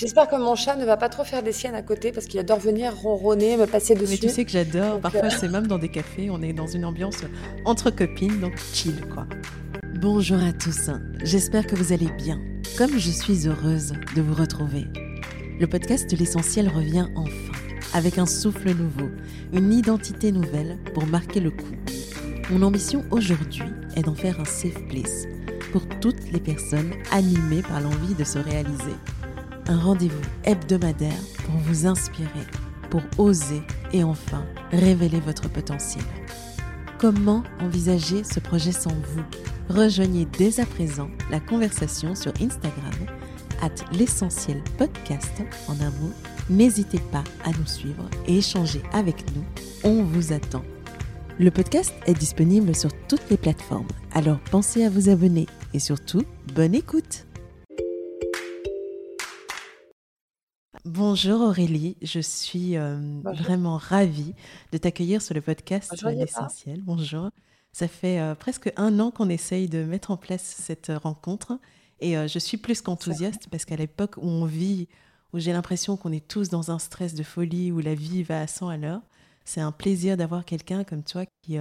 J'espère 0.00 0.28
que 0.28 0.36
mon 0.36 0.54
chat 0.54 0.76
ne 0.76 0.86
va 0.86 0.96
pas 0.96 1.10
trop 1.10 1.24
faire 1.24 1.42
des 1.42 1.52
siennes 1.52 1.74
à 1.74 1.82
côté 1.82 2.10
parce 2.10 2.24
qu'il 2.24 2.40
adore 2.40 2.58
venir 2.58 2.96
ronronner, 2.96 3.58
me 3.58 3.66
passer 3.66 3.94
dessus. 3.94 4.12
Mais 4.12 4.28
tu 4.28 4.34
sais 4.34 4.46
que 4.46 4.50
j'adore. 4.50 4.98
Parfois, 4.98 5.26
euh, 5.26 5.30
c'est 5.38 5.50
même 5.50 5.66
dans 5.66 5.76
des 5.76 5.90
cafés, 5.90 6.30
on 6.30 6.40
est 6.40 6.54
dans 6.54 6.66
une 6.66 6.86
ambiance 6.86 7.18
entre 7.66 7.90
copines, 7.90 8.40
donc 8.40 8.54
chill, 8.72 8.98
quoi. 9.12 9.26
Bonjour 10.00 10.42
à 10.42 10.54
tous. 10.54 10.88
J'espère 11.22 11.66
que 11.66 11.76
vous 11.76 11.92
allez 11.92 12.08
bien. 12.16 12.40
Comme 12.78 12.98
je 12.98 13.10
suis 13.10 13.46
heureuse 13.46 13.92
de 14.16 14.22
vous 14.22 14.32
retrouver. 14.32 14.86
Le 15.60 15.66
podcast 15.66 16.10
de 16.10 16.16
l'essentiel 16.16 16.70
revient 16.70 17.08
enfin, 17.14 17.52
avec 17.92 18.16
un 18.16 18.24
souffle 18.24 18.70
nouveau, 18.70 19.10
une 19.52 19.70
identité 19.70 20.32
nouvelle 20.32 20.78
pour 20.94 21.04
marquer 21.04 21.40
le 21.40 21.50
coup. 21.50 21.76
Mon 22.48 22.62
ambition 22.62 23.04
aujourd'hui 23.10 23.64
est 23.96 24.04
d'en 24.04 24.14
faire 24.14 24.40
un 24.40 24.46
safe 24.46 24.82
place 24.88 25.26
pour 25.72 25.86
toutes 26.00 26.32
les 26.32 26.40
personnes 26.40 26.94
animées 27.12 27.60
par 27.60 27.82
l'envie 27.82 28.14
de 28.14 28.24
se 28.24 28.38
réaliser 28.38 28.96
un 29.66 29.78
rendez-vous 29.78 30.20
hebdomadaire 30.44 31.22
pour 31.44 31.54
vous 31.56 31.86
inspirer, 31.86 32.28
pour 32.90 33.02
oser 33.18 33.62
et 33.92 34.04
enfin 34.04 34.44
révéler 34.72 35.20
votre 35.20 35.48
potentiel. 35.48 36.04
Comment 36.98 37.42
envisager 37.60 38.24
ce 38.24 38.40
projet 38.40 38.72
sans 38.72 38.90
vous? 38.90 39.22
Rejoignez 39.68 40.26
dès 40.38 40.60
à 40.60 40.66
présent 40.66 41.08
la 41.30 41.40
conversation 41.40 42.14
sur 42.14 42.32
Instagram, 42.40 42.92
at 43.62 43.70
l'essentiel 43.92 44.62
podcast 44.78 45.42
en 45.68 45.74
un 45.80 45.90
mot. 45.90 46.12
N'hésitez 46.48 47.00
pas 47.12 47.24
à 47.44 47.50
nous 47.50 47.66
suivre 47.66 48.08
et 48.26 48.38
échanger 48.38 48.82
avec 48.92 49.24
nous. 49.34 49.44
On 49.84 50.02
vous 50.02 50.32
attend. 50.32 50.62
Le 51.38 51.50
podcast 51.50 51.94
est 52.06 52.18
disponible 52.18 52.74
sur 52.74 52.90
toutes 53.08 53.30
les 53.30 53.38
plateformes, 53.38 53.88
alors 54.12 54.40
pensez 54.50 54.84
à 54.84 54.90
vous 54.90 55.08
abonner 55.08 55.46
et 55.72 55.78
surtout, 55.78 56.24
bonne 56.54 56.74
écoute 56.74 57.24
Bonjour 60.86 61.42
Aurélie, 61.42 61.98
je 62.00 62.20
suis 62.20 62.78
euh, 62.78 62.98
vraiment 63.22 63.76
ravie 63.76 64.34
de 64.72 64.78
t'accueillir 64.78 65.20
sur 65.20 65.34
le 65.34 65.42
podcast 65.42 65.92
L'Essentiel. 66.02 66.80
Bonjour. 66.82 67.28
Ça 67.72 67.86
fait 67.86 68.18
euh, 68.18 68.34
presque 68.34 68.72
un 68.76 68.98
an 68.98 69.10
qu'on 69.10 69.28
essaye 69.28 69.68
de 69.68 69.84
mettre 69.84 70.10
en 70.10 70.16
place 70.16 70.42
cette 70.42 70.88
euh, 70.88 70.96
rencontre 70.96 71.58
et 72.00 72.14
je 72.28 72.38
suis 72.38 72.56
plus 72.56 72.80
qu'enthousiaste 72.80 73.48
parce 73.50 73.66
qu'à 73.66 73.76
l'époque 73.76 74.16
où 74.16 74.26
on 74.26 74.46
vit, 74.46 74.88
où 75.34 75.38
j'ai 75.38 75.52
l'impression 75.52 75.98
qu'on 75.98 76.12
est 76.12 76.26
tous 76.26 76.48
dans 76.48 76.70
un 76.70 76.78
stress 76.78 77.12
de 77.12 77.22
folie, 77.22 77.70
où 77.72 77.80
la 77.80 77.94
vie 77.94 78.22
va 78.22 78.40
à 78.40 78.46
100 78.46 78.70
à 78.70 78.78
l'heure, 78.78 79.02
c'est 79.44 79.60
un 79.60 79.70
plaisir 79.70 80.16
d'avoir 80.16 80.46
quelqu'un 80.46 80.82
comme 80.82 81.02
toi 81.02 81.26
qui, 81.42 81.58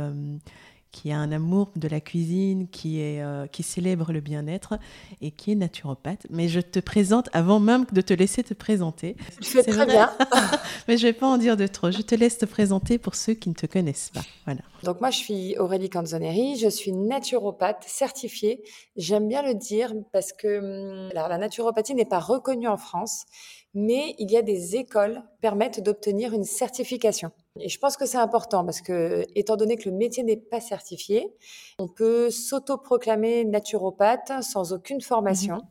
qui 0.91 1.11
a 1.11 1.17
un 1.17 1.31
amour 1.31 1.71
de 1.75 1.87
la 1.87 1.99
cuisine, 1.99 2.67
qui, 2.67 2.99
est, 2.99 3.21
euh, 3.21 3.47
qui 3.47 3.63
célèbre 3.63 4.11
le 4.11 4.21
bien-être 4.21 4.79
et 5.21 5.31
qui 5.31 5.51
est 5.51 5.55
naturopathe. 5.55 6.25
Mais 6.29 6.47
je 6.47 6.59
te 6.59 6.79
présente 6.79 7.29
avant 7.33 7.59
même 7.59 7.85
de 7.91 8.01
te 8.01 8.13
laisser 8.13 8.43
te 8.43 8.53
présenter. 8.53 9.15
Tu 9.41 9.51
fais 9.51 9.63
très 9.63 9.85
bien. 9.85 10.09
Mais 10.87 10.97
je 10.97 11.05
ne 11.05 11.11
vais 11.11 11.17
pas 11.17 11.27
en 11.27 11.37
dire 11.37 11.57
de 11.57 11.67
trop. 11.67 11.91
Je 11.91 12.01
te 12.01 12.15
laisse 12.15 12.37
te 12.37 12.45
présenter 12.45 12.97
pour 12.97 13.15
ceux 13.15 13.33
qui 13.33 13.49
ne 13.49 13.53
te 13.53 13.65
connaissent 13.65 14.11
pas. 14.13 14.23
Voilà. 14.45 14.61
Donc 14.83 15.01
moi, 15.01 15.09
je 15.09 15.17
suis 15.17 15.57
Aurélie 15.57 15.89
Canzoneri, 15.89 16.55
je 16.55 16.69
suis 16.69 16.93
naturopathe 16.93 17.83
certifiée. 17.85 18.63
J'aime 18.95 19.27
bien 19.27 19.41
le 19.41 19.53
dire 19.53 19.93
parce 20.13 20.31
que 20.31 20.59
hum, 20.59 21.09
la 21.13 21.37
naturopathie 21.37 21.95
n'est 21.95 22.05
pas 22.05 22.19
reconnue 22.19 22.67
en 22.67 22.77
France 22.77 23.25
mais 23.73 24.15
il 24.17 24.31
y 24.31 24.37
a 24.37 24.41
des 24.41 24.75
écoles 24.75 25.21
qui 25.33 25.41
permettent 25.41 25.83
d'obtenir 25.83 26.33
une 26.33 26.43
certification. 26.43 27.31
Et 27.59 27.69
je 27.69 27.77
pense 27.77 27.97
que 27.97 28.05
c'est 28.05 28.17
important 28.17 28.65
parce 28.65 28.81
que, 28.81 29.25
étant 29.35 29.57
donné 29.57 29.75
que 29.77 29.89
le 29.89 29.95
métier 29.95 30.23
n'est 30.23 30.37
pas 30.37 30.61
certifié, 30.61 31.31
on 31.77 31.87
peut 31.87 32.31
s'autoproclamer 32.31 33.45
naturopathe 33.45 34.31
sans 34.41 34.73
aucune 34.73 35.01
formation. 35.01 35.55
Mhm. 35.55 35.61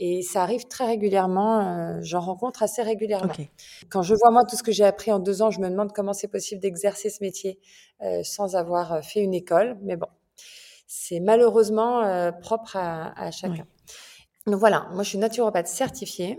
Et 0.00 0.22
ça 0.22 0.42
arrive 0.42 0.66
très 0.66 0.86
régulièrement, 0.86 1.60
euh, 1.60 1.98
j'en 2.02 2.20
rencontre 2.20 2.62
assez 2.62 2.82
régulièrement. 2.82 3.32
Quand 3.90 4.02
je 4.02 4.14
vois 4.14 4.30
moi 4.30 4.44
tout 4.44 4.56
ce 4.56 4.62
que 4.62 4.72
j'ai 4.72 4.84
appris 4.84 5.12
en 5.12 5.18
deux 5.20 5.40
ans, 5.40 5.50
je 5.50 5.60
me 5.60 5.68
demande 5.68 5.92
comment 5.92 6.12
c'est 6.12 6.28
possible 6.28 6.60
d'exercer 6.60 7.10
ce 7.10 7.22
métier 7.22 7.60
euh, 8.02 8.22
sans 8.24 8.56
avoir 8.56 8.92
euh, 8.92 9.02
fait 9.02 9.20
une 9.20 9.34
école. 9.34 9.78
Mais 9.82 9.96
bon, 9.96 10.08
c'est 10.86 11.20
malheureusement 11.20 12.30
propre 12.40 12.76
à, 12.76 13.30
chacun. 13.30 13.66
Donc 14.46 14.56
voilà, 14.56 14.88
moi 14.92 15.02
je 15.02 15.10
suis 15.10 15.18
naturopathe 15.18 15.68
certifiée. 15.68 16.38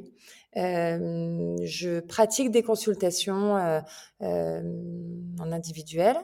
Euh, 0.57 1.57
je 1.63 1.99
pratique 1.99 2.49
des 2.49 2.63
consultations 2.63 3.57
euh, 3.57 3.81
euh, 4.21 4.61
en 5.39 5.51
individuel 5.51 6.15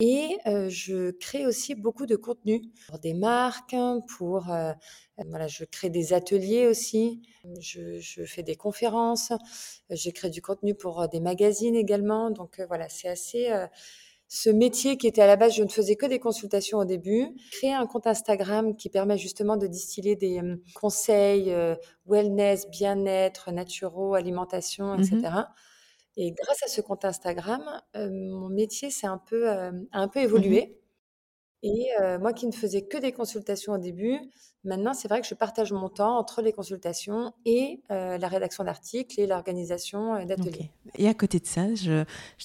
et 0.00 0.36
je 0.68 1.12
crée 1.12 1.46
aussi 1.46 1.76
beaucoup 1.76 2.06
de 2.06 2.16
contenu 2.16 2.62
pour 2.88 2.98
des 2.98 3.14
marques, 3.14 3.76
pour 4.16 4.50
voilà, 5.26 5.48
je 5.48 5.64
crée 5.64 5.90
des 5.90 6.12
ateliers 6.12 6.66
aussi, 6.66 7.22
je, 7.60 7.98
je 7.98 8.24
fais 8.24 8.42
des 8.42 8.56
conférences, 8.56 9.32
j'ai 9.90 10.12
créé 10.12 10.30
du 10.30 10.42
contenu 10.42 10.74
pour 10.74 11.08
des 11.08 11.20
magazines 11.20 11.76
également. 11.76 12.30
Donc 12.30 12.60
voilà, 12.68 12.88
c'est 12.88 13.08
assez 13.08 13.48
ce 14.28 14.50
métier 14.50 14.98
qui 14.98 15.06
était 15.06 15.22
à 15.22 15.26
la 15.26 15.36
base, 15.36 15.54
je 15.54 15.62
ne 15.62 15.68
faisais 15.68 15.96
que 15.96 16.04
des 16.04 16.18
consultations 16.18 16.78
au 16.78 16.84
début, 16.84 17.34
créer 17.50 17.72
un 17.72 17.86
compte 17.86 18.06
Instagram 18.06 18.76
qui 18.76 18.90
permet 18.90 19.16
justement 19.16 19.56
de 19.56 19.66
distiller 19.66 20.16
des 20.16 20.38
euh, 20.40 20.56
conseils 20.74 21.50
euh, 21.50 21.74
wellness, 22.06 22.68
bien-être, 22.68 23.50
naturaux, 23.52 24.14
alimentation, 24.14 24.94
etc. 24.96 25.16
Mmh 25.16 25.44
Et 26.18 26.32
grâce 26.32 26.62
à 26.62 26.68
ce 26.68 26.82
compte 26.82 27.06
Instagram, 27.06 27.62
euh, 27.96 28.10
mon 28.10 28.50
métier 28.50 28.90
s'est 28.90 29.06
un 29.06 29.16
peu, 29.18 29.48
a 29.48 29.72
un 29.92 30.08
peu 30.08 30.20
mmh 30.20 30.77
Et 31.62 31.88
moi 32.20 32.32
qui 32.32 32.46
ne 32.46 32.52
faisais 32.52 32.82
que 32.82 32.98
des 32.98 33.12
consultations 33.12 33.72
au 33.72 33.78
début, 33.78 34.18
maintenant 34.64 34.94
c'est 34.94 35.08
vrai 35.08 35.20
que 35.20 35.26
je 35.26 35.34
partage 35.34 35.72
mon 35.72 35.88
temps 35.88 36.16
entre 36.16 36.40
les 36.40 36.52
consultations 36.52 37.32
et 37.44 37.80
la 37.88 38.28
rédaction 38.28 38.64
d'articles 38.64 39.20
et 39.20 39.26
l'organisation 39.26 40.24
d'ateliers. 40.24 40.70
Et 40.96 41.08
à 41.08 41.14
côté 41.14 41.40
de 41.40 41.46
ça, 41.46 41.66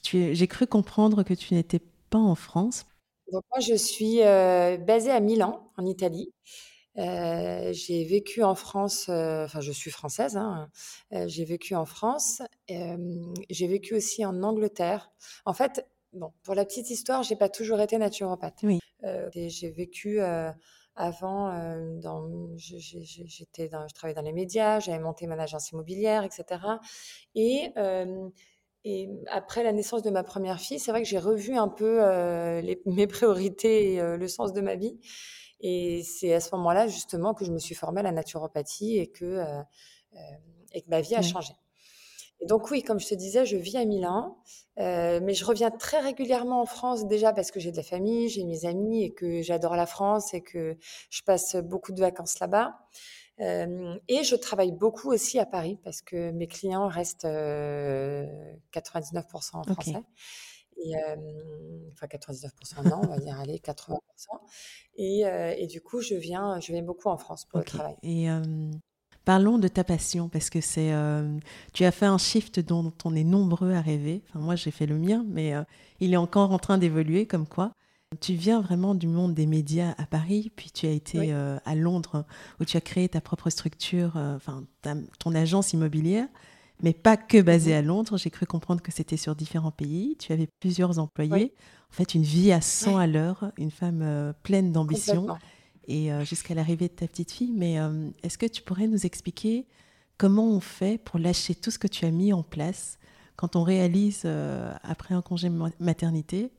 j'ai 0.04 0.48
cru 0.48 0.66
comprendre 0.68 1.24
que 1.24 1.34
tu 1.34 1.54
n'étais 1.54 1.82
pas 2.10 2.18
en 2.18 2.36
France. 2.36 2.86
Donc 3.32 3.44
moi 3.52 3.60
je 3.60 3.76
suis 3.76 4.18
basée 4.18 5.12
à 5.12 5.20
Milan, 5.20 5.72
en 5.78 5.86
Italie. 5.86 6.34
j'ai 6.96 8.06
vécu 8.06 8.44
en 8.44 8.56
France, 8.56 9.10
enfin 9.10 9.62
je 9.62 9.72
suis 9.72 9.92
française, 9.92 10.38
hein, 10.38 10.70
j'ai 11.12 11.46
vécu 11.46 11.76
en 11.76 11.86
France, 11.86 12.42
j'ai 12.68 13.68
vécu 13.68 13.96
aussi 13.96 14.26
en 14.26 14.44
Angleterre. 14.44 15.12
En 15.46 15.54
fait, 15.54 15.88
bon, 16.14 16.32
pour 16.44 16.56
la 16.56 16.66
petite 16.66 16.90
histoire, 16.90 17.24
j'ai 17.24 17.36
pas 17.36 17.50
toujours 17.50 17.80
été 17.82 17.98
naturopathe. 17.98 18.60
Oui. 18.64 18.80
Euh, 19.04 19.30
j'ai 19.34 19.70
vécu 19.70 20.22
euh, 20.22 20.52
avant, 20.96 21.52
euh, 21.52 22.00
dans, 22.00 22.50
j'étais 22.56 23.68
dans, 23.68 23.88
je 23.88 23.94
travaillais 23.94 24.16
dans 24.16 24.22
les 24.22 24.34
médias, 24.34 24.80
j'avais 24.80 25.00
monté 25.00 25.28
mon 25.28 25.40
agence 25.40 25.72
immobilière, 25.72 26.24
etc. 26.24 26.62
Et, 27.36 27.72
et 28.86 29.10
après 29.30 29.64
la 29.64 29.72
naissance 29.72 30.04
de 30.04 30.10
ma 30.10 30.24
première 30.24 30.60
fille, 30.60 30.80
c'est 30.80 30.92
vrai 30.92 31.02
que 31.02 31.08
j'ai 31.08 31.20
revu 31.20 31.56
un 31.58 31.70
peu 31.70 32.00
les, 32.62 32.82
mes 32.86 33.08
priorités 33.08 33.94
et 33.94 34.18
le 34.18 34.28
sens 34.28 34.54
de 34.54 34.62
ma 34.62 34.76
vie. 34.76 35.00
Et 35.60 36.04
c'est 36.04 36.34
à 36.34 36.42
ce 36.42 36.54
moment-là, 36.56 36.88
justement, 36.88 37.34
que 37.34 37.46
je 37.46 37.52
me 37.52 37.60
suis 37.60 37.76
formée 37.76 38.02
à 38.02 38.04
la 38.04 38.12
naturopathie 38.12 38.98
et 38.98 39.08
que, 39.08 39.42
et 40.74 40.82
que 40.82 40.90
ma 40.90 41.02
vie 41.02 41.16
a 41.16 41.22
changé 41.22 41.54
donc 42.48 42.72
oui, 42.72 42.84
comme 42.84 43.00
je 43.00 43.08
te 43.08 43.16
disais, 43.16 43.46
je 43.46 43.58
vis 43.58 43.78
à 43.78 43.86
Milan, 43.86 44.38
euh, 44.80 45.20
mais 45.22 45.34
je 45.34 45.46
reviens 45.46 45.72
très 45.72 46.00
régulièrement 46.00 46.62
en 46.62 46.66
France 46.66 47.08
déjà 47.08 47.32
parce 47.34 47.52
que 47.52 47.60
j'ai 47.60 47.72
de 47.72 47.78
la 47.78 47.84
famille, 47.84 48.30
j'ai 48.30 48.44
mes 48.44 48.66
amis 48.66 49.04
et 49.04 49.14
que 49.14 49.42
j'adore 49.42 49.76
la 49.76 49.86
France 49.86 50.34
et 50.34 50.42
que 50.42 50.78
je 51.10 51.22
passe 51.24 51.56
beaucoup 51.56 51.92
de 51.92 52.00
vacances 52.00 52.40
là-bas. 52.40 52.76
Euh, 53.40 53.96
et 54.08 54.24
je 54.24 54.36
travaille 54.36 54.72
beaucoup 54.72 55.12
aussi 55.12 55.40
à 55.40 55.46
Paris 55.46 55.80
parce 55.84 56.02
que 56.02 56.32
mes 56.32 56.48
clients 56.48 56.88
restent 56.88 57.26
99% 57.26 57.26
euh, 57.26 58.30
en 59.54 59.64
français. 59.64 60.04
Et, 60.86 60.96
enfin 61.94 62.08
99% 62.08 62.90
non, 62.90 63.02
on 63.04 63.08
va 63.08 63.20
dire 63.20 63.40
allez 63.40 63.60
80%. 63.60 64.00
Et, 64.96 65.22
et, 65.58 65.68
du 65.68 65.82
coup, 65.82 66.02
je 66.02 66.16
viens, 66.16 66.60
je 66.60 66.72
viens 66.74 66.82
beaucoup 66.82 67.10
en 67.10 67.18
France 67.18 67.46
pour 67.46 67.60
le 67.60 67.66
travail. 67.66 67.96
Et 68.02 68.28
Parlons 69.26 69.58
de 69.58 69.70
ta 69.70 69.86
passion, 69.86 70.28
parce 70.28 70.50
que 70.50 70.60
c'est, 70.60 70.92
euh, 70.92 71.38
tu 71.72 71.86
as 71.86 71.92
fait 71.92 72.06
un 72.06 72.18
shift 72.18 72.60
dont 72.60 72.92
on 73.06 73.16
est 73.16 73.24
nombreux 73.24 73.72
à 73.72 73.80
rêver. 73.80 74.22
Enfin, 74.28 74.40
moi, 74.40 74.56
j'ai 74.58 74.72
fait 74.72 74.86
le 74.86 74.98
mien, 74.98 75.24
mais 75.30 75.54
euh, 75.54 75.64
il 76.02 76.14
est 76.14 76.18
encore 76.18 76.52
en 76.52 76.60
train 76.60 76.78
d'évoluer, 76.78 77.26
comme 77.26 77.48
quoi. 77.48 77.72
Tu 78.20 78.34
viens 78.34 78.60
vraiment 78.60 78.96
du 78.96 79.08
monde 79.08 79.34
des 79.34 79.46
médias 79.46 79.96
à 79.98 80.06
Paris, 80.06 80.52
puis 80.56 80.72
tu 80.72 80.88
as 80.88 80.92
été 80.92 81.34
euh, 81.34 81.58
à 81.66 81.74
Londres, 81.74 82.26
où 82.60 82.66
tu 82.66 82.76
as 82.76 82.82
créé 82.82 83.08
ta 83.08 83.22
propre 83.22 83.50
structure, 83.50 84.18
enfin, 84.18 84.66
ton 85.20 85.34
agence 85.34 85.72
immobilière, 85.72 86.28
mais 86.82 86.94
pas 86.94 87.16
que 87.16 87.42
basée 87.42 87.72
mhm. 87.72 87.78
à 87.78 87.82
Londres. 87.82 88.18
J'ai 88.18 88.30
cru 88.30 88.46
comprendre 88.46 88.82
que 88.82 88.92
c'était 88.92 89.18
sur 89.18 89.36
différents 89.36 89.72
pays. 89.72 90.18
Tu 90.20 90.34
avais 90.34 90.50
plusieurs 90.60 91.00
employés. 91.00 91.54
En 91.92 91.96
fait, 91.96 92.14
une 92.14 92.24
vie 92.24 92.52
à 92.52 92.60
100 92.60 92.98
à 92.98 93.08
l'heure, 93.08 93.52
une 93.58 93.72
femme 93.72 94.34
pleine 94.44 94.74
d'ambition 94.74 95.28
et 95.88 96.12
euh, 96.12 96.24
jusqu'à 96.24 96.54
l'arrivée 96.54 96.88
de 96.88 96.94
ta 96.94 97.08
petite 97.08 97.32
fille. 97.32 97.52
Mais 97.54 97.80
euh, 97.80 98.10
est-ce 98.24 98.38
que 98.38 98.46
tu 98.46 98.62
pourrais 98.62 98.88
nous 98.88 99.06
expliquer 99.06 99.66
comment 100.18 100.48
on 100.50 100.60
fait 100.60 100.98
pour 100.98 101.20
lâcher 101.20 101.56
tout 101.56 101.72
ce 101.72 101.80
que 101.80 101.88
tu 101.88 102.06
as 102.06 102.12
mis 102.12 102.34
en 102.34 102.44
place 102.44 103.00
quand 103.36 103.56
on 103.56 103.64
réalise, 103.64 104.22
euh, 104.26 104.74
après 104.84 105.16
un 105.16 105.22
congé 105.22 105.50
maternité, 105.80 106.52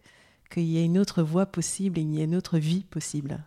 qu'il 0.50 0.64
y 0.64 0.78
a 0.78 0.82
une 0.82 0.98
autre 0.98 1.22
voie 1.22 1.46
possible 1.46 1.98
et 1.98 2.02
il 2.02 2.14
y 2.14 2.20
a 2.20 2.24
une 2.24 2.36
autre 2.36 2.58
vie 2.58 2.84
possible? 2.84 3.42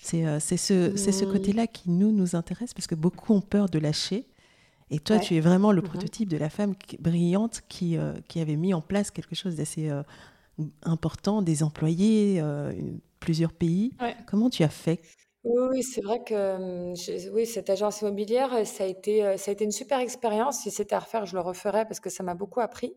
C'est 0.00 0.40
ce, 0.40 0.96
ce 0.96 1.24
côté-là 1.24 1.68
qui 1.68 1.90
nous, 1.90 2.10
nous 2.10 2.34
intéresse 2.34 2.74
parce 2.74 2.88
que 2.88 2.96
beaucoup 2.96 3.34
ont 3.34 3.40
peur 3.40 3.68
de 3.68 3.78
lâcher. 3.78 4.26
Et 4.90 4.98
toi, 4.98 5.20
tu 5.20 5.36
es 5.36 5.40
vraiment 5.40 5.70
le 5.70 5.80
Mmh 5.80 5.84
prototype 5.84 6.28
de 6.28 6.36
la 6.36 6.50
femme 6.50 6.74
brillante 6.98 7.62
qui, 7.68 7.96
qui 8.26 8.40
avait 8.40 8.56
mis 8.56 8.74
en 8.74 8.80
place 8.80 9.12
quelque 9.12 9.36
chose 9.36 9.54
d'assez 9.54 9.92
important, 10.82 11.40
des 11.40 11.62
employés, 11.62 12.42
plusieurs 13.22 13.52
pays. 13.52 13.92
Comment 14.26 14.50
tu 14.50 14.64
as 14.64 14.68
fait? 14.68 15.00
Oui, 15.44 15.82
c'est 15.82 16.02
vrai 16.02 16.22
que 16.22 17.30
oui, 17.30 17.46
cette 17.46 17.70
agence 17.70 18.00
immobilière, 18.00 18.66
ça 18.66 18.84
a 18.84 18.86
été, 18.86 19.36
ça 19.38 19.50
a 19.50 19.54
été 19.54 19.64
une 19.64 19.72
super 19.72 20.00
expérience. 20.00 20.60
Si 20.60 20.70
c'était 20.70 20.94
à 20.94 21.00
refaire, 21.00 21.24
je 21.24 21.34
le 21.34 21.40
referais 21.40 21.84
parce 21.84 22.00
que 22.00 22.10
ça 22.10 22.22
m'a 22.22 22.34
beaucoup 22.34 22.60
appris. 22.60 22.94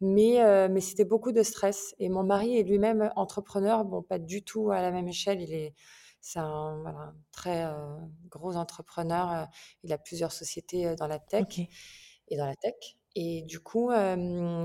Mais, 0.00 0.68
mais 0.68 0.80
c'était 0.80 1.04
beaucoup 1.04 1.32
de 1.32 1.42
stress. 1.42 1.94
Et 1.98 2.08
mon 2.10 2.22
mari 2.22 2.58
est 2.58 2.62
lui-même 2.62 3.10
entrepreneur, 3.16 3.84
bon, 3.84 4.02
pas 4.02 4.18
du 4.18 4.42
tout 4.42 4.70
à 4.70 4.82
la 4.82 4.90
même 4.90 5.08
échelle. 5.08 5.40
Il 5.40 5.52
est, 5.54 5.74
c'est 6.20 6.38
un, 6.38 7.14
très 7.32 7.66
gros 8.28 8.56
entrepreneur. 8.56 9.48
Il 9.82 9.92
a 9.92 9.98
plusieurs 9.98 10.32
sociétés 10.32 10.94
dans 10.96 11.06
la 11.06 11.18
tech 11.18 11.60
et 12.28 12.36
dans 12.36 12.46
la 12.46 12.56
tech. 12.56 12.74
Et 13.14 13.42
du 13.42 13.60
coup, 13.60 13.90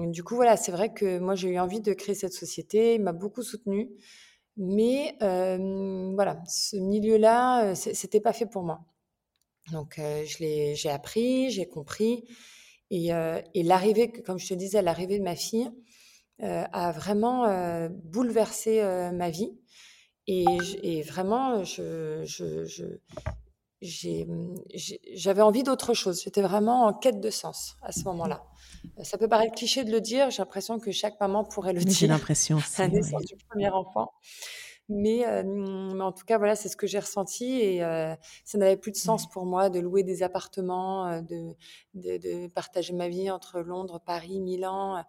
du 0.08 0.24
coup, 0.24 0.36
voilà, 0.36 0.58
c'est 0.58 0.74
vrai 0.74 0.94
que 0.94 1.20
moi 1.20 1.36
j'ai 1.36 1.50
eu 1.50 1.60
envie 1.60 1.82
de 1.82 1.94
créer 1.94 2.16
cette 2.16 2.34
société. 2.34 2.96
Il 2.96 3.02
m'a 3.02 3.14
beaucoup 3.14 3.44
soutenue. 3.44 3.90
Mais 4.58 5.16
voilà, 5.20 6.42
ce 6.48 6.78
milieu-là, 6.78 7.76
c'était 7.76 8.22
pas 8.22 8.34
fait 8.34 8.46
pour 8.46 8.64
moi. 8.64 8.82
Donc 9.72 9.96
je 9.98 10.74
j'ai 10.76 10.90
appris, 10.90 11.50
j'ai 11.52 11.68
compris. 11.68 12.24
Et, 12.90 13.10
et 13.54 13.64
l'arrivée, 13.64 14.12
comme 14.12 14.38
je 14.40 14.50
te 14.50 14.54
disais, 14.54 14.82
l'arrivée 14.82 15.18
de 15.18 15.24
ma 15.24 15.36
fille 15.36 15.72
a 16.40 16.92
vraiment 16.92 17.90
bouleversé 17.90 18.82
ma 19.14 19.30
vie. 19.30 19.54
Et, 20.28 21.02
vraiment, 21.04 21.64
je, 21.64 22.24
j'avais 23.82 25.42
envie 25.42 25.64
d'autre 25.64 25.94
chose. 25.94 26.22
J'étais 26.24 26.42
vraiment 26.42 26.86
en 26.86 26.94
quête 26.94 27.20
de 27.20 27.30
sens 27.30 27.76
à 27.82 27.92
ce 27.92 28.04
moment-là. 28.06 28.44
Ça 29.04 29.18
peut 29.18 29.28
paraître 29.28 29.56
cliché 29.56 29.84
de 29.84 29.92
le 29.92 30.02
dire, 30.02 30.30
j'ai 30.30 30.40
l'impression 30.40 30.80
que 30.80 30.92
chaque 30.92 31.20
maman 31.20 31.44
pourrait 31.44 31.74
le 31.74 31.82
dire. 31.82 31.98
J'ai 31.98 32.08
l'impression, 32.08 32.60
c'est 32.66 32.84
la 32.84 32.88
naissance 32.90 33.26
du 33.26 33.36
premier 33.50 33.70
enfant. 33.70 34.12
Mais, 34.90 35.24
mais, 35.46 36.04
en 36.04 36.12
tout 36.12 36.26
cas, 36.26 36.38
voilà, 36.38 36.56
c'est 36.56 36.68
ce 36.68 36.76
que 36.76 36.86
j'ai 36.88 37.00
ressenti 37.00 37.46
et 37.62 37.80
ça 38.44 38.58
n'avait 38.58 38.78
plus 38.78 38.92
de 38.92 38.98
sens 38.98 39.30
pour 39.30 39.46
moi 39.46 39.70
de 39.70 39.80
louer 39.80 40.04
des 40.04 40.22
appartements, 40.22 41.22
de, 41.22 41.56
de, 41.94 42.18
de, 42.18 42.48
partager 42.48 42.94
ma 42.94 43.08
vie 43.08 43.32
entre 43.32 43.62
Londres, 43.62 44.02
Paris, 44.06 44.40
Milan. 44.40 45.04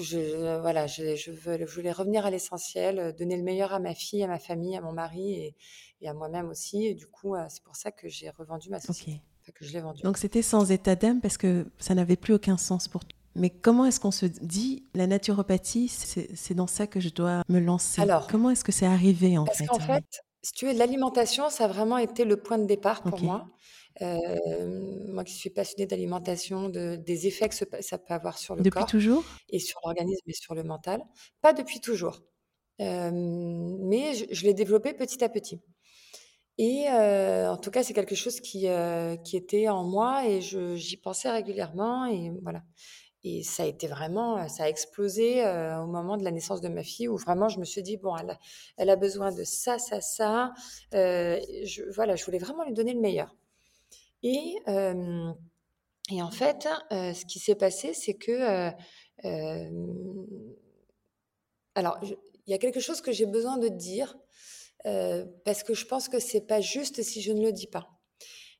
Je, 0.00 0.60
voilà, 0.60 0.86
je, 0.86 1.16
je, 1.16 1.30
veux, 1.32 1.66
je 1.66 1.74
voulais 1.74 1.92
revenir 1.92 2.24
à 2.24 2.30
l'essentiel, 2.30 3.14
donner 3.18 3.36
le 3.36 3.42
meilleur 3.42 3.74
à 3.74 3.80
ma 3.80 3.94
fille, 3.94 4.22
à 4.22 4.28
ma 4.28 4.38
famille, 4.38 4.76
à 4.76 4.80
mon 4.80 4.92
mari 4.92 5.34
et, 5.34 5.56
et 6.00 6.08
à 6.08 6.14
moi-même 6.14 6.48
aussi. 6.48 6.86
Et 6.86 6.94
du 6.94 7.06
coup, 7.06 7.34
c'est 7.48 7.62
pour 7.62 7.76
ça 7.76 7.90
que 7.92 8.08
j'ai 8.08 8.30
revendu 8.30 8.70
ma 8.70 8.80
société. 8.80 9.20
que 9.54 9.64
je 9.64 9.72
l'ai 9.72 9.80
vendue. 9.80 10.02
Donc 10.02 10.18
c'était 10.18 10.42
sans 10.42 10.70
état 10.70 10.94
d'âme 10.94 11.20
parce 11.20 11.38
que 11.38 11.66
ça 11.78 11.94
n'avait 11.94 12.16
plus 12.16 12.34
aucun 12.34 12.56
sens 12.56 12.88
pour 12.88 13.04
toi. 13.04 13.18
Mais 13.34 13.50
comment 13.50 13.86
est-ce 13.86 14.00
qu'on 14.00 14.10
se 14.10 14.26
dit 14.26 14.84
la 14.94 15.06
naturopathie, 15.06 15.88
c'est 15.88 16.54
dans 16.54 16.66
ça 16.66 16.86
que 16.86 16.98
je 16.98 17.10
dois 17.10 17.42
me 17.48 17.60
lancer? 17.60 18.02
Alors, 18.02 18.26
comment 18.26 18.50
est-ce 18.50 18.64
que 18.64 18.72
c'est 18.72 18.86
arrivé 18.86 19.38
en 19.38 19.44
parce 19.44 19.58
fait 19.58 19.66
qu'en 19.66 19.78
fait, 19.78 20.04
si 20.42 20.52
tu 20.52 20.66
veux, 20.66 20.72
l'alimentation, 20.72 21.48
ça 21.48 21.64
a 21.64 21.68
vraiment 21.68 21.98
été 21.98 22.24
le 22.24 22.36
point 22.36 22.58
de 22.58 22.66
départ 22.66 23.02
pour 23.02 23.20
moi. 23.22 23.46
moi 24.00 25.24
qui 25.24 25.34
suis 25.34 25.50
passionnée 25.50 25.86
d'alimentation, 25.86 26.68
de, 26.68 26.96
des 26.96 27.26
effets 27.26 27.48
que 27.48 27.54
ça 27.54 27.98
peut 27.98 28.14
avoir 28.14 28.38
sur 28.38 28.56
le 28.56 28.62
corps. 28.62 28.82
Depuis 28.82 28.90
toujours? 28.90 29.24
Et 29.50 29.60
sur 29.60 29.78
l'organisme 29.84 30.24
et 30.26 30.34
sur 30.34 30.54
le 30.54 30.64
mental. 30.64 31.00
Pas 31.40 31.52
depuis 31.52 31.80
toujours. 31.80 32.22
mais 32.80 34.14
je, 34.14 34.24
je 34.30 34.42
l'ai 34.44 34.54
développé 34.54 34.94
petit 34.94 35.22
à 35.22 35.28
petit. 35.28 35.60
Et 36.58 36.88
en 36.90 37.56
tout 37.56 37.70
cas, 37.70 37.84
c'est 37.84 37.94
quelque 37.94 38.16
chose 38.16 38.40
qui, 38.40 38.66
qui 39.24 39.36
était 39.36 39.68
en 39.68 39.84
moi 39.84 40.26
et 40.26 40.40
j'y 40.40 40.96
pensais 40.96 41.30
régulièrement. 41.30 42.06
Et 42.06 42.32
voilà. 42.42 42.62
Et 43.24 43.42
ça 43.42 43.62
a 43.64 43.66
été 43.66 43.86
vraiment, 43.86 44.48
ça 44.48 44.64
a 44.64 44.68
explosé 44.68 45.42
au 45.42 45.86
moment 45.86 46.16
de 46.16 46.24
la 46.24 46.30
naissance 46.30 46.60
de 46.60 46.68
ma 46.68 46.82
fille, 46.82 47.08
où 47.08 47.16
vraiment 47.16 47.48
je 47.48 47.58
me 47.60 47.64
suis 47.64 47.82
dit, 47.82 47.96
bon, 47.96 48.16
elle 48.16 48.30
a, 48.30 48.38
elle 48.76 48.90
a 48.90 48.96
besoin 48.96 49.32
de 49.32 49.44
ça, 49.44 49.78
ça, 49.78 50.00
ça. 50.00 50.52
je, 50.92 51.92
voilà, 51.94 52.16
je 52.16 52.24
voulais 52.24 52.38
vraiment 52.38 52.64
lui 52.64 52.74
donner 52.74 52.92
le 52.92 53.00
meilleur. 53.00 53.36
Et, 54.24 54.56
et 54.66 56.22
en 56.22 56.30
fait, 56.30 56.68
ce 56.90 57.24
qui 57.24 57.38
s'est 57.38 57.54
passé, 57.54 57.94
c'est 57.94 58.14
que... 58.14 58.72
alors, 61.76 61.98
il 62.02 62.50
y 62.50 62.54
a 62.54 62.58
quelque 62.58 62.80
chose 62.80 63.00
que 63.00 63.12
j'ai 63.12 63.26
besoin 63.26 63.58
de 63.58 63.68
dire 63.68 64.16
parce 64.84 65.62
que 65.62 65.74
je 65.74 65.86
pense 65.86 66.08
que 66.08 66.18
c'est 66.18 66.46
pas 66.46 66.60
juste 66.60 67.02
si 67.02 67.20
je 67.20 67.32
ne 67.32 67.42
le 67.42 67.52
dis 67.52 67.66
pas. 67.66 67.88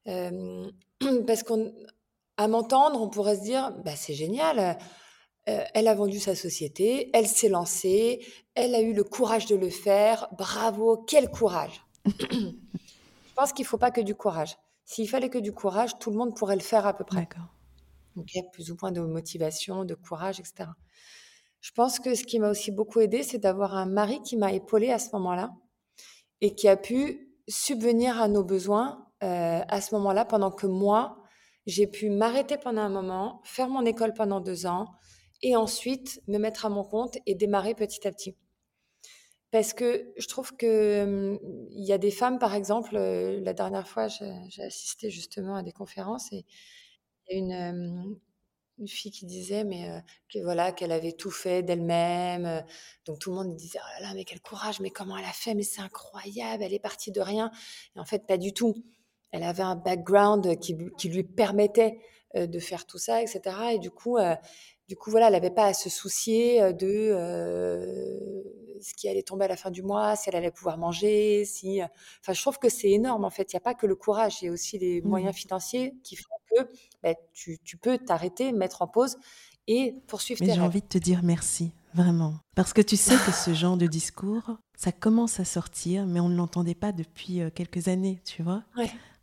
parce 1.26 1.42
qu'à 1.42 2.48
m'entendre, 2.48 3.00
on 3.00 3.08
pourrait 3.08 3.36
se 3.36 3.42
dire, 3.42 3.72
bah, 3.84 3.96
c'est 3.96 4.14
génial, 4.14 4.78
elle 5.46 5.88
a 5.88 5.94
vendu 5.94 6.18
sa 6.18 6.34
société, 6.34 7.10
elle 7.14 7.26
s'est 7.26 7.48
lancée, 7.48 8.24
elle 8.54 8.74
a 8.74 8.80
eu 8.80 8.92
le 8.92 9.04
courage 9.04 9.46
de 9.46 9.56
le 9.56 9.70
faire, 9.70 10.28
bravo, 10.36 11.04
quel 11.06 11.30
courage. 11.30 11.82
je 12.06 13.34
pense 13.34 13.52
qu'il 13.52 13.64
ne 13.64 13.68
faut 13.68 13.78
pas 13.78 13.90
que 13.90 14.00
du 14.00 14.14
courage. 14.14 14.56
S'il 14.84 15.08
fallait 15.08 15.28
que 15.28 15.38
du 15.38 15.52
courage, 15.52 15.98
tout 15.98 16.10
le 16.10 16.16
monde 16.16 16.34
pourrait 16.34 16.56
le 16.56 16.62
faire 16.62 16.86
à 16.86 16.96
peu 16.96 17.04
près. 17.04 17.20
D'accord. 17.20 17.54
Donc, 18.16 18.34
il 18.34 18.38
y 18.38 18.40
a 18.40 18.44
plus 18.50 18.70
ou 18.70 18.76
moins 18.80 18.90
de 18.90 19.00
motivation, 19.00 19.84
de 19.84 19.94
courage, 19.94 20.40
etc. 20.40 20.70
Je 21.60 21.70
pense 21.72 22.00
que 22.00 22.14
ce 22.14 22.24
qui 22.24 22.38
m'a 22.38 22.50
aussi 22.50 22.70
beaucoup 22.70 23.00
aidé, 23.00 23.22
c'est 23.22 23.38
d'avoir 23.38 23.74
un 23.74 23.86
mari 23.86 24.20
qui 24.22 24.36
m'a 24.36 24.52
épaulé 24.52 24.90
à 24.90 24.98
ce 24.98 25.10
moment-là 25.12 25.52
et 26.40 26.54
qui 26.54 26.68
a 26.68 26.76
pu 26.76 27.34
subvenir 27.48 28.20
à 28.20 28.28
nos 28.28 28.44
besoins 28.44 29.06
euh, 29.22 29.60
à 29.66 29.80
ce 29.80 29.94
moment-là, 29.96 30.24
pendant 30.24 30.50
que 30.50 30.66
moi, 30.66 31.22
j'ai 31.66 31.86
pu 31.86 32.10
m'arrêter 32.10 32.56
pendant 32.56 32.82
un 32.82 32.88
moment, 32.88 33.40
faire 33.44 33.68
mon 33.68 33.84
école 33.84 34.14
pendant 34.14 34.40
deux 34.40 34.66
ans, 34.66 34.86
et 35.42 35.56
ensuite 35.56 36.20
me 36.28 36.38
mettre 36.38 36.66
à 36.66 36.68
mon 36.68 36.84
compte 36.84 37.18
et 37.26 37.34
démarrer 37.34 37.74
petit 37.74 38.06
à 38.06 38.12
petit. 38.12 38.36
Parce 39.50 39.72
que 39.72 40.12
je 40.18 40.26
trouve 40.28 40.56
que 40.56 41.02
hum, 41.04 41.38
il 41.70 41.84
y 41.86 41.92
a 41.92 41.98
des 41.98 42.10
femmes, 42.10 42.38
par 42.38 42.54
exemple, 42.54 42.96
euh, 42.96 43.40
la 43.40 43.54
dernière 43.54 43.88
fois, 43.88 44.08
j'ai 44.08 44.62
assisté 44.62 45.10
justement 45.10 45.56
à 45.56 45.62
des 45.62 45.72
conférences 45.72 46.32
et 46.32 46.44
une, 47.30 47.52
hum, 47.52 48.18
une 48.78 48.88
fille 48.88 49.10
qui 49.10 49.26
disait 49.26 49.64
mais 49.64 50.02
que 50.32 50.38
voilà 50.40 50.72
qu'elle 50.72 50.92
avait 50.92 51.12
tout 51.12 51.30
fait 51.30 51.62
d'elle-même 51.62 52.64
donc 53.06 53.18
tout 53.18 53.30
le 53.30 53.36
monde 53.36 53.56
disait 53.56 53.78
oh 53.82 54.00
là 54.00 54.08
là 54.08 54.14
mais 54.14 54.24
quel 54.24 54.40
courage 54.40 54.80
mais 54.80 54.90
comment 54.90 55.16
elle 55.16 55.24
a 55.24 55.32
fait 55.32 55.54
mais 55.54 55.62
c'est 55.62 55.80
incroyable 55.80 56.62
elle 56.62 56.74
est 56.74 56.78
partie 56.78 57.10
de 57.10 57.20
rien. 57.20 57.50
Et 57.96 58.00
en 58.00 58.04
fait 58.04 58.26
pas 58.26 58.38
du 58.38 58.52
tout. 58.52 58.74
Elle 59.30 59.42
avait 59.42 59.62
un 59.62 59.76
background 59.76 60.58
qui, 60.58 60.74
qui 60.96 61.08
lui 61.10 61.22
permettait 61.22 62.00
de 62.34 62.58
faire 62.58 62.86
tout 62.86 62.98
ça 62.98 63.22
etc 63.22 63.40
et 63.72 63.78
du 63.78 63.90
coup 63.90 64.16
du 64.88 64.96
coup 64.96 65.10
voilà 65.10 65.26
elle 65.26 65.34
n'avait 65.34 65.50
pas 65.50 65.66
à 65.66 65.74
se 65.74 65.90
soucier 65.90 66.72
de 66.72 67.12
ce 68.80 68.94
qui 68.94 69.08
allait 69.08 69.22
tomber 69.22 69.44
à 69.44 69.48
la 69.48 69.56
fin 69.56 69.70
du 69.70 69.82
mois 69.82 70.16
si 70.16 70.28
elle 70.28 70.36
allait 70.36 70.50
pouvoir 70.50 70.78
manger 70.78 71.44
si 71.44 71.80
enfin 72.20 72.32
je 72.32 72.40
trouve 72.40 72.58
que 72.58 72.68
c'est 72.68 72.90
énorme 72.90 73.24
en 73.24 73.30
fait. 73.30 73.52
Il 73.52 73.56
n'y 73.56 73.58
a 73.58 73.60
pas 73.60 73.74
que 73.74 73.86
le 73.86 73.96
courage 73.96 74.42
il 74.42 74.46
y 74.46 74.48
a 74.48 74.52
aussi 74.52 74.78
les 74.78 75.02
mmh 75.02 75.08
moyens 75.08 75.34
financiers 75.34 75.94
qui 76.02 76.16
font 76.16 76.38
que 76.50 76.68
bah, 77.02 77.14
tu, 77.32 77.58
peux 77.80 77.98
t'arrêter, 77.98 78.52
mettre 78.52 78.82
en 78.82 78.88
pause 78.88 79.16
et 79.66 79.94
poursuivre 80.06 80.40
Mais 80.44 80.54
j'ai 80.54 80.60
envie 80.60 80.80
de 80.80 80.86
te 80.86 80.98
dire 80.98 81.20
merci, 81.22 81.72
vraiment. 81.94 82.34
Parce 82.54 82.72
que 82.72 82.80
tu 82.80 82.96
sais 82.96 83.16
que 83.26 83.32
ce 83.32 83.52
genre 83.54 83.76
de 83.76 83.86
discours, 83.86 84.56
ça 84.76 84.92
commence 84.92 85.40
à 85.40 85.44
sortir, 85.44 86.06
mais 86.06 86.20
on 86.20 86.28
ne 86.28 86.36
l'entendait 86.36 86.74
pas 86.74 86.92
depuis 86.92 87.40
euh, 87.40 87.50
quelques 87.50 87.88
années, 87.88 88.20
tu 88.24 88.42
vois? 88.42 88.62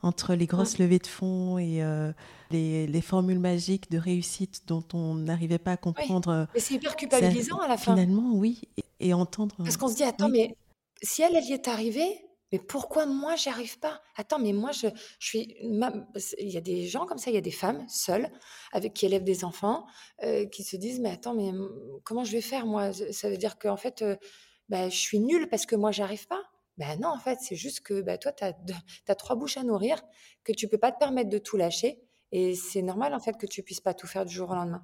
Entre 0.05 0.35
les 0.35 0.45
grosses 0.45 0.77
levées 0.77 0.99
de 0.99 1.07
fonds 1.07 1.57
et 1.57 1.81
euh, 1.81 2.11
les, 2.51 3.01
formules 3.01 3.39
magiques 3.39 3.89
de 3.89 3.97
réussite 3.97 4.67
dont 4.67 4.83
on 4.93 5.15
n'arrivait 5.15 5.57
pas 5.57 5.71
à 5.71 5.77
comprendre. 5.77 6.29
Euh, 6.29 6.45
mais 6.53 6.59
c'est 6.59 6.75
hyper 6.75 6.95
culpabilisant 6.95 7.57
à 7.57 7.67
la 7.67 7.75
fin. 7.75 7.95
Finalement, 7.95 8.33
oui. 8.35 8.61
Et, 8.99 9.15
entendre. 9.15 9.55
Parce 9.57 9.77
qu'on 9.77 9.87
se 9.87 9.95
dit, 9.95 10.03
attends, 10.03 10.29
mais 10.29 10.55
si 11.01 11.23
elle, 11.23 11.35
elle 11.35 11.45
y 11.45 11.53
est 11.53 11.67
arrivée, 11.67 12.25
mais 12.51 12.59
pourquoi 12.59 13.07
moi 13.07 13.35
j'y 13.35 13.49
arrive 13.49 13.79
pas? 13.79 13.99
Attends, 14.15 14.37
mais 14.37 14.53
moi 14.53 14.71
je, 14.71 14.87
je 15.19 15.27
suis. 15.27 15.57
Il 15.59 16.49
y 16.49 16.57
a 16.57 16.61
des 16.61 16.87
gens 16.87 17.07
comme 17.07 17.17
ça, 17.17 17.31
il 17.31 17.33
y 17.33 17.37
a 17.37 17.41
des 17.41 17.49
femmes 17.51 17.83
seules 17.89 18.29
avec 18.71 18.93
qui 18.93 19.07
élèvent 19.07 19.23
des 19.23 19.43
enfants 19.43 19.87
euh, 20.23 20.45
qui 20.45 20.63
se 20.63 20.75
disent 20.77 20.99
mais 20.99 21.09
attends, 21.09 21.33
mais 21.33 21.51
comment 22.03 22.23
je 22.23 22.31
vais 22.31 22.41
faire 22.41 22.67
moi? 22.67 22.93
Ça 22.93 23.29
veut 23.29 23.37
dire 23.37 23.57
qu'en 23.57 23.77
fait, 23.77 24.03
euh, 24.03 24.15
bah, 24.69 24.89
je 24.89 24.95
suis 24.97 25.19
nulle 25.19 25.49
parce 25.49 25.65
que 25.65 25.75
moi 25.75 25.91
j'arrive 25.91 26.27
pas. 26.27 26.43
Ben 26.77 26.99
non, 26.99 27.09
en 27.09 27.19
fait, 27.19 27.39
c'est 27.41 27.55
juste 27.55 27.81
que 27.81 28.01
bah, 28.01 28.17
toi, 28.17 28.31
tu 28.31 28.43
as, 28.43 28.53
as, 29.07 29.15
trois 29.15 29.35
bouches 29.35 29.57
à 29.57 29.63
nourrir, 29.63 30.01
que 30.43 30.51
tu 30.51 30.67
peux 30.67 30.77
pas 30.77 30.91
te 30.91 30.99
permettre 30.99 31.29
de 31.29 31.37
tout 31.37 31.57
lâcher. 31.57 32.01
Et 32.31 32.55
c'est 32.55 32.81
normal, 32.81 33.13
en 33.13 33.19
fait, 33.19 33.37
que 33.37 33.45
tu 33.45 33.63
puisses 33.63 33.81
pas 33.81 33.93
tout 33.93 34.07
faire 34.07 34.25
du 34.25 34.33
jour 34.33 34.49
au 34.49 34.55
lendemain. 34.55 34.83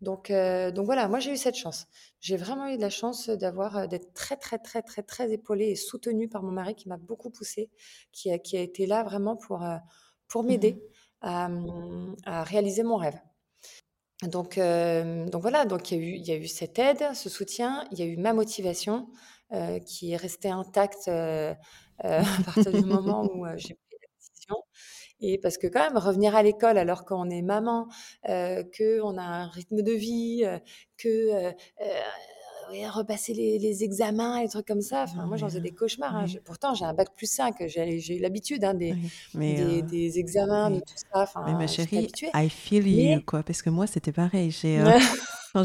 Donc, 0.00 0.30
euh, 0.30 0.70
donc 0.70 0.86
voilà, 0.86 1.08
moi 1.08 1.18
j'ai 1.20 1.32
eu 1.32 1.36
cette 1.36 1.56
chance. 1.56 1.86
J'ai 2.20 2.36
vraiment 2.36 2.68
eu 2.68 2.76
de 2.76 2.80
la 2.80 2.90
chance 2.90 3.28
d'avoir 3.28 3.76
euh, 3.76 3.86
d'être 3.86 4.14
très 4.14 4.36
très 4.36 4.58
très 4.58 4.82
très 4.82 5.02
très 5.02 5.30
épaulée 5.32 5.68
et 5.68 5.76
soutenue 5.76 6.28
par 6.28 6.42
mon 6.42 6.52
mari 6.52 6.74
qui 6.74 6.88
m'a 6.88 6.96
beaucoup 6.96 7.30
poussée, 7.30 7.70
qui 8.12 8.32
a, 8.32 8.38
qui 8.38 8.56
a 8.56 8.60
été 8.60 8.86
là 8.86 9.02
vraiment 9.02 9.36
pour 9.36 9.62
euh, 9.62 9.76
pour 10.28 10.42
m'aider 10.42 10.82
mmh, 11.22 12.14
à, 12.24 12.44
réaliser 12.44 12.82
mon 12.82 12.96
rêve. 12.96 13.20
Donc 14.22 14.56
donc 14.58 15.42
voilà, 15.42 15.64
donc 15.64 15.90
il 15.90 15.98
y 15.98 16.00
a 16.00 16.04
eu 16.04 16.12
il 16.14 16.26
y 16.26 16.32
a 16.32 16.36
eu 16.36 16.46
cette 16.46 16.78
aide, 16.78 17.14
ce 17.14 17.28
soutien, 17.28 17.86
il 17.92 17.98
y 17.98 18.02
a 18.02 18.06
eu 18.06 18.16
ma 18.16 18.32
motivation 18.32 19.08
qui 19.86 20.12
est 20.12 20.16
restée 20.16 20.50
intacte 20.50 21.08
à 21.08 21.54
partir 22.44 22.72
du 22.72 22.84
moment 22.84 23.28
où 23.34 23.46
j'ai 23.56 23.74
pris 23.74 23.96
la 24.00 24.08
décision. 24.18 24.56
Et 25.22 25.38
parce 25.38 25.58
que 25.58 25.66
quand 25.66 25.80
même, 25.80 25.98
revenir 25.98 26.34
à 26.34 26.42
l'école 26.42 26.78
alors 26.78 27.04
qu'on 27.04 27.28
est 27.28 27.42
maman, 27.42 27.88
euh, 28.28 28.62
qu'on 28.76 29.18
a 29.18 29.22
un 29.22 29.48
rythme 29.48 29.82
de 29.82 29.92
vie, 29.92 30.42
euh, 30.44 30.58
que 30.96 31.08
euh, 31.08 31.52
euh, 31.82 32.90
repasser 32.90 33.34
les, 33.34 33.58
les, 33.58 33.82
examens 33.82 34.38
et 34.38 34.48
trucs 34.48 34.66
comme 34.66 34.80
ça. 34.80 35.02
Enfin, 35.02 35.26
moi, 35.26 35.36
j'en 35.36 35.48
faisais 35.48 35.60
des 35.60 35.72
cauchemars. 35.72 36.14
Hein. 36.14 36.26
pourtant, 36.44 36.72
j'ai 36.74 36.84
un 36.84 36.94
bac 36.94 37.08
plus 37.16 37.30
5. 37.30 37.56
J'ai 37.66 38.16
eu 38.16 38.20
l'habitude 38.20 38.64
hein, 38.64 38.74
des, 38.74 38.94
des, 39.34 39.82
des, 39.82 40.18
examens, 40.18 40.70
de 40.70 40.78
tout 40.78 40.94
ça. 40.96 41.22
Enfin, 41.22 41.42
mais 41.46 41.54
ma 41.54 41.66
chérie, 41.66 42.10
I 42.32 42.48
feel 42.48 42.86
you, 42.86 43.20
quoi. 43.26 43.42
Parce 43.42 43.60
que 43.60 43.70
moi, 43.70 43.88
c'était 43.88 44.12
pareil. 44.12 44.52
J'ai, 44.52 44.78
quand, 45.52 45.64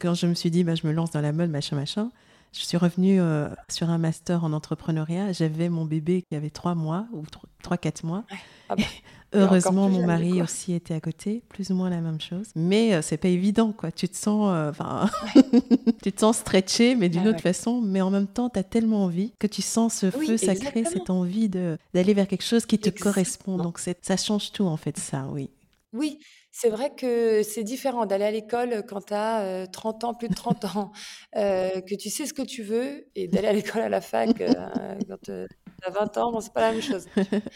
quand 0.00 0.14
je 0.14 0.26
me 0.26 0.34
suis 0.34 0.50
dit, 0.50 0.64
bah, 0.64 0.74
je 0.74 0.84
me 0.86 0.92
lance 0.92 1.12
dans 1.12 1.20
la 1.20 1.32
mode, 1.32 1.50
machin, 1.50 1.76
machin, 1.76 2.10
je 2.52 2.64
suis 2.64 2.76
revenue 2.76 3.18
euh, 3.20 3.48
sur 3.70 3.88
un 3.88 3.98
master 3.98 4.44
en 4.44 4.52
entrepreneuriat. 4.52 5.32
J'avais 5.32 5.70
mon 5.70 5.86
bébé 5.86 6.22
qui 6.22 6.36
avait 6.36 6.50
trois 6.50 6.74
mois 6.74 7.06
ou 7.12 7.24
trois, 7.62 7.78
quatre 7.78 8.04
mois. 8.04 8.24
Ah 8.68 8.76
bah, 8.76 8.82
heureusement, 9.32 9.88
mon 9.88 10.04
mari 10.06 10.42
aussi 10.42 10.74
était 10.74 10.92
à 10.92 11.00
côté, 11.00 11.42
plus 11.48 11.70
ou 11.70 11.74
moins 11.74 11.88
la 11.88 12.02
même 12.02 12.20
chose. 12.20 12.48
Mais 12.54 12.92
euh, 12.92 13.00
c'est 13.00 13.16
pas 13.16 13.28
évident, 13.28 13.72
quoi. 13.72 13.90
Tu 13.90 14.06
te 14.06 14.16
sens, 14.16 14.50
euh, 14.52 14.68
enfin, 14.68 15.08
tu 16.02 16.12
te 16.12 16.20
sens 16.20 16.38
stretché, 16.38 16.94
mais 16.94 17.08
d'une 17.08 17.26
autre 17.26 17.40
façon. 17.40 17.80
Mais 17.80 18.02
en 18.02 18.10
même 18.10 18.26
temps, 18.26 18.50
tu 18.50 18.58
as 18.58 18.64
tellement 18.64 19.04
envie 19.04 19.32
que 19.38 19.46
tu 19.46 19.62
sens 19.62 19.94
ce 19.94 20.10
feu 20.10 20.36
sacré, 20.36 20.84
cette 20.84 21.08
envie 21.08 21.48
de 21.48 21.78
d'aller 21.94 22.12
vers 22.12 22.28
quelque 22.28 22.44
chose 22.44 22.66
qui 22.66 22.78
te 22.78 22.90
correspond. 22.90 23.56
Donc 23.56 23.78
ça 23.78 24.16
change 24.18 24.52
tout, 24.52 24.64
en 24.64 24.76
fait, 24.76 24.98
ça, 24.98 25.26
oui. 25.30 25.48
Oui, 25.94 26.18
c'est 26.52 26.68
vrai 26.68 26.94
que 26.94 27.42
c'est 27.42 27.64
différent 27.64 28.06
d'aller 28.06 28.24
à 28.24 28.30
l'école 28.30 28.84
quand 28.86 29.06
tu 29.06 29.14
as 29.14 29.66
30 29.72 30.04
ans, 30.04 30.14
plus 30.14 30.28
de 30.28 30.34
30 30.34 30.64
ans, 30.66 30.92
que 31.34 31.94
tu 31.96 32.10
sais 32.10 32.26
ce 32.26 32.34
que 32.34 32.42
tu 32.42 32.62
veux, 32.62 33.08
et 33.14 33.26
d'aller 33.28 33.48
à 33.48 33.52
l'école 33.52 33.82
à 33.82 33.88
la 33.88 34.00
fac 34.00 34.30
quand 34.38 35.18
tu 35.22 35.32
as 35.32 35.90
20 35.90 36.16
ans, 36.18 36.32
bon, 36.32 36.40
c'est 36.40 36.52
pas 36.52 36.60
la 36.60 36.72
même 36.72 36.82
chose. 36.82 37.06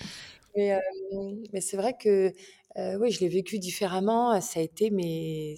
Mais, 0.57 0.81
mais 1.53 1.61
c'est 1.61 1.77
vrai 1.77 1.95
que 1.99 2.33
oui, 2.99 3.11
je 3.11 3.21
l'ai 3.21 3.29
vécu 3.29 3.59
différemment. 3.59 4.41
Ça 4.41 4.61
a 4.61 4.63
été, 4.63 4.91
mais 4.91 5.55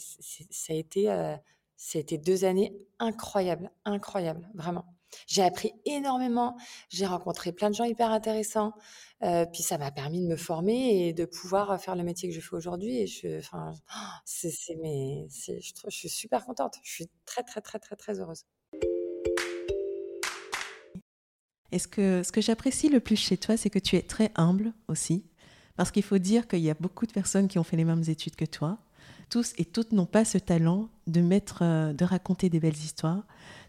ça 0.51 0.73
a 0.73 0.77
été, 0.77 1.05
ça 1.77 1.99
a 1.99 2.01
été 2.01 2.19
deux 2.19 2.45
années 2.45 2.77
incroyables, 2.99 3.71
incroyables, 3.85 4.49
vraiment. 4.55 4.98
J'ai 5.27 5.43
appris 5.43 5.73
énormément, 5.85 6.57
j'ai 6.89 7.07
rencontré 7.07 7.53
plein 7.53 7.71
de 7.71 7.75
gens 7.75 7.85
hyper 7.85 8.11
intéressants, 8.11 8.73
euh, 9.23 9.47
puis 9.47 9.63
ça 9.63 9.79
m'a 9.79 9.91
permis 9.91 10.21
de 10.21 10.27
me 10.27 10.37
former 10.37 11.09
et 11.09 11.13
de 11.13 11.25
pouvoir 11.25 11.81
faire 11.81 11.97
le 11.97 12.05
métier 12.05 12.29
que 12.29 12.35
je 12.35 12.41
fais 12.41 12.55
aujourd'hui. 12.55 12.99
Et 12.99 13.07
je, 13.07 13.39
enfin, 13.39 13.73
c'est, 14.25 14.53
mais, 14.81 15.27
je, 15.31 15.53
je 15.61 15.97
suis 15.97 16.09
super 16.09 16.45
contente. 16.45 16.75
Je 16.83 16.91
suis 16.91 17.11
très, 17.25 17.43
très, 17.43 17.61
très, 17.61 17.79
très, 17.79 17.97
très 17.97 18.21
heureuse. 18.21 18.45
est 21.73 21.79
ce 21.79 21.89
que, 21.89 22.23
ce 22.23 22.33
que 22.33 22.41
j'apprécie 22.41 22.89
le 22.89 23.01
plus 23.01 23.17
chez 23.17 23.37
toi, 23.37 23.57
c'est 23.57 23.71
que 23.71 23.79
tu 23.79 23.97
es 23.97 24.03
très 24.03 24.31
humble 24.37 24.73
aussi. 24.89 25.27
Parce 25.77 25.91
qu'il 25.91 26.03
faut 26.03 26.19
dire 26.19 26.49
qu'il 26.49 26.61
y 26.61 26.71
a 26.71 26.75
beaucoup 26.75 27.07
de 27.07 27.13
personnes 27.13 27.49
qui 27.49 27.59
ont 27.59 27.65
fait 27.65 27.77
les 27.77 27.85
mêmes 27.85 28.05
études 28.09 28.37
que 28.37 28.45
toi. 28.45 28.79
Tous 29.31 29.53
et 29.59 29.65
toutes 29.65 29.93
n'ont 29.93 30.07
pas 30.07 30.25
ce 30.25 30.39
talent 30.39 30.89
de, 31.07 31.21
mettre, 31.21 31.59
euh, 31.63 31.93
de 31.93 32.05
raconter 32.05 32.49
des 32.49 32.61
belles 32.61 32.77
histoires, 32.77 33.23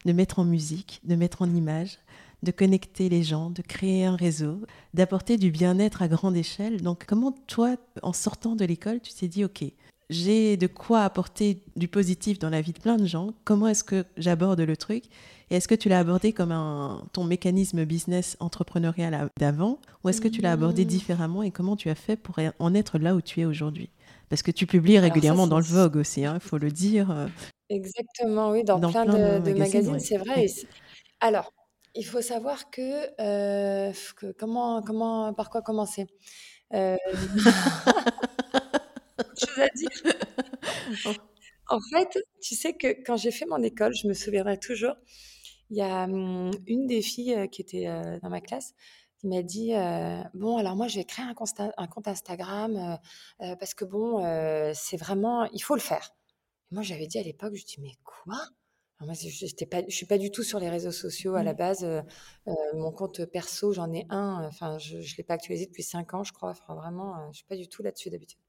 de 0.05 0.13
mettre 0.13 0.39
en 0.39 0.45
musique, 0.45 1.01
de 1.03 1.15
mettre 1.15 1.41
en 1.41 1.53
image, 1.53 1.97
de 2.43 2.51
connecter 2.51 3.09
les 3.09 3.23
gens, 3.23 3.49
de 3.49 3.61
créer 3.61 4.05
un 4.05 4.15
réseau, 4.15 4.61
d'apporter 4.93 5.37
du 5.37 5.51
bien-être 5.51 6.01
à 6.01 6.07
grande 6.07 6.37
échelle. 6.37 6.81
Donc 6.81 7.05
comment 7.05 7.33
toi, 7.47 7.75
en 8.03 8.13
sortant 8.13 8.55
de 8.55 8.63
l'école, 8.63 9.01
tu 9.01 9.13
t'es 9.13 9.27
dit, 9.27 9.43
OK, 9.43 9.65
j'ai 10.09 10.57
de 10.57 10.67
quoi 10.67 11.03
apporter 11.03 11.61
du 11.75 11.87
positif 11.87 12.39
dans 12.39 12.49
la 12.49 12.61
vie 12.61 12.73
de 12.73 12.79
plein 12.79 12.97
de 12.97 13.05
gens, 13.05 13.33
comment 13.43 13.67
est-ce 13.67 13.83
que 13.83 14.05
j'aborde 14.17 14.61
le 14.61 14.77
truc 14.77 15.03
Et 15.51 15.57
est-ce 15.57 15.67
que 15.67 15.75
tu 15.75 15.89
l'as 15.89 15.99
abordé 15.99 16.33
comme 16.33 16.51
un, 16.51 17.03
ton 17.13 17.25
mécanisme 17.25 17.85
business 17.85 18.35
entrepreneurial 18.39 19.29
d'avant 19.37 19.79
Ou 20.03 20.09
est-ce 20.09 20.21
que 20.21 20.27
tu 20.27 20.41
l'as 20.41 20.53
abordé 20.53 20.83
mmh. 20.83 20.87
différemment 20.87 21.43
et 21.43 21.51
comment 21.51 21.75
tu 21.75 21.89
as 21.89 21.95
fait 21.95 22.15
pour 22.15 22.37
en 22.57 22.73
être 22.73 22.97
là 22.97 23.13
où 23.13 23.21
tu 23.21 23.41
es 23.41 23.45
aujourd'hui? 23.45 23.89
Parce 24.29 24.43
que 24.43 24.51
tu 24.51 24.67
publies 24.67 24.99
régulièrement 24.99 25.47
dans 25.47 25.57
le 25.57 25.65
Vogue 25.65 25.97
aussi, 25.97 26.25
hein, 26.25 26.35
il 26.35 26.39
faut 26.47 26.57
le 26.57 26.71
dire. 26.71 27.11
Euh, 27.11 27.27
Exactement, 27.69 28.51
oui, 28.51 28.63
dans, 28.63 28.79
plein, 28.79 29.05
de, 29.05 29.53
magazines, 29.53 29.99
c'est 29.99 30.17
vrai. 30.17 30.47
alors, 31.19 31.53
il 31.95 32.03
faut 32.03 32.21
savoir 32.21 32.69
que, 32.71 33.09
euh, 33.21 33.91
comment, 34.37 34.81
comment, 34.81 35.33
par 35.33 35.49
quoi 35.49 35.61
commencer 35.61 36.07
euh, 36.73 36.97
Chose 39.37 39.59
à 39.59 39.67
dire. 39.75 39.89
En 41.67 41.79
fait, 41.91 42.17
tu 42.41 42.55
sais 42.55 42.73
que 42.73 42.87
quand 43.05 43.17
j'ai 43.17 43.31
fait 43.31 43.45
mon 43.45 43.61
école, 43.61 43.93
je 43.93 44.07
me 44.07 44.13
souviendrai 44.13 44.57
toujours, 44.57 44.95
il 45.69 45.77
y 45.77 45.81
a 45.81 46.05
hum, 46.05 46.51
une 46.65 46.87
des 46.87 47.01
filles 47.01 47.35
euh, 47.35 47.47
qui 47.47 47.61
était 47.61 47.85
dans 48.21 48.29
ma 48.29 48.41
classe 48.41 48.73
qui 49.19 49.27
m'a 49.27 49.41
dit 49.41 49.73
bon 50.33 50.57
alors 50.57 50.75
moi 50.75 50.87
je 50.87 50.95
vais 50.95 51.03
créer 51.03 51.25
un, 51.25 51.35
un 51.77 51.87
compte 51.87 52.07
Instagram 52.07 52.97
parce 53.37 53.73
que 53.73 53.85
bon 53.85 54.23
c'est 54.73 54.97
vraiment 54.97 55.45
il 55.51 55.61
faut 55.61 55.75
le 55.75 55.81
faire 55.81 56.13
moi, 56.71 56.83
j'avais 56.83 57.07
dit 57.07 57.17
à 57.17 57.23
l'époque, 57.23 57.55
je 57.55 57.65
dis, 57.65 57.77
mais 57.79 57.91
quoi? 58.03 58.37
Moi, 59.01 59.13
je 59.13 59.65
pas, 59.65 59.81
je 59.87 59.95
suis 59.95 60.05
pas 60.05 60.17
du 60.17 60.29
tout 60.29 60.43
sur 60.43 60.59
les 60.59 60.69
réseaux 60.69 60.91
sociaux 60.91 61.35
à 61.35 61.43
la 61.43 61.53
mmh. 61.53 61.57
base. 61.57 62.03
Mon 62.73 62.91
compte 62.91 63.25
perso, 63.25 63.71
j'en 63.73 63.91
ai 63.93 64.05
un. 64.09 64.43
Enfin, 64.45 64.77
je 64.77 64.97
ne 64.97 65.17
l'ai 65.17 65.23
pas 65.23 65.35
actualisé 65.35 65.65
depuis 65.67 65.83
cinq 65.83 66.13
ans, 66.13 66.23
je 66.23 66.33
crois. 66.33 66.49
Enfin, 66.51 66.75
vraiment, 66.75 67.31
je 67.31 67.37
suis 67.37 67.45
pas 67.45 67.55
du 67.55 67.67
tout 67.67 67.81
là-dessus 67.81 68.09
d'habitude. 68.09 68.39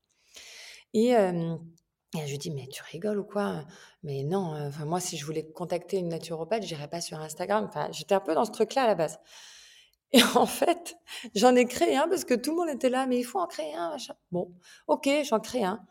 Et, 0.92 1.12
je 1.12 2.30
lui 2.30 2.38
dis, 2.38 2.50
mais 2.50 2.66
tu 2.66 2.82
rigoles 2.82 3.20
ou 3.20 3.24
quoi? 3.24 3.64
Mais 4.02 4.24
non. 4.24 4.56
Enfin, 4.66 4.84
moi, 4.84 5.00
si 5.00 5.16
je 5.16 5.24
voulais 5.24 5.46
contacter 5.52 5.98
une 5.98 6.08
naturopathe, 6.08 6.64
j'irais 6.64 6.88
pas 6.88 7.00
sur 7.00 7.20
Instagram. 7.20 7.66
Enfin, 7.68 7.88
j'étais 7.92 8.14
un 8.14 8.20
peu 8.20 8.34
dans 8.34 8.44
ce 8.44 8.50
truc-là 8.50 8.82
à 8.82 8.86
la 8.88 8.96
base. 8.96 9.18
Et 10.12 10.22
en 10.34 10.46
fait, 10.46 10.96
j'en 11.36 11.54
ai 11.54 11.66
créé 11.66 11.96
un 11.96 12.08
parce 12.08 12.24
que 12.24 12.34
tout 12.34 12.50
le 12.50 12.56
monde 12.56 12.68
était 12.68 12.88
là, 12.88 13.06
mais 13.06 13.18
il 13.18 13.22
faut 13.22 13.38
en 13.38 13.46
créer 13.46 13.74
un, 13.74 13.90
machin. 13.90 14.14
Bon, 14.32 14.52
ok, 14.88 15.08
j'en 15.24 15.38
crée 15.38 15.62
un. 15.62 15.86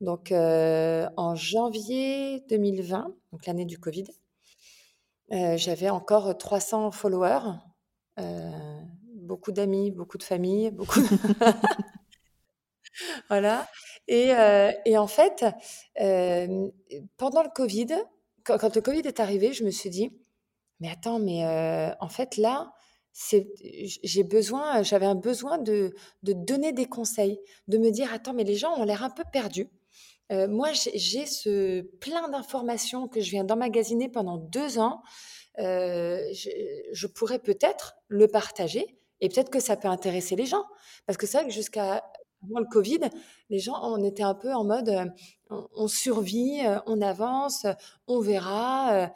Donc, 0.00 0.30
euh, 0.30 1.08
en 1.16 1.34
janvier 1.34 2.44
2020, 2.48 3.12
donc 3.32 3.46
l'année 3.46 3.64
du 3.64 3.78
Covid, 3.78 4.04
euh, 5.32 5.56
j'avais 5.56 5.88
encore 5.88 6.36
300 6.36 6.92
followers, 6.92 7.54
euh, 8.20 8.50
beaucoup 9.14 9.52
d'amis, 9.52 9.90
beaucoup 9.90 10.18
de 10.18 10.22
familles, 10.22 10.70
beaucoup 10.70 11.00
Voilà 13.28 13.66
et 14.08 14.30
et 14.86 14.96
en 14.96 15.08
fait, 15.08 15.44
pendant 17.16 17.42
le 17.42 17.50
Covid, 17.54 17.88
quand 18.44 18.74
le 18.74 18.80
Covid 18.80 19.00
est 19.00 19.20
arrivé, 19.20 19.52
je 19.52 19.64
me 19.64 19.70
suis 19.70 19.90
dit: 19.90 20.12
«Mais 20.80 20.90
attends, 20.90 21.18
mais 21.18 21.44
en 22.00 22.08
fait 22.08 22.36
là, 22.36 22.72
j'ai 24.02 24.24
besoin 24.24 24.82
j'avais 24.82 25.06
un 25.06 25.14
besoin 25.14 25.58
de 25.58 25.94
de 26.22 26.32
donner 26.32 26.72
des 26.72 26.86
conseils, 26.86 27.38
de 27.68 27.78
me 27.78 27.90
dire: 27.90 28.12
«Attends, 28.12 28.34
mais 28.34 28.44
les 28.44 28.56
gens 28.56 28.78
ont 28.78 28.84
l'air 28.84 29.02
un 29.02 29.10
peu 29.10 29.24
perdus». 29.32 29.68
Euh, 30.32 30.48
moi, 30.48 30.70
j'ai 30.72 31.26
ce 31.26 31.82
plein 31.98 32.28
d'informations 32.28 33.08
que 33.08 33.20
je 33.20 33.30
viens 33.30 33.44
d'emmagasiner 33.44 34.08
pendant 34.08 34.38
deux 34.38 34.78
ans. 34.78 35.02
Euh, 35.58 36.20
je, 36.32 37.06
pourrais 37.06 37.38
peut-être 37.38 37.96
le 38.08 38.28
partager 38.28 38.98
et 39.20 39.28
peut-être 39.28 39.50
que 39.50 39.60
ça 39.60 39.76
peut 39.76 39.88
intéresser 39.88 40.36
les 40.36 40.46
gens. 40.46 40.64
Parce 41.06 41.16
que 41.16 41.26
c'est 41.26 41.38
vrai 41.38 41.46
que 41.46 41.52
jusqu'à 41.52 42.04
avant 42.42 42.60
le 42.60 42.66
Covid, 42.66 43.00
les 43.50 43.58
gens, 43.58 43.78
on 43.82 44.04
était 44.04 44.22
un 44.22 44.34
peu 44.34 44.52
en 44.52 44.64
mode 44.64 44.88
euh, 44.88 45.06
on, 45.50 45.88
survit, 45.88 46.60
on 46.86 47.00
avance, 47.00 47.66
on 48.08 48.20
verra. 48.20 49.10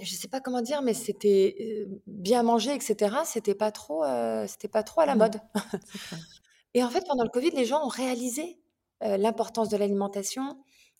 Je 0.00 0.12
ne 0.12 0.18
sais 0.18 0.28
pas 0.28 0.40
comment 0.40 0.62
dire, 0.62 0.82
mais 0.82 0.94
c'était 0.94 1.86
bien 2.06 2.42
manger, 2.42 2.74
etc. 2.74 3.16
C'était 3.24 3.54
pas 3.54 3.72
trop, 3.72 4.04
c'était 4.46 4.68
pas 4.68 4.82
trop 4.82 5.00
à 5.00 5.06
la 5.06 5.14
mmh. 5.14 5.18
mode. 5.18 5.40
et 6.74 6.82
en 6.82 6.88
fait, 6.90 7.04
pendant 7.06 7.24
le 7.24 7.30
Covid, 7.30 7.50
les 7.50 7.64
gens 7.64 7.84
ont 7.84 7.88
réalisé 7.88 8.58
euh, 9.02 9.18
l'importance 9.18 9.68
de 9.68 9.76
l'alimentation, 9.76 10.56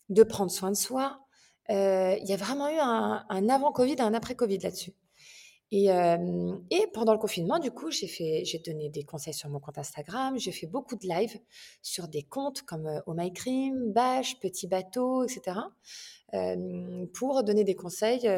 de 0.09 0.21
prendre 0.21 0.51
soin 0.51 0.69
de 0.69 0.75
soi. 0.75 1.19
Euh, 1.71 2.15
il 2.21 2.29
y 2.29 2.33
a 2.33 2.37
vraiment 2.37 2.69
eu 2.69 2.77
un, 2.77 3.49
avant 3.49 3.71
Covid 3.71 3.93
et 3.93 4.01
un 4.01 4.13
après 4.13 4.35
Covid 4.35 4.59
là-dessus. 4.59 4.93
Et, 5.71 5.91
euh, 5.91 6.55
et, 6.71 6.87
pendant 6.93 7.11
le 7.11 7.19
confinement, 7.19 7.59
du 7.59 7.71
coup, 7.71 7.91
j'ai 7.91 8.07
fait, 8.07 8.43
j'ai 8.45 8.59
donné 8.59 8.89
des 8.89 9.03
conseils 9.03 9.33
sur 9.33 9.49
mon 9.49 9.59
compte 9.59 9.77
Instagram. 9.77 10.37
J'ai 10.39 10.53
fait 10.53 10.67
beaucoup 10.67 10.95
de 10.95 11.05
lives 11.05 11.37
sur 11.81 12.07
des 12.07 12.23
comptes 12.23 12.61
comme 12.61 13.01
Oh 13.05 13.13
My 13.13 13.33
Cream, 13.33 13.91
Bash, 13.91 14.39
Petit 14.39 14.67
Bateau, 14.67 15.25
etc. 15.25 15.59
pour 17.13 17.43
donner 17.43 17.65
des 17.65 17.75
conseils 17.75 18.29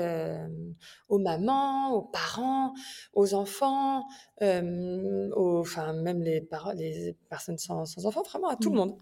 aux 1.08 1.20
mamans, 1.20 1.94
aux 1.94 2.02
parents, 2.02 2.74
aux 3.14 3.36
enfants, 3.36 4.06
aux, 4.42 5.60
enfin 5.60 5.94
même 5.94 6.24
les, 6.24 6.48
les 6.76 7.16
personnes 7.30 7.60
sans, 7.60 7.86
sans, 7.86 8.08
enfants, 8.08 8.24
vraiment 8.24 8.48
à 8.48 8.56
tout 8.56 8.70
le 8.70 8.76
mmh. 8.76 8.80
monde. 8.80 8.98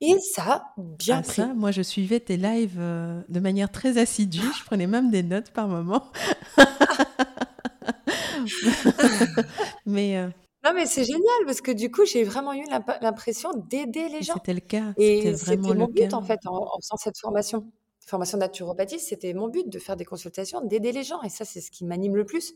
Et 0.00 0.14
ça 0.34 0.66
bien 0.76 1.18
ah, 1.18 1.22
pris. 1.22 1.34
Ça, 1.36 1.54
moi, 1.54 1.70
je 1.70 1.82
suivais 1.82 2.20
tes 2.20 2.36
lives 2.36 2.78
de 2.78 3.40
manière 3.40 3.72
très 3.72 3.98
assidue. 3.98 4.46
Je 4.58 4.64
prenais 4.64 4.86
même 4.86 5.10
des 5.10 5.22
notes 5.22 5.50
par 5.50 5.66
moment. 5.68 6.12
mais 9.86 10.18
euh, 10.18 10.28
non, 10.66 10.72
mais 10.74 10.86
c'est 10.86 11.04
génial 11.04 11.44
parce 11.44 11.60
que 11.60 11.70
du 11.70 11.92
coup, 11.92 12.04
j'ai 12.04 12.24
vraiment 12.24 12.52
eu 12.52 12.64
l'impression 13.00 13.50
d'aider 13.70 14.08
les 14.08 14.22
gens. 14.22 14.34
C'était 14.34 14.54
le 14.54 14.60
cas. 14.60 14.94
Et 14.96 15.36
c'était 15.36 15.56
mon 15.56 15.86
but 15.86 16.12
en 16.12 16.22
fait 16.22 16.40
en, 16.46 16.80
faisant 16.80 16.96
cette 16.96 17.18
formation. 17.18 17.70
formation 18.04 18.36
naturopathie, 18.38 18.98
c'était 18.98 19.32
mon 19.32 19.46
but 19.46 19.68
de 19.68 19.78
faire 19.78 19.94
des 19.94 20.04
consultations, 20.04 20.60
d'aider 20.62 20.90
les 20.90 21.04
gens. 21.04 21.22
Et 21.22 21.28
ça, 21.28 21.44
c'est 21.44 21.60
ce 21.60 21.70
qui 21.70 21.84
m'anime 21.84 22.16
le 22.16 22.24
plus, 22.24 22.54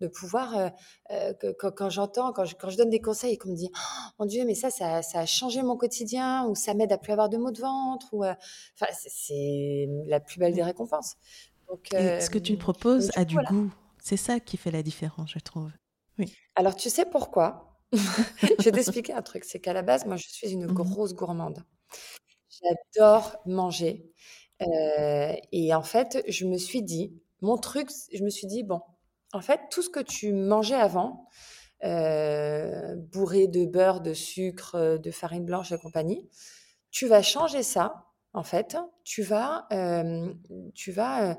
de 0.00 0.08
pouvoir, 0.08 0.58
euh, 0.58 0.70
euh, 1.12 1.52
quand, 1.56 1.88
j'entends, 1.88 2.32
quand 2.32 2.44
je, 2.44 2.56
quand 2.56 2.68
je, 2.68 2.76
donne 2.76 2.90
des 2.90 3.00
conseils 3.00 3.34
et 3.34 3.38
qu'on 3.38 3.50
me 3.50 3.56
dit 3.56 3.70
oh, 3.72 4.10
Mon 4.18 4.26
Dieu, 4.26 4.44
mais 4.44 4.56
ça, 4.56 4.70
ça, 4.70 5.00
a 5.14 5.26
changé 5.26 5.62
mon 5.62 5.76
quotidien, 5.76 6.46
ou 6.48 6.56
ça 6.56 6.74
m'aide 6.74 6.90
à 6.90 6.98
plus 6.98 7.12
avoir 7.12 7.28
de 7.28 7.36
maux 7.36 7.52
de 7.52 7.60
ventre, 7.60 8.08
ou. 8.12 8.24
Euh, 8.24 8.34
enfin, 8.74 8.92
c'est 8.92 9.88
la 10.06 10.18
plus 10.18 10.40
belle 10.40 10.54
des 10.54 10.64
récompenses. 10.64 11.14
Donc, 11.68 11.86
ce 11.92 12.28
que 12.28 12.38
tu 12.38 12.56
proposes 12.56 13.12
a 13.14 13.24
du 13.24 13.36
goût. 13.36 13.70
C'est 14.02 14.16
ça 14.16 14.40
qui 14.40 14.56
fait 14.56 14.72
la 14.72 14.82
différence, 14.82 15.30
je 15.30 15.38
trouve. 15.38 15.70
Oui. 16.18 16.34
Alors, 16.56 16.74
tu 16.74 16.90
sais 16.90 17.06
pourquoi? 17.06 17.78
Je 17.92 18.64
vais 18.64 18.72
t'expliquer 18.72 19.12
un 19.12 19.22
truc. 19.22 19.44
C'est 19.44 19.60
qu'à 19.60 19.72
la 19.72 19.82
base, 19.82 20.06
moi, 20.06 20.16
je 20.16 20.26
suis 20.28 20.50
une 20.50 20.66
mmh 20.66 20.72
grosse 20.72 21.14
gourmande. 21.14 21.62
J'adore 22.50 23.36
manger. 23.46 24.10
Euh, 24.60 25.34
et 25.52 25.72
en 25.74 25.82
fait, 25.82 26.24
je 26.26 26.46
me 26.46 26.58
suis 26.58 26.82
dit, 26.82 27.14
mon 27.42 27.56
truc, 27.58 27.90
je 28.12 28.24
me 28.24 28.30
suis 28.30 28.46
dit, 28.48 28.64
bon, 28.64 28.80
en 29.32 29.40
fait, 29.40 29.60
tout 29.70 29.82
ce 29.82 29.88
que 29.90 30.00
tu 30.00 30.32
mangeais 30.32 30.74
avant, 30.74 31.28
euh, 31.84 32.96
bourré 32.96 33.46
de 33.46 33.66
beurre, 33.66 34.00
de 34.00 34.14
sucre, 34.14 34.98
de 34.98 35.10
farine 35.12 35.44
blanche 35.44 35.70
et 35.70 35.78
compagnie, 35.78 36.28
tu 36.90 37.06
vas 37.06 37.22
changer 37.22 37.62
ça. 37.62 38.06
En 38.32 38.42
fait, 38.42 38.76
tu 39.04 39.22
vas, 39.22 39.66
euh, 39.72 40.32
tu 40.74 40.90
vas 40.90 41.38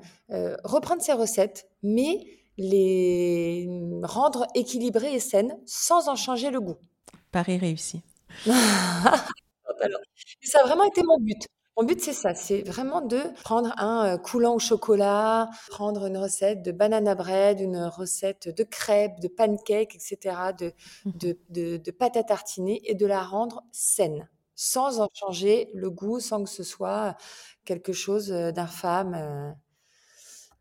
reprendre 0.64 1.02
ces 1.02 1.14
recettes, 1.14 1.68
mais 1.82 2.43
les 2.58 3.68
rendre 4.04 4.48
équilibrées 4.56 5.14
et 5.14 5.20
saines 5.20 5.58
sans 5.66 6.10
en 6.10 6.16
changer 6.16 6.52
le 6.52 6.62
goût. 6.62 6.78
Paris 7.32 7.58
réussi. 7.58 8.02
ça 8.46 9.26
a 10.60 10.64
vraiment 10.66 10.84
été 10.84 11.04
mon 11.04 11.18
but. 11.20 11.48
Mon 11.76 11.86
but, 11.86 12.00
c'est 12.00 12.14
ça, 12.14 12.36
c'est 12.36 12.62
vraiment 12.62 13.02
de 13.02 13.20
prendre 13.44 13.74
un 13.80 14.20
coulant 14.20 14.54
au 14.54 14.60
chocolat, 14.60 15.50
prendre 15.70 16.06
une 16.06 16.20
recette 16.20 16.62
de 16.62 16.72
banana 16.72 17.16
bread, 17.16 17.60
une 17.60 17.86
recette 17.86 18.48
de 18.56 18.64
crêpes, 18.64 19.20
de 19.20 19.28
pancakes, 19.28 19.96
etc., 19.96 20.36
de, 20.58 20.72
mmh 21.06 21.12
de, 21.18 21.40
de, 21.50 21.78
de 21.78 21.92
pâte 21.92 22.16
à 22.16 22.24
tartiner 22.24 22.80
et 22.86 22.94
de 22.94 23.08
la 23.08 23.24
rendre 23.24 23.64
saine, 23.72 24.30
sans 24.54 25.02
en 25.02 25.10
changer 25.16 25.72
le 25.74 25.90
goût, 25.90 26.20
sans 26.20 26.44
que 26.44 26.50
ce 26.50 26.62
soit 26.64 27.18
quelque 27.66 27.92
chose 27.92 28.28
d'infâme. 28.30 29.56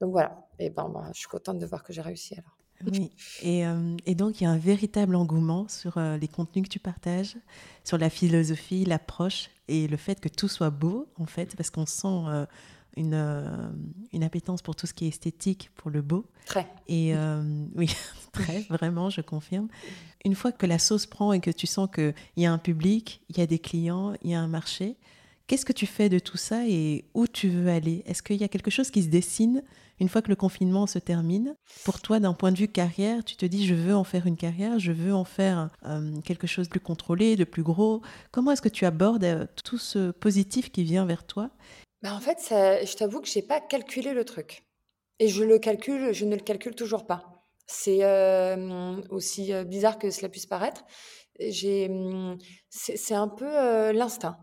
Donc 0.03 0.11
voilà, 0.11 0.47
et 0.59 0.69
ben, 0.69 0.91
ben, 0.91 1.09
je 1.15 1.21
suis 1.21 1.29
contente 1.29 1.59
de 1.59 1.65
voir 1.65 1.83
que 1.83 1.95
j'ai 1.95 2.03
réussi 2.03 2.35
alors. 2.35 2.59
Oui, 2.85 3.13
et, 3.43 3.63
et, 4.07 4.15
donc 4.17 4.41
il 4.41 4.45
y 4.45 4.47
a 4.49 4.51
un 4.51 4.59
véritable 4.59 5.15
engouement 5.15 5.69
sur 5.69 6.01
les 6.01 6.27
contenus 6.27 6.65
que 6.65 6.69
tu 6.69 6.81
partages, 6.81 7.37
sur 7.85 7.97
la 7.97 8.11
philosophie, 8.11 8.85
l'approche 8.85 9.51
et 9.73 9.89
le 9.89 9.97
fait 9.97 10.21
que 10.21 10.29
tout 10.29 10.49
soit 10.49 10.71
beau, 10.71 11.09
en 11.19 11.27
fait, 11.27 11.57
parce 11.57 11.71
qu'on 11.71 11.87
sent 11.87 12.07
euh, 12.07 12.47
une, 12.97 13.15
euh, 13.15 13.71
une 14.13 14.23
appétence 14.23 14.61
pour 14.61 14.77
tout 14.77 14.87
ce 14.87 14.93
qui 14.93 15.07
est 15.07 15.09
esthétique, 15.09 15.71
pour 15.77 15.91
le 15.91 16.03
beau. 16.03 16.27
Très. 16.45 16.69
Et 16.89 17.15
euh, 17.17 17.43
oui, 17.75 17.95
très, 18.33 18.61
vraiment, 18.69 19.09
je 19.09 19.23
confirme. 19.23 19.69
Une 20.25 20.35
fois 20.35 20.53
que 20.53 20.67
la 20.67 20.79
sauce 20.79 21.07
prend 21.07 21.33
et 21.33 21.41
que 21.41 21.51
tu 21.51 21.67
sens 21.67 21.89
qu'il 21.93 22.15
y 22.37 22.45
a 22.45 22.53
un 22.53 22.59
public, 22.59 23.23
il 23.31 23.39
y 23.39 23.41
a 23.41 23.47
des 23.47 23.59
clients, 23.59 24.13
il 24.23 24.31
y 24.31 24.35
a 24.35 24.41
un 24.41 24.49
marché, 24.49 24.97
qu'est-ce 25.47 25.65
que 25.65 25.73
tu 25.73 25.87
fais 25.87 26.09
de 26.09 26.19
tout 26.19 26.37
ça 26.37 26.67
et 26.67 27.05
où 27.15 27.27
tu 27.27 27.49
veux 27.49 27.69
aller? 27.69 28.03
Est-ce 28.07 28.23
qu'il 28.23 28.37
y 28.37 28.45
a 28.45 28.49
quelque 28.49 28.71
chose 28.71 28.91
qui 28.91 29.03
se 29.03 29.09
dessine 29.09 29.63
une 30.03 30.09
fois 30.09 30.21
que 30.21 30.31
le 30.31 30.37
confinement 30.37 30.89
se 30.89 30.99
termine, 30.99 31.55
pour 31.85 32.01
toi, 32.01 32.19
d'un 32.19 32.35
point 32.35 32.51
de 32.51 32.57
vue 32.57 32.67
carrière, 32.67 33.23
tu 33.25 33.37
te 33.37 33.47
dis, 33.47 33.67
je 33.67 33.75
veux 33.75 33.95
en 33.95 34.03
faire 34.03 34.27
une 34.27 34.37
carrière, 34.37 34.81
je 34.81 34.91
veux 34.91 35.15
en 35.15 35.25
faire 35.25 35.71
euh, 35.87 36.21
quelque 36.23 36.49
chose 36.49 36.67
de 36.67 36.71
plus 36.71 36.81
contrôlé, 36.81 37.37
de 37.37 37.45
plus 37.45 37.63
gros. 37.63 38.03
Comment 38.33 38.51
est-ce 38.51 38.63
que 38.63 38.69
tu 38.69 38.85
abordes 38.85 39.23
euh, 39.23 39.47
tout 39.65 39.79
ce 39.79 40.11
positif 40.11 40.73
qui 40.73 40.83
vient 40.83 41.07
vers 41.07 41.25
toi? 41.25 41.51
Bah 42.03 42.15
En 42.15 42.21
fait, 42.21 42.39
je 42.49 42.97
t'avoue 42.97 43.21
que 43.21 43.29
je 43.29 43.39
n'ai 43.39 43.47
pas 43.47 43.61
calculé 43.61 44.13
le 44.13 44.25
truc. 44.25 44.65
Et 45.21 45.29
je 45.29 45.45
le 45.45 45.61
calcule, 45.61 46.13
je 46.13 46.25
ne 46.25 46.35
le 46.35 46.43
calcule 46.43 46.75
toujours 46.75 47.07
pas. 47.07 47.45
C'est 47.69 48.03
euh, 48.03 49.01
aussi 49.11 49.53
bizarre 49.67 50.01
que 50.01 50.11
cela 50.11 50.29
puisse 50.29 50.47
paraître. 50.47 50.83
Hum, 51.41 52.39
c'est 52.71 53.15
un 53.15 53.29
peu 53.29 53.93
l'instinct. 53.93 54.37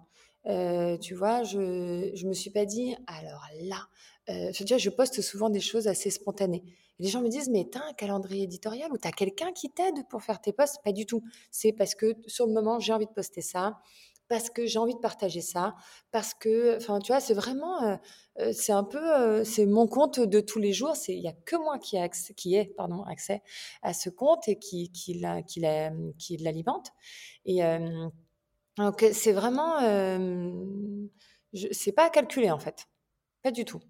Tu 1.01 1.13
vois, 1.13 1.43
je 1.43 1.57
ne 1.57 2.27
me 2.27 2.33
suis 2.33 2.49
pas 2.49 2.65
dit, 2.65 2.95
alors 3.07 3.45
là, 3.61 3.87
euh, 4.29 4.51
je, 4.53 4.77
je 4.77 4.89
poste 4.89 5.21
souvent 5.21 5.49
des 5.49 5.59
choses 5.59 5.87
assez 5.87 6.09
spontanées. 6.11 6.63
les 6.99 7.09
gens 7.09 7.21
me 7.21 7.29
disent, 7.29 7.49
mais 7.49 7.67
t'as 7.71 7.87
un 7.87 7.93
calendrier 7.93 8.43
éditorial 8.43 8.91
ou 8.91 8.97
t'as 8.97 9.11
quelqu'un 9.11 9.51
qui 9.53 9.71
t'aide 9.71 10.07
pour 10.09 10.21
faire 10.21 10.39
tes 10.39 10.53
posts? 10.53 10.81
Pas 10.83 10.91
du 10.91 11.05
tout. 11.05 11.23
C'est 11.51 11.71
parce 11.71 11.95
que 11.95 12.13
sur 12.27 12.45
le 12.45 12.53
moment, 12.53 12.79
j'ai 12.79 12.93
envie 12.93 13.07
de 13.07 13.11
poster 13.11 13.41
ça, 13.41 13.79
parce 14.27 14.51
que 14.51 14.67
j'ai 14.67 14.77
envie 14.77 14.93
de 14.93 14.99
partager 14.99 15.41
ça, 15.41 15.75
parce 16.11 16.35
que, 16.35 16.77
enfin, 16.77 16.99
tu 16.99 17.11
vois, 17.11 17.19
c'est 17.19 17.33
vraiment, 17.33 17.81
euh, 17.83 17.95
euh, 18.39 18.51
c'est 18.53 18.73
un 18.73 18.83
peu, 18.83 19.43
c'est 19.43 19.65
mon 19.65 19.87
compte 19.87 20.19
de 20.19 20.39
tous 20.39 20.59
les 20.59 20.73
jours. 20.73 20.93
Il 21.07 21.19
y 21.19 21.27
a 21.27 21.33
que 21.33 21.55
moi 21.55 21.79
qui, 21.79 21.97
a 21.97 22.07
qui 22.09 22.55
ai, 22.55 22.65
pardon, 22.65 23.03
accès 23.03 23.41
à 23.81 23.93
ce 23.93 24.11
compte 24.11 24.47
et 24.47 24.59
qui, 24.59 24.91
qui, 24.91 25.15
la, 25.15 25.41
qui, 25.41 26.37
l'alimente. 26.37 26.91
Et 27.45 27.61
donc, 28.85 29.05
c'est 29.13 29.33
vraiment, 29.33 29.79
c'est 31.53 31.91
pas 31.91 32.09
calculé 32.09 32.51
en 32.51 32.59
fait, 32.59 32.87
pas 33.41 33.51
du 33.51 33.65
tout. 33.65 33.81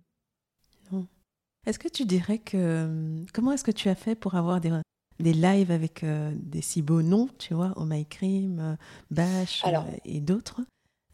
Est-ce 1.66 1.80
que 1.80 1.88
tu 1.88 2.06
dirais 2.06 2.40
que... 2.40 2.58
Euh, 2.58 3.26
comment 3.34 3.52
est-ce 3.52 3.64
que 3.64 3.72
tu 3.72 3.90
as 3.90 3.96
fait 3.96 4.16
pour 4.16 4.36
avoir 4.36 4.62
des, 4.62 4.72
des 5.20 5.34
lives 5.34 5.72
avec 5.72 6.04
euh, 6.04 6.32
des 6.36 6.62
si 6.62 6.82
beaux 6.82 7.02
noms, 7.02 7.30
tu 7.38 7.54
vois, 7.54 7.74
Oh 7.76 7.86
My 7.86 8.06
Cream, 8.06 8.60
euh, 8.60 8.76
Bash 9.12 9.64
et 10.06 10.22
d'autres? 10.22 10.62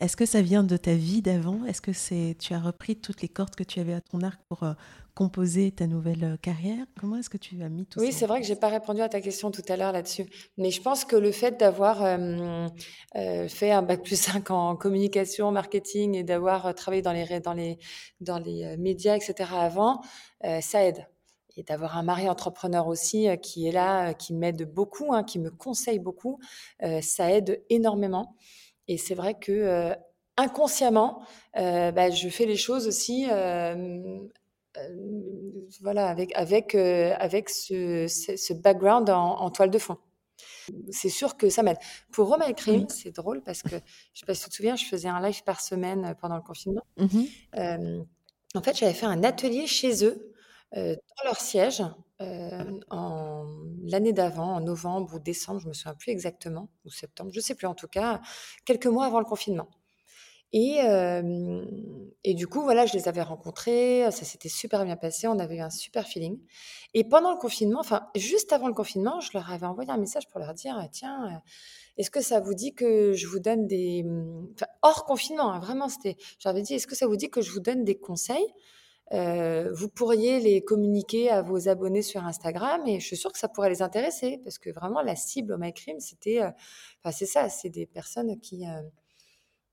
Est-ce 0.01 0.17
que 0.17 0.25
ça 0.25 0.41
vient 0.41 0.63
de 0.63 0.75
ta 0.75 0.93
vie 0.93 1.21
d'avant? 1.21 1.63
Est-ce 1.65 1.81
que 1.81 1.93
c'est 1.93 2.35
tu 2.37 2.53
as 2.53 2.59
repris 2.59 2.97
toutes 2.97 3.21
les 3.21 3.29
cordes 3.29 3.55
que 3.55 3.63
tu 3.63 3.79
avais 3.79 3.93
à 3.93 4.01
ton 4.01 4.21
arc 4.21 4.41
pour 4.49 4.65
composer 5.15 5.71
ta 5.71 5.87
nouvelle 5.87 6.23
euh, 6.23 6.37
carrière? 6.37 6.85
Comment 6.99 7.15
est-ce 7.15 7.29
que 7.29 7.37
tu 7.37 7.63
as 7.63 7.69
mis 7.69 7.85
tout 7.85 7.99
oui, 7.99 8.07
ça 8.07 8.11
Oui, 8.11 8.19
c'est 8.19 8.25
vrai 8.27 8.41
que 8.41 8.45
j'ai 8.45 8.57
pas 8.57 8.67
répondu 8.67 9.01
à 9.01 9.07
ta 9.09 9.21
question 9.21 9.49
tout 9.49 9.63
à 9.69 9.77
l'heure 9.77 9.93
là-dessus. 9.93 10.25
Mais 10.57 10.69
je 10.69 10.81
pense 10.81 11.05
que 11.05 11.15
le 11.15 11.31
fait 11.31 11.57
d'avoir 11.57 12.03
euh, 12.03 12.67
euh, 13.15 13.47
fait 13.47 13.71
un 13.71 13.81
bac 13.81 14.03
plus 14.03 14.19
5 14.19 14.51
en 14.51 14.75
communication, 14.75 15.51
marketing 15.51 16.15
et 16.15 16.23
d'avoir 16.23 16.75
travaillé 16.75 17.01
dans 17.01 17.13
les, 17.13 17.39
dans 17.39 17.53
les, 17.53 17.79
dans 18.19 18.39
les 18.39 18.75
médias, 18.77 19.15
etc. 19.15 19.49
avant, 19.57 20.01
ça 20.59 20.83
aide. 20.83 21.07
Et 21.57 21.63
d'avoir 21.63 21.97
un 21.97 22.03
mari 22.03 22.29
entrepreneur 22.29 22.85
aussi 22.85 23.29
qui 23.41 23.65
est 23.65 23.71
là, 23.71 24.13
qui 24.13 24.33
m'aide 24.33 24.69
beaucoup, 24.73 25.13
hein, 25.13 25.23
qui 25.23 25.39
me 25.39 25.49
conseille 25.49 25.99
beaucoup, 25.99 26.37
ça 27.01 27.31
aide 27.31 27.63
énormément. 27.69 28.35
Et 28.87 28.97
c'est 28.97 29.15
vrai 29.15 29.33
que 29.39 29.93
inconsciemment, 30.37 31.21
bah, 31.53 32.09
je 32.09 32.29
fais 32.29 32.45
les 32.45 32.57
choses 32.57 32.87
aussi 32.87 33.27
euh, 34.77 35.73
voilà, 35.81 36.07
avec, 36.07 36.35
avec, 36.35 36.75
euh, 36.75 37.13
avec 37.17 37.49
ce, 37.49 38.07
ce, 38.07 38.53
background 38.53 39.09
en, 39.09 39.49
toile 39.49 39.69
de 39.69 39.77
fond. 39.77 39.97
C'est 40.91 41.09
sûr 41.09 41.37
que 41.37 41.49
ça 41.49 41.63
m'aide. 41.63 41.77
Pour 42.11 42.27
Roma 42.27 42.49
et 42.49 42.53
Crime, 42.53 42.87
c'est 42.89 43.11
drôle 43.11 43.41
parce 43.41 43.61
que, 43.61 43.69
je 43.69 43.75
ne 43.75 43.79
sais 44.13 44.25
pas 44.25 44.33
si 44.33 44.43
tu 44.43 44.49
te 44.49 44.55
souviens, 44.55 44.75
je 44.75 44.85
faisais 44.85 45.07
un 45.07 45.21
live 45.21 45.43
par 45.43 45.61
semaine 45.61 46.05
euh, 46.05 46.13
pendant 46.13 46.35
le 46.35 46.41
confinement. 46.41 46.83
Mmh 46.97 48.03
en 48.53 48.61
fait, 48.61 48.77
j'avais 48.77 48.93
fait 48.93 49.05
un 49.05 49.25
atelier 49.25 49.67
chez 49.67 50.05
eux, 50.05 50.31
dans 50.75 51.23
leur 51.23 51.39
siège, 51.39 51.83
en 52.19 53.45
l'année 53.83 54.13
d'avant, 54.13 54.55
en 54.55 54.61
novembre 54.61 55.15
ou 55.15 55.19
décembre, 55.19 55.59
je 55.61 55.67
me 55.67 55.73
souviens 55.73 55.95
plus 55.95 56.11
exactement, 56.11 56.69
ou 56.85 56.89
septembre, 56.89 57.31
je 57.33 57.39
sais 57.39 57.55
plus 57.55 57.67
en 57.67 57.75
tout 57.75 57.87
cas, 57.87 58.21
quelques 58.65 58.87
mois 58.87 59.05
avant 59.05 59.19
le 59.19 59.25
confinement. 59.25 59.69
Et, 60.53 60.79
et 62.23 62.33
du 62.33 62.47
coup, 62.47 62.61
voilà, 62.61 62.85
je 62.85 62.93
les 62.93 63.09
avais 63.09 63.21
rencontrés, 63.21 64.05
ça 64.11 64.23
s'était 64.23 64.47
super 64.47 64.85
bien 64.85 64.95
passé, 64.95 65.27
on 65.27 65.37
avait 65.39 65.57
eu 65.57 65.61
un 65.61 65.69
super 65.69 66.07
feeling. 66.07 66.39
Et 66.93 67.03
pendant 67.03 67.31
le 67.31 67.37
confinement, 67.37 67.81
enfin, 67.81 68.07
juste 68.15 68.53
avant 68.53 68.67
le 68.67 68.73
confinement, 68.73 69.19
je 69.19 69.31
leur 69.33 69.51
avais 69.51 69.65
envoyé 69.65 69.91
un 69.91 69.97
message 69.97 70.29
pour 70.29 70.39
leur 70.39 70.53
dire, 70.53 70.81
tiens, 70.93 71.41
est-ce 71.97 72.09
que 72.09 72.21
ça 72.21 72.39
vous 72.39 72.53
dit 72.53 72.73
que 72.73 73.11
je 73.11 73.27
vous 73.27 73.39
donne 73.39 73.67
des... 73.67 74.05
Hors 74.81 75.03
confinement, 75.03 75.51
hein, 75.51 75.59
vraiment, 75.59 75.89
c'était... 75.89 76.15
J'avais 76.39 76.61
dit, 76.61 76.75
est-ce 76.75 76.87
que 76.87 76.95
ça 76.95 77.07
vous 77.07 77.17
dit 77.17 77.29
que 77.29 77.41
je 77.41 77.51
vous 77.51 77.59
donne 77.59 77.83
des 77.83 77.97
conseils 77.97 78.47
vous 79.11 79.89
pourriez 79.89 80.39
les 80.39 80.61
communiquer 80.61 81.29
à 81.29 81.41
vos 81.41 81.69
abonnés 81.69 82.01
sur 82.01 82.23
Instagram 82.25 82.81
et 82.87 82.99
je 82.99 83.05
suis 83.05 83.17
sûre 83.17 83.31
que 83.31 83.39
ça 83.39 83.47
pourrait 83.47 83.69
les 83.69 83.81
intéresser 83.81 84.39
parce 84.43 84.57
que 84.57 84.69
vraiment 84.69 85.01
la 85.01 85.15
cible 85.15 85.53
au 85.53 85.57
MyCrim, 85.57 85.99
c'était, 85.99 86.41
enfin 86.41 87.11
c'est 87.11 87.25
ça, 87.25 87.49
c'est 87.49 87.69
des 87.69 87.85
personnes 87.85 88.39
qui, 88.39 88.65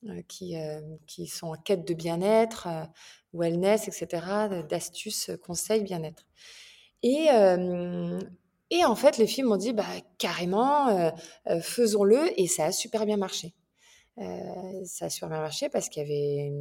euh, 0.09 0.21
qui, 0.27 0.57
euh, 0.57 0.81
qui 1.07 1.29
sont 1.29 1.49
en 1.49 1.55
quête 1.55 1.87
de 1.87 1.95
bien-être, 1.95 2.67
euh, 2.67 2.85
wellness, 3.35 3.87
etc., 3.87 4.27
d'astuces, 4.69 5.31
conseils, 5.47 5.85
bien-être. 5.85 6.27
Et, 7.05 7.29
et 8.71 8.85
en 8.85 8.95
fait, 8.95 9.19
les 9.19 9.27
filles 9.27 9.45
m'ont 9.45 9.57
dit, 9.57 9.73
bah, 9.73 9.85
carrément, 10.19 11.13
faisons-le, 11.61 12.39
et 12.41 12.47
ça 12.47 12.67
a 12.67 12.73
super 12.73 13.07
bien 13.07 13.17
marché. 13.17 13.55
Ça 14.17 15.07
a 15.07 15.11
super 15.11 15.29
bien 15.29 15.41
marché 15.41 15.69
parce 15.69 15.89
qu'il 15.89 16.03
y 16.03 16.05
avait, 16.05 16.53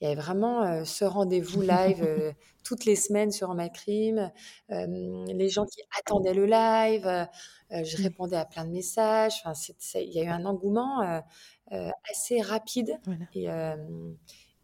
il 0.00 0.04
y 0.04 0.06
avait 0.06 0.20
vraiment 0.20 0.84
ce 0.84 1.04
rendez-vous 1.04 1.60
live 1.62 2.34
toutes 2.64 2.84
les 2.84 2.96
semaines 2.96 3.30
sur 3.30 3.54
ma 3.54 3.68
crime, 3.68 4.32
les 4.68 5.48
gens 5.48 5.66
qui 5.66 5.82
attendaient 5.98 6.34
le 6.34 6.46
live, 6.46 7.28
je 7.70 7.96
mmh. 7.96 8.02
répondais 8.02 8.36
à 8.36 8.44
plein 8.44 8.64
de 8.64 8.70
messages. 8.70 9.34
Enfin, 9.44 9.52
il 9.94 10.12
y 10.12 10.20
a 10.20 10.24
eu 10.24 10.28
un 10.28 10.44
engouement 10.46 11.02
euh, 11.72 11.90
assez 12.10 12.40
rapide. 12.40 12.98
Et, 13.34 13.48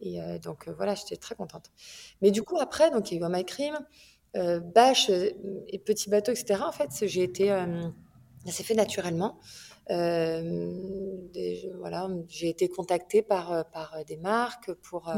Et 0.00 0.38
donc 0.42 0.68
voilà, 0.68 0.94
j'étais 0.94 1.16
très 1.16 1.34
contente. 1.34 1.70
Mais 2.22 2.30
du 2.30 2.42
coup, 2.42 2.58
après, 2.58 2.90
donc 2.90 3.10
il 3.10 3.18
y 3.18 3.22
a 3.22 3.26
eu 3.26 3.30
My 3.30 3.44
Cream, 3.44 3.78
Bâche 4.34 5.10
et 5.10 5.78
Petit 5.78 6.10
Bateau, 6.10 6.32
etc. 6.32 6.62
En 6.66 6.72
fait, 6.72 7.06
j'ai 7.06 7.22
été, 7.22 7.48
ça 8.44 8.52
s'est 8.52 8.64
fait 8.64 8.74
naturellement. 8.74 9.38
Voilà, 11.78 12.08
j'ai 12.28 12.48
été 12.48 12.68
contactée 12.68 13.22
par, 13.22 13.68
par 13.70 13.96
des 14.06 14.16
marques 14.16 14.72
pour, 14.74 15.12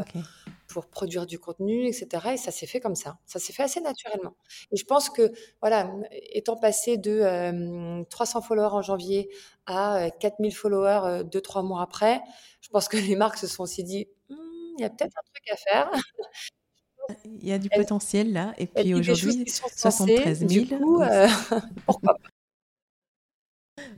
pour 0.68 0.86
produire 0.86 1.26
du 1.26 1.38
contenu, 1.38 1.86
etc. 1.86 2.30
Et 2.34 2.36
ça 2.36 2.50
s'est 2.50 2.66
fait 2.66 2.80
comme 2.80 2.96
ça. 2.96 3.18
Ça 3.26 3.38
s'est 3.38 3.52
fait 3.52 3.62
assez 3.62 3.80
naturellement. 3.80 4.34
Et 4.72 4.76
je 4.76 4.84
pense 4.84 5.10
que, 5.10 5.32
voilà, 5.60 5.92
étant 6.10 6.56
passé 6.56 6.96
de 6.96 8.04
300 8.10 8.42
followers 8.42 8.72
en 8.72 8.82
janvier 8.82 9.30
à 9.66 10.10
4000 10.20 10.54
followers 10.54 11.24
2-3 11.24 11.66
mois 11.66 11.82
après, 11.82 12.20
je 12.60 12.68
pense 12.68 12.88
que 12.88 12.96
les 13.10 13.16
marques 13.16 13.38
se 13.38 13.46
sont 13.46 13.62
aussi 13.62 13.84
dit, 13.84 14.08
«Mmh, 14.28 14.34
il 14.78 14.82
y 14.82 14.84
a 14.84 14.90
peut-être 14.90 15.16
un 15.16 15.22
truc 15.32 15.50
à 15.50 15.56
faire. 15.56 15.90
Il 17.24 17.46
y 17.46 17.52
a 17.52 17.58
du 17.58 17.68
potentiel 17.70 18.32
là. 18.32 18.52
Et 18.58 18.66
puis 18.66 18.94
aujourd'hui, 18.94 19.44
73 19.46 20.46
000. 20.46 20.48
Du 20.48 20.66
coup, 20.66 21.00
pourquoi 21.86 22.14
pas? 22.14 22.30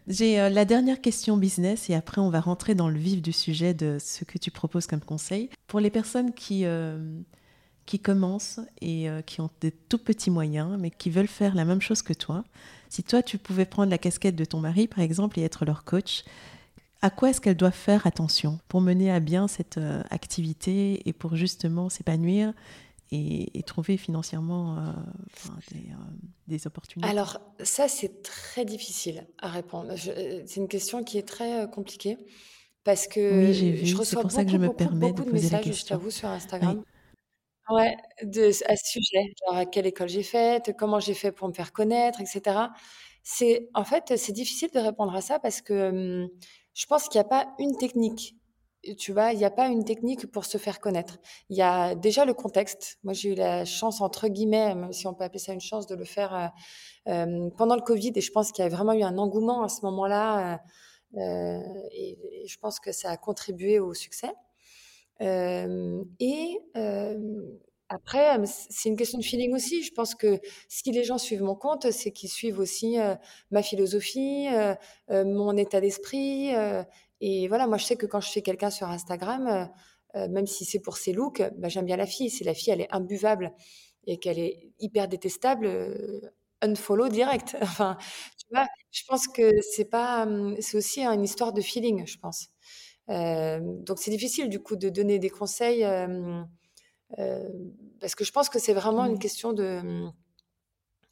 J'ai 0.09 0.41
euh, 0.41 0.49
la 0.49 0.65
dernière 0.65 1.01
question 1.01 1.37
business 1.37 1.91
et 1.91 1.95
après 1.95 2.21
on 2.21 2.31
va 2.31 2.41
rentrer 2.41 2.75
dans 2.75 2.89
le 2.89 2.99
vif 2.99 3.23
du 3.23 3.33
sujet 3.33 3.75
de 3.75 3.99
ce 4.01 4.25
que 4.25 4.39
tu 4.39 4.51
proposes 4.51 4.87
comme 4.87 5.01
conseil. 5.01 5.51
Pour 5.67 5.81
les 5.81 5.91
personnes 5.91 6.33
qui, 6.33 6.65
euh, 6.65 6.99
qui 7.87 7.99
commencent 7.99 8.61
et 8.81 9.09
euh, 9.09 9.23
qui 9.23 9.41
ont 9.41 9.51
des 9.61 9.71
tout 9.71 9.99
petits 9.99 10.31
moyens 10.31 10.77
mais 10.79 10.91
qui 10.91 11.11
veulent 11.11 11.29
faire 11.29 11.55
la 11.55 11.65
même 11.65 11.81
chose 11.81 12.03
que 12.03 12.13
toi, 12.13 12.45
si 12.89 13.03
toi 13.03 13.23
tu 13.23 13.39
pouvais 13.39 13.67
prendre 13.67 13.91
la 13.91 13.99
casquette 13.99 14.37
de 14.37 14.45
ton 14.45 14.61
mari 14.61 14.89
par 14.89 15.01
exemple 15.01 15.39
et 15.39 15.43
être 15.43 15.65
leur 15.65 15.85
coach, 15.85 16.25
à 17.01 17.11
quoi 17.11 17.31
est-ce 17.31 17.41
qu'elles 17.41 17.57
doivent 17.57 17.73
faire 17.73 18.07
attention 18.07 18.59
pour 18.67 18.81
mener 18.81 19.13
à 19.13 19.21
bien 19.21 19.47
cette 19.47 19.79
activité 20.11 21.09
et 21.09 21.13
pour 21.13 21.37
justement 21.37 21.89
s'épanouir 21.89 22.53
et, 23.11 23.63
trouver 23.65 23.97
financièrement 23.97 24.77
euh, 24.79 24.81
euh, 25.51 25.95
des, 26.47 26.67
opportunités 26.67 27.09
Alors 27.09 27.41
ça, 27.63 27.89
c'est 27.89 28.23
très 28.23 28.65
difficile 28.65 29.27
à 29.39 29.49
répondre. 29.49 29.93
Euh, 29.93 30.43
c'est 30.47 30.61
une 30.61 30.69
question 30.69 31.03
qui 31.05 31.19
est 31.19 31.27
très 31.27 31.69
compliquée 31.71 32.17
parce 32.85 33.07
que 33.07 33.47
oui, 33.47 33.55
j'ai 33.55 33.71
vu. 33.73 33.87
je 33.87 33.97
reçois 33.97 34.23
pour 34.23 34.31
beaucoup, 34.31 34.37
ça 34.37 34.45
que 34.45 34.51
je 34.51 34.57
me 34.57 34.73
permets 34.73 35.13
de, 35.13 35.23
poser 35.23 35.57
messages, 35.57 35.81
je 35.81 35.87
t'avoue, 35.87 36.11
sur 36.11 36.29
Instagram. 36.29 36.83
Ouais, 37.71 37.97
de, 38.23 38.49
à 38.71 38.77
ce 38.77 38.93
sujet, 38.93 39.35
genre 39.45 39.57
à 39.59 39.67
quelle 39.67 39.87
école 39.87 40.09
j'ai 40.09 40.23
faite, 40.23 40.75
comment 40.79 41.01
j'ai 41.01 41.13
fait 41.13 41.33
pour 41.33 41.49
me 41.49 41.53
faire 41.53 41.73
connaître, 41.73 42.21
etc. 42.21 42.69
C'est 43.23 43.69
en 43.75 43.85
fait 43.85 44.17
c'est 44.17 44.33
difficile 44.33 44.71
de 44.73 44.79
répondre 44.81 45.15
à 45.15 45.21
ça 45.21 45.39
parce 45.39 45.61
que 45.61 46.23
hum, 46.23 46.31
je 46.73 46.87
pense 46.87 47.09
qu'il 47.09 47.21
n'y 47.21 47.27
a 47.27 47.29
pas 47.29 47.49
une 47.59 47.77
technique 47.77 48.38
tu 48.99 49.13
vois, 49.13 49.33
il 49.33 49.39
n'y 49.39 49.45
a 49.45 49.51
pas 49.51 49.69
une 49.69 49.85
technique 49.85 50.31
pour 50.31 50.45
se 50.45 50.59
faire 50.59 50.81
connaître. 50.81 51.19
Il 51.51 51.57
y 51.57 51.63
a 51.63 51.95
déjà 51.95 52.25
le 52.25 52.35
contexte. 52.35 52.99
Moi, 53.03 53.13
j'ai 53.13 53.33
eu 53.33 53.35
la 53.35 53.65
chance, 53.65 54.01
entre 54.01 54.29
guillemets, 54.29 54.75
même 54.75 54.93
si 54.93 55.07
on 55.07 55.15
peut 55.15 55.25
appeler 55.25 55.41
ça 55.41 55.53
une 55.53 55.61
chance, 55.61 55.87
de 55.87 55.95
le 55.95 56.05
faire 56.05 56.35
euh, 56.35 57.13
euh, 57.13 57.51
pendant 57.57 57.75
le 57.75 57.83
Covid. 57.83 58.13
Et 58.15 58.21
je 58.21 58.31
pense 58.31 58.53
qu'il 58.53 58.65
y 58.65 58.67
a 58.67 58.71
vraiment 58.71 58.93
eu 58.93 59.03
un 59.03 59.19
engouement 59.19 59.63
à 59.63 59.69
ce 59.69 59.83
moment-là. 59.83 60.61
Euh, 61.17 61.59
et, 61.93 62.17
je 62.47 62.57
pense 62.59 62.81
que 62.81 62.93
ça 62.93 63.11
a 63.11 63.17
contribué 63.17 63.79
au 63.81 63.95
succès. 63.95 64.33
et 65.21 66.59
après, 67.91 68.37
c'est 68.45 68.91
une 68.91 68.97
question 68.97 69.19
de 69.19 69.25
feeling 69.25 69.55
aussi. 69.55 69.83
Je 69.83 69.93
pense 69.93 70.15
que 70.15 70.39
si 70.69 70.93
les 70.93 71.05
gens 71.05 71.19
suivent 71.19 71.43
mon 71.43 71.55
compte, 71.55 71.91
c'est 71.91 72.11
qu'ils 72.13 72.29
suivent 72.29 72.59
aussi 72.59 72.97
ma 73.51 73.63
philosophie, 73.63 74.47
mon 75.11 75.57
état 75.57 75.81
d'esprit 75.81 76.53
et 77.21 77.49
voilà, 77.49 77.67
moi, 77.67 77.79
je 77.79 77.85
sais 77.85 77.97
que 77.97 78.07
quand 78.07 78.21
je 78.21 78.31
fais 78.31 78.43
quelqu'un 78.43 78.71
sur 78.71 78.89
Instagram, 78.89 79.47
euh, 79.47 79.65
euh, 80.17 80.29
même 80.29 80.47
si 80.47 80.65
c'est 80.65 80.81
pour 80.81 80.97
ses 80.97 81.13
looks, 81.13 81.43
bah, 81.57 81.69
j'aime 81.69 81.85
bien 81.85 81.97
la 81.97 82.07
fille. 82.07 82.31
Si 82.31 82.45
la 82.45 82.55
fille, 82.55 82.73
elle 82.73 82.81
est 82.81 82.93
imbuvable 82.93 83.53
et 84.07 84.19
qu'elle 84.19 84.39
est 84.39 84.71
hyper 84.79 85.09
détestable, 85.09 85.67
euh, 85.67 86.21
unfollow 86.63 87.09
direct. 87.09 87.57
enfin, 87.63 87.97
tu 88.39 88.47
vois, 88.53 88.67
je 88.91 89.03
pense 89.07 89.29
que 89.29 89.51
c'est 89.61 89.85
pas, 89.85 90.25
hum, 90.25 90.57
c'est 90.61 90.77
aussi 90.77 91.05
une 91.05 91.25
histoire 91.25 91.53
de 91.53 91.61
feeling, 91.61 92.07
je 92.07 92.19
pense. 92.19 92.49
donc, 93.09 93.99
c'est 93.99 94.11
difficile, 94.11 94.49
du 94.49 94.61
coup, 94.61 94.77
de 94.77 94.89
donner 94.89 95.19
des 95.19 95.31
conseils 95.31 95.85
parce 98.01 98.15
que 98.15 98.25
je 98.25 98.33
pense 98.33 98.49
que 98.49 98.59
c'est 98.59 98.75
vraiment 98.75 99.07
une 99.07 99.15
mmh. 99.15 99.19
question 99.19 99.53
de 99.53 99.81
hum, 99.83 100.13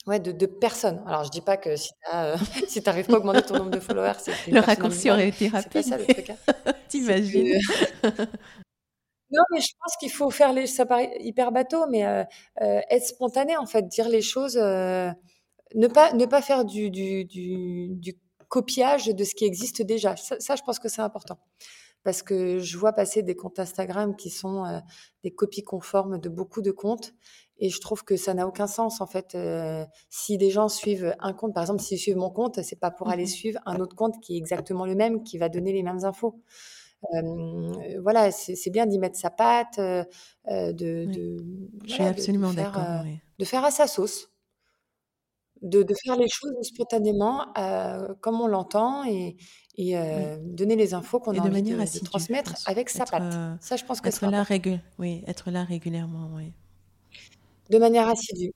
Ouais, 0.06 0.20
de, 0.20 0.30
de 0.30 0.46
personnes. 0.46 1.02
Alors, 1.06 1.24
je 1.24 1.30
dis 1.30 1.40
pas 1.40 1.56
que 1.56 1.74
si 1.74 1.88
tu 1.88 2.16
euh, 2.16 2.36
si 2.68 2.80
pas 2.80 2.92
à 2.92 3.10
augmenter 3.10 3.42
ton 3.42 3.58
nombre 3.58 3.70
de 3.72 3.80
followers, 3.80 4.18
c'est 4.18 4.50
Le 4.50 4.60
raccourci 4.60 5.10
aurait 5.10 5.28
été 5.28 5.48
rapide. 5.48 5.82
C'est 5.82 5.90
pas 5.90 5.96
ça 5.96 5.98
le 5.98 6.06
truc. 6.06 6.30
Hein. 6.30 6.72
T'imagines? 6.88 7.58
Non, 9.30 9.42
mais 9.52 9.60
je 9.60 9.72
pense 9.82 9.96
qu'il 9.98 10.10
faut 10.10 10.30
faire 10.30 10.52
les. 10.52 10.66
Ça 10.66 10.86
paraît 10.86 11.16
hyper 11.20 11.50
bateau, 11.52 11.86
mais 11.88 12.06
euh, 12.06 12.22
euh, 12.62 12.80
être 12.90 13.06
spontané, 13.06 13.56
en 13.56 13.66
fait, 13.66 13.88
dire 13.88 14.08
les 14.08 14.22
choses. 14.22 14.56
Euh, 14.56 15.10
ne, 15.74 15.88
pas, 15.88 16.12
ne 16.12 16.26
pas 16.26 16.42
faire 16.42 16.64
du, 16.64 16.90
du, 16.90 17.24
du, 17.24 17.88
du, 17.96 18.14
copiage 18.48 19.06
de 19.06 19.24
ce 19.24 19.34
qui 19.34 19.44
existe 19.44 19.82
déjà. 19.82 20.16
Ça, 20.16 20.38
ça 20.38 20.54
je 20.54 20.62
pense 20.62 20.78
que 20.78 20.88
c'est 20.88 21.02
important. 21.02 21.38
Parce 22.04 22.22
que 22.22 22.60
je 22.60 22.78
vois 22.78 22.92
passer 22.92 23.22
des 23.24 23.34
comptes 23.34 23.58
Instagram 23.58 24.14
qui 24.14 24.30
sont 24.30 24.64
des 25.24 25.32
copies 25.32 25.64
conformes 25.64 26.20
de 26.20 26.28
beaucoup 26.28 26.62
de 26.62 26.70
comptes. 26.70 27.12
Et 27.58 27.70
je 27.70 27.80
trouve 27.80 28.04
que 28.04 28.16
ça 28.16 28.34
n'a 28.34 28.46
aucun 28.46 28.66
sens 28.66 29.00
en 29.00 29.06
fait. 29.06 29.34
Euh, 29.34 29.84
si 30.10 30.36
des 30.36 30.50
gens 30.50 30.68
suivent 30.68 31.14
un 31.20 31.32
compte, 31.32 31.54
par 31.54 31.62
exemple, 31.62 31.80
s'ils 31.82 31.98
suivent 31.98 32.18
mon 32.18 32.30
compte, 32.30 32.62
c'est 32.62 32.78
pas 32.78 32.90
pour 32.90 33.08
aller 33.08 33.24
mmh 33.24 33.28
suivre 33.28 33.60
un 33.64 33.76
autre 33.80 33.96
compte 33.96 34.20
qui 34.20 34.34
est 34.34 34.38
exactement 34.38 34.84
le 34.84 34.94
même, 34.94 35.22
qui 35.22 35.38
va 35.38 35.48
donner 35.48 35.72
les 35.72 35.82
mêmes 35.82 36.04
infos. 36.04 36.42
Euh, 37.14 38.00
voilà, 38.02 38.30
c'est 38.30 38.70
bien 38.70 38.84
d'y 38.84 38.98
mettre 38.98 39.16
sa 39.18 39.30
patte, 39.30 39.78
euh, 39.78 40.04
de, 40.46 41.06
de, 41.06 41.36
je 41.86 41.92
suis 41.92 42.02
absolument 42.02 42.52
d'accord. 42.52 43.04
De 43.38 43.44
faire 43.44 43.64
à 43.64 43.70
sa 43.70 43.86
sauce, 43.86 44.30
de, 45.62 45.82
de 45.82 45.94
faire 46.04 46.16
les 46.16 46.28
choses 46.28 46.54
spontanément 46.62 47.46
comme 48.20 48.40
on 48.40 48.48
l'entend 48.48 49.04
et, 49.04 49.36
et 49.76 49.94
donner 50.42 50.76
les 50.76 50.92
infos 50.92 51.20
qu'on 51.20 51.38
a 51.38 51.40
envie 51.40 51.62
de, 51.62 51.76
de 51.76 52.04
transmettre 52.04 52.54
avec 52.66 52.90
sa 52.90 53.06
patte. 53.06 53.32
Ça, 53.60 53.76
je 53.76 53.84
pense 53.84 54.02
que 54.02 54.08
être 54.08 54.26
là, 54.26 54.44
oui, 54.98 55.24
être 55.26 55.50
là 55.50 55.64
régulièrement, 55.64 56.30
oui. 56.34 56.52
De 57.70 57.78
manière 57.78 58.08
assidue. 58.08 58.52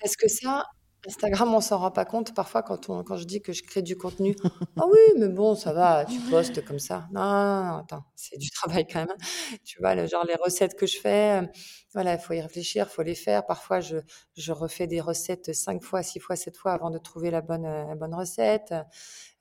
Parce 0.00 0.16
que 0.16 0.28
ça, 0.28 0.64
Instagram, 1.06 1.54
on 1.54 1.60
s'en 1.60 1.78
rend 1.78 1.90
pas 1.90 2.04
compte 2.04 2.34
parfois 2.34 2.62
quand, 2.62 2.88
on, 2.90 3.02
quand 3.04 3.16
je 3.16 3.24
dis 3.24 3.42
que 3.42 3.52
je 3.52 3.62
crée 3.64 3.82
du 3.82 3.96
contenu. 3.96 4.36
Ah 4.78 4.86
oui, 4.90 4.98
mais 5.18 5.28
bon, 5.28 5.54
ça 5.54 5.72
va, 5.72 6.04
tu 6.06 6.18
postes 6.30 6.64
comme 6.64 6.78
ça. 6.78 7.08
Non, 7.12 7.22
non, 7.22 7.64
non 7.66 7.78
attends, 7.78 8.04
c'est 8.16 8.38
du 8.38 8.50
travail 8.52 8.86
quand 8.86 9.00
même. 9.06 9.16
Tu 9.64 9.78
vois, 9.80 9.94
le, 9.94 10.06
genre 10.06 10.24
les 10.26 10.36
recettes 10.36 10.74
que 10.76 10.86
je 10.86 10.98
fais, 10.98 11.42
euh, 11.42 11.46
voilà, 11.94 12.14
il 12.14 12.20
faut 12.20 12.32
y 12.34 12.40
réfléchir, 12.40 12.86
il 12.90 12.92
faut 12.94 13.02
les 13.02 13.14
faire. 13.14 13.44
Parfois, 13.46 13.80
je, 13.80 13.98
je 14.36 14.52
refais 14.52 14.86
des 14.86 15.00
recettes 15.00 15.52
cinq 15.54 15.82
fois, 15.82 16.02
six 16.02 16.20
fois, 16.20 16.36
sept 16.36 16.56
fois 16.56 16.72
avant 16.72 16.90
de 16.90 16.98
trouver 16.98 17.30
la 17.30 17.42
bonne, 17.42 17.66
euh, 17.66 17.84
la 17.86 17.94
bonne 17.96 18.14
recette. 18.14 18.74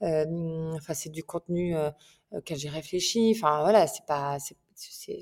Euh, 0.02 0.26
enfin, 0.76 0.93
c'est 0.93 1.10
du 1.12 1.24
contenu 1.24 1.76
auquel 2.32 2.58
j'ai 2.58 2.69
réfléchi. 2.69 3.34
Enfin, 3.36 3.62
voilà, 3.62 3.88
c'est 3.88 4.06
pas, 4.06 4.38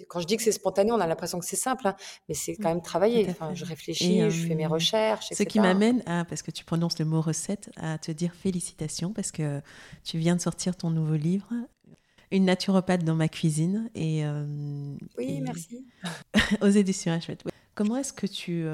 quand 0.07 0.19
je 0.19 0.27
dis 0.27 0.37
que 0.37 0.43
c'est 0.43 0.51
spontané, 0.51 0.91
on 0.91 0.99
a 0.99 1.07
l'impression 1.07 1.39
que 1.39 1.45
c'est 1.45 1.55
simple, 1.55 1.87
hein, 1.87 1.95
mais 2.27 2.35
c'est 2.35 2.55
quand 2.55 2.69
même 2.69 2.81
travaillé. 2.81 3.27
Enfin, 3.29 3.53
je 3.53 3.65
réfléchis, 3.65 4.21
je 4.29 4.47
fais 4.47 4.55
mes 4.55 4.67
recherches. 4.67 5.27
Ce 5.31 5.43
qui 5.43 5.59
m'amène 5.59 6.03
à, 6.05 6.25
parce 6.25 6.41
que 6.41 6.51
tu 6.51 6.63
prononces 6.65 6.99
le 6.99 7.05
mot 7.05 7.21
recette, 7.21 7.71
à 7.77 7.97
te 7.97 8.11
dire 8.11 8.33
félicitations 8.33 9.13
parce 9.13 9.31
que 9.31 9.61
tu 10.03 10.17
viens 10.17 10.35
de 10.35 10.41
sortir 10.41 10.75
ton 10.75 10.89
nouveau 10.89 11.15
livre, 11.15 11.47
Une 12.31 12.45
naturopathe 12.45 13.03
dans 13.03 13.15
ma 13.15 13.27
cuisine. 13.27 13.89
Et, 13.95 14.23
oui, 15.17 15.41
merci. 15.41 15.85
aux 16.61 16.69
éditions 16.69 17.11
Hachette. 17.11 17.43
Comment 17.75 17.97
est-ce 17.97 18.13
que 18.13 18.27
tu, 18.27 18.65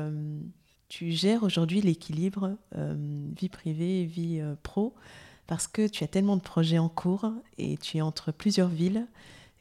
tu 0.89 1.12
gères 1.12 1.43
aujourd'hui 1.43 1.82
l'équilibre 1.82 2.58
vie 2.74 3.50
privée 3.50 4.02
et 4.02 4.06
vie 4.06 4.41
pro? 4.63 4.93
Parce 5.48 5.67
que 5.67 5.88
tu 5.88 6.04
as 6.04 6.08
tellement 6.08 6.38
de 6.38 6.41
projets 6.41 6.80
en 6.80 6.89
cours 6.89 7.32
et 7.58 7.78
tu 7.78 7.98
es 7.98 8.02
entre 8.02 8.32
plusieurs 8.32 8.67
villes 8.67 9.08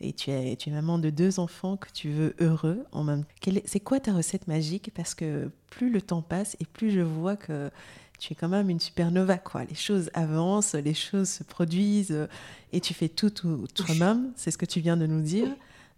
et 0.00 0.12
tu 0.12 0.30
es, 0.30 0.56
tu 0.56 0.70
es 0.70 0.72
maman 0.72 0.98
de 0.98 1.10
deux 1.10 1.38
enfants 1.38 1.76
que 1.76 1.88
tu 1.92 2.10
veux 2.10 2.34
heureux 2.40 2.84
en 2.92 3.04
même 3.04 3.24
C'est 3.64 3.80
quoi 3.80 4.00
ta 4.00 4.12
recette 4.12 4.48
magique? 4.48 4.90
Parce 4.94 5.14
que 5.14 5.50
plus 5.70 5.90
le 5.90 6.02
temps 6.02 6.22
passe 6.22 6.56
et 6.60 6.64
plus 6.66 6.90
je 6.90 7.00
vois 7.00 7.36
que 7.36 7.70
tu 8.18 8.32
es 8.32 8.36
quand 8.36 8.48
même 8.48 8.70
une 8.70 8.80
supernova. 8.80 9.38
Quoi. 9.38 9.64
Les 9.64 9.74
choses 9.74 10.10
avancent, 10.14 10.74
les 10.74 10.94
choses 10.94 11.28
se 11.28 11.44
produisent 11.44 12.28
et 12.72 12.80
tu 12.80 12.94
fais 12.94 13.08
tout, 13.08 13.30
tout 13.30 13.66
toi-même. 13.74 14.32
C'est 14.36 14.50
ce 14.50 14.58
que 14.58 14.66
tu 14.66 14.80
viens 14.80 14.96
de 14.96 15.06
nous 15.06 15.22
dire. 15.22 15.48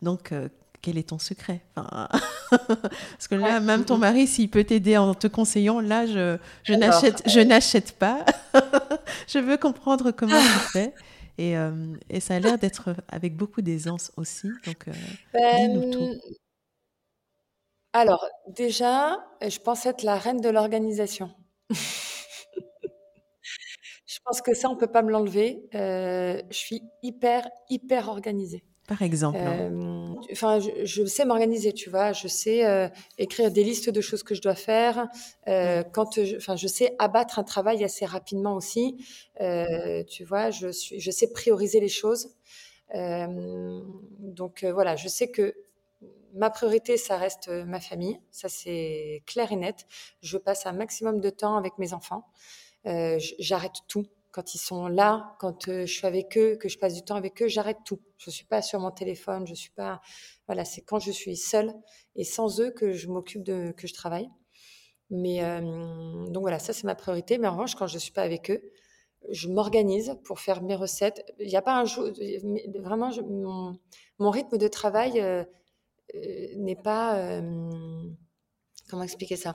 Donc, 0.03 0.33
euh, 0.33 0.49
quel 0.83 0.99
est 0.99 1.09
ton 1.09 1.19
secret? 1.19 1.63
Enfin, 1.75 2.09
Parce 2.69 3.29
que 3.29 3.35
là, 3.35 3.61
même 3.61 3.85
ton 3.85 3.99
mari, 3.99 4.27
s'il 4.27 4.49
peut 4.49 4.65
t'aider 4.65 4.97
en 4.97 5.15
te 5.15 5.27
conseillant, 5.27 5.81
là, 5.81 6.07
je, 6.07 6.37
je 6.63 6.75
n'achète, 6.75 7.23
je 7.27 7.41
n'achète 7.41 7.93
pas. 7.99 8.25
je 9.29 9.39
veux 9.39 9.57
comprendre 9.57 10.11
comment 10.11 10.41
tu 10.41 10.71
fais. 10.73 10.95
Et, 11.38 11.57
euh, 11.57 11.96
et 12.09 12.20
ça 12.20 12.37
a 12.37 12.38
l'air 12.38 12.59
d'être 12.59 12.94
avec 13.09 13.37
beaucoup 13.37 13.62
d'aisance 13.62 14.12
aussi. 14.16 14.49
Donc, 14.64 14.88
euh, 14.88 14.92
dis-nous 15.57 15.90
tout. 15.90 16.03
Euh, 16.03 16.14
alors, 17.92 18.27
déjà, 18.49 19.25
je 19.42 19.59
pense 19.59 19.87
être 19.87 20.03
la 20.03 20.16
reine 20.16 20.40
de 20.40 20.49
l'organisation. 20.49 21.31
je 21.70 21.77
pense 24.25 24.42
que 24.42 24.55
ça, 24.55 24.68
on 24.68 24.75
ne 24.75 24.79
peut 24.79 24.90
pas 24.90 25.03
me 25.03 25.11
l'enlever. 25.11 25.68
je 25.72 26.42
suis 26.51 26.83
hyper, 27.03 27.49
hyper 27.70 28.09
organisée. 28.09 28.64
Par 28.87 29.03
exemple. 29.03 29.38
Enfin, 30.33 30.61
je, 30.61 31.05
sais 31.05 31.25
m'organiser, 31.25 31.72
tu 31.72 31.90
vois. 31.90 32.12
Je 32.12 32.29
sais 32.29 32.90
écrire 33.18 33.51
des 33.51 33.64
listes 33.64 33.90
de 33.90 34.01
choses 34.01 34.22
que 34.22 34.35
je 34.35 34.42
dois 34.42 34.55
faire. 34.55 35.09
quand, 35.46 36.18
enfin, 36.37 36.57
je 36.57 36.68
sais 36.68 36.94
abattre 36.99 37.38
un 37.38 37.44
travail 37.44 37.83
assez 37.85 38.05
rapidement 38.07 38.55
aussi. 38.55 38.96
tu 39.38 40.25
vois, 40.25 40.51
je 40.51 40.70
suis, 40.70 41.01
je 41.01 41.11
sais 41.11 41.33
prioriser 41.33 41.81
les 41.81 41.88
choses. 41.88 42.37
donc 42.94 44.64
voilà, 44.64 44.96
je 44.96 45.09
sais 45.09 45.31
que 45.31 45.55
ma 46.35 46.51
priorité, 46.51 46.96
ça 46.96 47.16
reste 47.16 47.49
ma 47.49 47.81
famille. 47.81 48.20
Ça, 48.31 48.49
c'est 48.49 49.22
clair 49.27 49.51
et 49.51 49.57
net. 49.57 49.87
Je 50.20 50.38
passe 50.38 50.66
un 50.66 50.72
maximum 50.72 51.20
de 51.20 51.31
temps 51.31 51.57
avec 51.57 51.79
mes 51.79 51.92
enfants. 51.92 52.29
J'arrête 52.85 53.81
tout 53.88 54.07
quand 54.37 54.55
ils 54.55 54.59
sont 54.59 54.87
là, 54.87 55.35
quand 55.38 55.64
je 55.66 55.87
suis 55.87 56.07
avec 56.07 56.37
eux, 56.37 56.57
que 56.57 56.68
je 56.68 56.79
passe 56.79 56.92
du 56.92 57.03
temps 57.03 57.14
avec 57.14 57.40
eux, 57.40 57.49
j'arrête 57.49 57.79
tout. 57.87 58.01
Je 58.18 58.29
suis 58.29 58.44
pas 58.44 58.61
sur 58.61 58.79
mon 58.79 58.90
téléphone, 58.90 59.46
je 59.46 59.55
suis 59.55 59.70
pas. 59.70 60.03
Voilà, 60.46 60.66
c'est 60.66 60.83
quand 60.83 60.99
je 60.99 61.11
suis 61.11 61.38
seule 61.38 61.72
et 62.16 62.25
sans 62.25 62.61
eux 62.61 62.70
que 62.70 62.92
je 62.92 63.09
m'occupe 63.09 63.42
de, 63.42 63.72
que 63.75 63.87
je 63.87 63.94
travaille. 63.94 64.29
Mais 65.09 65.40
donc 66.29 66.42
voilà, 66.42 66.59
ça 66.59 66.75
c'est 66.75 66.85
ma 66.85 66.94
priorité. 66.94 67.38
Mais 67.38 67.49
en 67.49 67.53
revanche, 67.53 67.77
quand 67.77 67.87
je 67.87 67.96
suis 67.96 68.12
pas 68.12 68.20
avec 68.20 68.51
eux, 68.51 68.61
je 69.31 69.49
m'organise 69.49 70.18
pour 70.22 70.38
faire 70.38 70.62
mes 70.62 70.75
recettes. 70.75 71.25
Il 71.40 71.49
n'y 71.49 71.57
a 71.57 71.62
pas 71.62 71.81
un 71.81 71.87
jour, 71.87 72.05
vraiment, 72.81 73.11
mon, 74.18 74.31
rythme 74.31 74.59
de 74.59 74.68
travail 74.68 75.46
n'est 76.12 76.77
pas 76.77 77.40
Comment 78.88 79.03
expliquer 79.03 79.37
ça? 79.37 79.55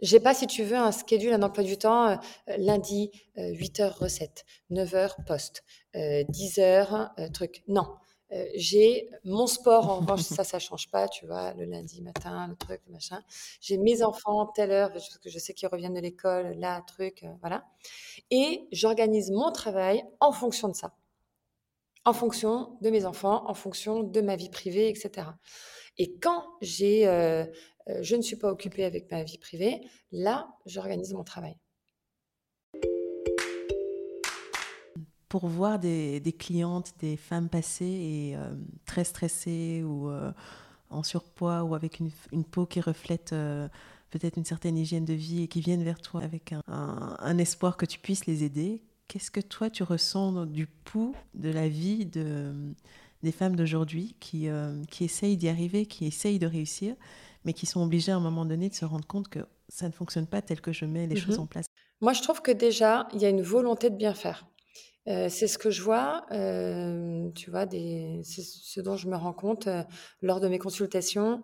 J'ai 0.00 0.18
pas, 0.18 0.34
si 0.34 0.46
tu 0.46 0.64
veux, 0.64 0.76
un 0.76 0.90
schedule, 0.90 1.32
un 1.32 1.42
emploi 1.42 1.62
du 1.62 1.76
temps. 1.76 2.10
Euh, 2.10 2.16
lundi, 2.58 3.10
8 3.36 3.80
euh, 3.80 3.84
heures 3.84 3.98
recette, 3.98 4.44
9 4.70 4.94
heures 4.94 5.16
poste, 5.26 5.62
10 5.94 6.58
euh, 6.58 6.62
heures 6.62 7.10
truc. 7.32 7.62
Non. 7.68 7.86
j'ai 8.56 9.08
mon 9.24 9.46
sport, 9.46 9.88
en 9.88 9.96
revanche, 9.98 10.22
ça, 10.22 10.42
ça 10.42 10.58
change 10.58 10.90
pas, 10.90 11.08
tu 11.08 11.26
vois, 11.26 11.52
le 11.54 11.64
lundi 11.64 12.02
matin, 12.02 12.48
le 12.48 12.56
truc, 12.56 12.80
le 12.86 12.92
machin. 12.92 13.22
J'ai 13.60 13.78
mes 13.78 14.02
enfants, 14.02 14.46
telle 14.46 14.72
heure, 14.72 14.90
parce 14.92 15.18
que 15.18 15.30
je 15.30 15.38
sais 15.38 15.54
qu'ils 15.54 15.68
reviennent 15.68 15.94
de 15.94 16.00
l'école, 16.00 16.54
là, 16.58 16.82
truc, 16.86 17.24
voilà. 17.40 17.64
Et 18.30 18.66
j'organise 18.72 19.30
mon 19.30 19.52
travail 19.52 20.02
en 20.20 20.32
fonction 20.32 20.68
de 20.68 20.74
ça. 20.74 20.92
En 22.04 22.12
fonction 22.12 22.76
de 22.80 22.90
mes 22.90 23.04
enfants, 23.04 23.48
en 23.48 23.54
fonction 23.54 24.02
de 24.02 24.20
ma 24.20 24.36
vie 24.36 24.50
privée, 24.50 24.88
etc. 24.88 25.28
Et 25.98 26.16
quand 26.18 26.44
j'ai 26.60 27.06
euh, 27.88 27.98
je 28.02 28.16
ne 28.16 28.22
suis 28.22 28.36
pas 28.36 28.50
occupée 28.50 28.84
avec 28.84 29.10
ma 29.10 29.22
vie 29.22 29.38
privée, 29.38 29.80
là, 30.12 30.48
j'organise 30.66 31.12
mon 31.14 31.24
travail. 31.24 31.56
Pour 35.28 35.46
voir 35.46 35.78
des, 35.78 36.36
clientes, 36.38 36.92
des 37.00 37.16
femmes 37.16 37.48
passées 37.48 37.84
et 37.84 38.36
euh, 38.36 38.54
très 38.84 39.04
stressées 39.04 39.82
ou 39.82 40.10
euh, 40.10 40.30
en 40.90 41.02
surpoids 41.02 41.62
ou 41.62 41.74
avec 41.74 42.00
une, 42.00 42.44
peau 42.44 42.66
qui 42.66 42.80
reflète 42.80 43.30
peut-être 44.10 44.36
une 44.36 44.44
certaine 44.44 44.76
hygiène 44.76 45.06
de 45.06 45.14
vie 45.14 45.44
et 45.44 45.48
qui 45.48 45.62
viennent 45.62 45.84
vers 45.84 46.00
toi 46.00 46.22
avec 46.22 46.54
un, 46.66 47.38
espoir 47.38 47.78
que 47.78 47.86
tu 47.86 47.98
puisses 47.98 48.26
les 48.26 48.44
aider, 48.44 48.82
qu'est-ce 49.12 49.30
que 49.30 49.40
toi 49.40 49.68
tu 49.68 49.82
ressens 49.82 50.46
du 50.46 50.66
pouls 50.66 51.14
de 51.34 51.50
la 51.50 51.68
vie 51.68 52.06
de, 52.06 52.54
des 53.22 53.32
femmes 53.32 53.56
d'aujourd'hui 53.56 54.16
qui, 54.20 54.48
qui 54.90 55.04
essayent 55.04 55.36
d'y 55.36 55.50
arriver, 55.50 55.84
qui 55.84 56.06
essayent 56.06 56.38
de 56.38 56.46
réussir 56.46 56.94
mais 57.44 57.52
qui 57.52 57.66
sont 57.66 57.82
obligés 57.82 58.12
à 58.12 58.16
un 58.16 58.20
moment 58.20 58.44
donné 58.44 58.68
de 58.68 58.74
se 58.74 58.84
rendre 58.84 59.06
compte 59.06 59.28
que 59.28 59.40
ça 59.68 59.86
ne 59.86 59.92
fonctionne 59.92 60.26
pas 60.26 60.42
tel 60.42 60.60
que 60.60 60.72
je 60.72 60.84
mets 60.84 61.06
les 61.06 61.16
choses 61.16 61.36
mhm. 61.36 61.44
en 61.44 61.46
place? 61.46 61.66
Moi, 62.00 62.12
je 62.12 62.22
trouve 62.22 62.42
que 62.42 62.50
déjà, 62.50 63.08
il 63.12 63.20
y 63.20 63.24
a 63.24 63.28
une 63.28 63.42
volonté 63.42 63.90
de 63.90 63.96
bien 63.96 64.14
faire. 64.14 64.46
Euh, 65.08 65.28
c'est 65.28 65.48
ce 65.48 65.58
que 65.58 65.70
je 65.70 65.82
vois, 65.82 66.26
euh, 66.30 67.28
tu 67.34 67.50
vois, 67.50 67.66
c'est 67.70 68.42
ce 68.42 68.80
dont 68.80 68.96
je 68.96 69.08
me 69.08 69.16
rends 69.16 69.32
compte 69.32 69.66
euh, 69.66 69.82
lors 70.20 70.38
de 70.38 70.48
mes 70.48 70.58
consultations, 70.58 71.42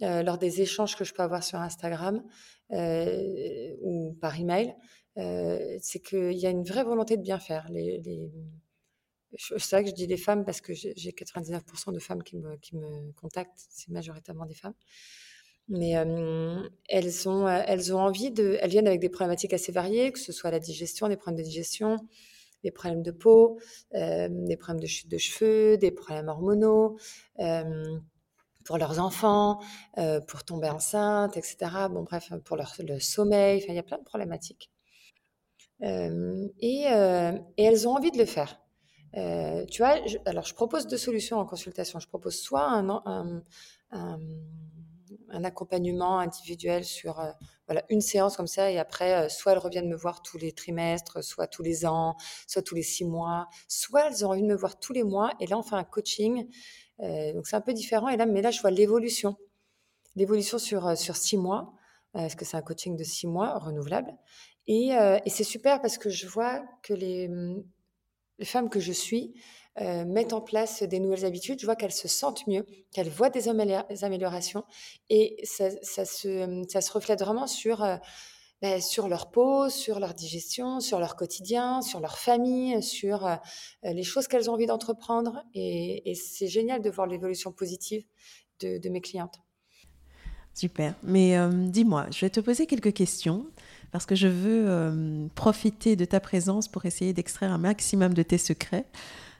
lors 0.00 0.38
des 0.38 0.60
échanges 0.60 0.94
que 0.94 1.02
je 1.02 1.12
peux 1.12 1.22
avoir 1.24 1.42
sur 1.42 1.58
Instagram 1.58 2.22
ou 2.70 4.16
par 4.20 4.38
email. 4.38 4.76
C'est 5.18 6.00
qu'il 6.00 6.38
y 6.38 6.46
a 6.46 6.50
une 6.50 6.64
vraie 6.64 6.84
volonté 6.84 7.16
de 7.16 7.22
bien 7.22 7.38
faire. 7.38 7.68
Les, 7.70 7.98
les... 7.98 8.30
C'est 9.36 9.70
vrai 9.72 9.84
que 9.84 9.90
je 9.90 9.94
dis 9.94 10.06
des 10.06 10.16
femmes 10.16 10.44
parce 10.44 10.60
que 10.60 10.72
j'ai 10.72 10.94
99% 10.94 11.92
de 11.92 11.98
femmes 11.98 12.22
qui 12.22 12.36
me, 12.36 13.12
contactent, 13.12 13.66
c'est 13.68 13.90
majoritairement 13.90 14.46
des 14.46 14.54
femmes 14.54 14.74
mais 15.70 15.90
elles, 16.88 17.28
ont, 17.28 17.46
elles 17.46 17.94
ont 17.94 18.00
envie 18.00 18.30
de. 18.30 18.56
Elles 18.62 18.70
viennent 18.70 18.86
avec 18.86 19.00
des 19.00 19.10
problématiques 19.10 19.52
assez 19.52 19.70
variées, 19.70 20.12
que 20.12 20.18
ce 20.18 20.32
soit 20.32 20.50
la 20.50 20.60
digestion, 20.60 21.08
des 21.08 21.18
problèmes 21.18 21.36
de 21.36 21.42
digestion, 21.42 21.98
des 22.64 22.70
problèmes 22.70 23.02
de 23.02 23.10
peau, 23.10 23.58
des 23.92 24.56
problèmes 24.58 24.80
de 24.80 24.86
chute 24.86 25.10
de 25.10 25.18
cheveux, 25.18 25.76
des 25.76 25.90
problèmes 25.90 26.28
hormonaux. 26.28 26.96
pour 28.64 28.78
leurs 28.78 28.98
enfants, 28.98 29.60
pour 30.26 30.44
tomber 30.44 30.70
enceinte, 30.70 31.36
etc. 31.36 31.56
Bon, 31.90 32.02
bref, 32.02 32.32
pour 32.44 32.56
leur, 32.56 32.74
le 32.78 32.98
sommeil, 32.98 33.62
il 33.68 33.74
y 33.74 33.78
a 33.78 33.82
plein 33.82 33.98
de 33.98 34.04
problématiques. 34.04 34.70
Et, 35.80 36.82
elles 37.56 37.88
ont 37.88 37.92
envie 37.92 38.10
de 38.10 38.18
le 38.18 38.24
faire. 38.24 38.60
tu 39.14 39.82
vois, 39.82 39.96
alors 40.26 40.44
je 40.44 40.54
propose 40.54 40.86
deux 40.86 40.96
solutions 40.96 41.38
en 41.38 41.46
consultation. 41.46 41.98
Je 42.00 42.08
propose 42.08 42.40
soit 42.40 42.68
un, 42.68 43.42
accompagnement 45.44 46.18
individuel 46.18 46.84
sur 46.84 47.20
euh, 47.20 47.30
voilà, 47.66 47.84
une 47.90 48.00
séance 48.00 48.36
comme 48.36 48.46
ça 48.46 48.70
et 48.70 48.78
après, 48.78 49.14
euh, 49.14 49.28
soit 49.28 49.52
elles 49.52 49.58
reviennent 49.58 49.88
me 49.88 49.96
voir 49.96 50.22
tous 50.22 50.38
les 50.38 50.52
trimestres, 50.52 51.22
soit 51.22 51.46
tous 51.46 51.62
les 51.62 51.86
ans, 51.86 52.16
soit 52.46 52.62
tous 52.62 52.74
les 52.74 52.82
six 52.82 53.04
mois, 53.04 53.46
soit 53.68 54.06
elles 54.06 54.24
ont 54.24 54.30
envie 54.30 54.42
de 54.42 54.46
me 54.46 54.56
voir 54.56 54.78
tous 54.78 54.92
les 54.92 55.02
mois 55.02 55.32
et 55.40 55.46
là 55.46 55.58
on 55.58 55.62
fait 55.62 55.76
un 55.76 55.84
coaching. 55.84 56.48
Euh, 57.00 57.32
donc 57.34 57.46
c'est 57.46 57.56
un 57.56 57.60
peu 57.60 57.74
différent 57.74 58.08
et 58.08 58.16
là, 58.16 58.26
mais 58.26 58.42
là 58.42 58.50
je 58.50 58.60
vois 58.60 58.70
l'évolution, 58.70 59.36
l'évolution 60.16 60.58
sur, 60.58 60.96
sur 60.96 61.16
six 61.16 61.36
mois, 61.36 61.72
parce 62.12 62.34
que 62.34 62.44
c'est 62.44 62.56
un 62.56 62.62
coaching 62.62 62.96
de 62.96 63.04
six 63.04 63.26
mois 63.26 63.58
renouvelable. 63.58 64.16
Et, 64.68 64.90
et 65.24 65.30
c'est 65.30 65.44
super 65.44 65.80
parce 65.80 65.98
que 65.98 66.10
je 66.10 66.26
vois 66.26 66.62
que 66.82 66.92
les, 66.92 67.28
les 68.38 68.44
femmes 68.44 68.68
que 68.68 68.80
je 68.80 68.92
suis 68.92 69.34
euh, 69.80 70.04
mettent 70.04 70.32
en 70.32 70.40
place 70.40 70.82
des 70.82 70.98
nouvelles 70.98 71.24
habitudes, 71.24 71.60
je 71.60 71.64
vois 71.64 71.76
qu'elles 71.76 71.92
se 71.92 72.08
sentent 72.08 72.46
mieux, 72.48 72.66
qu'elles 72.92 73.08
voient 73.10 73.30
des 73.30 73.48
améliorations. 73.48 74.64
Et 75.08 75.36
ça, 75.44 75.70
se, 75.70 76.64
ça 76.68 76.80
se, 76.80 76.92
reflète 76.92 77.20
vraiment 77.20 77.46
sur, 77.46 77.84
euh, 77.84 77.96
ben, 78.60 78.80
sur 78.80 79.08
leur 79.08 79.30
peau, 79.30 79.68
sur 79.68 80.00
leur 80.00 80.14
digestion, 80.14 80.80
sur 80.80 80.98
leur 80.98 81.14
quotidien, 81.14 81.80
sur 81.80 82.00
leur 82.00 82.18
famille, 82.18 82.82
sur 82.82 83.26
euh, 83.26 83.36
les 83.84 84.02
choses 84.02 84.26
qu'elles 84.26 84.50
ont 84.50 84.54
envie 84.54 84.66
d'entreprendre. 84.66 85.44
Et, 85.54 86.12
c'est 86.16 86.48
génial 86.48 86.80
de 86.82 86.90
voir 86.90 87.06
l'évolution 87.06 87.52
positive 87.52 88.04
de, 88.60 88.88
mes 88.88 89.00
clientes. 89.00 89.38
Super, 90.58 90.94
mais 91.04 91.36
dis-moi, 91.68 92.06
je 92.10 92.20
vais 92.20 92.30
te 92.30 92.40
poser 92.40 92.66
quelques 92.66 92.92
questions 92.92 93.46
parce 93.92 94.06
que 94.06 94.16
je 94.16 94.26
veux 94.26 95.28
profiter 95.36 95.94
de 95.94 96.04
ta 96.04 96.18
présence 96.18 96.66
pour 96.66 96.84
essayer 96.84 97.12
d'extraire 97.12 97.52
un 97.52 97.58
maximum 97.58 98.12
de 98.12 98.22
tes 98.22 98.38
secrets. 98.38 98.86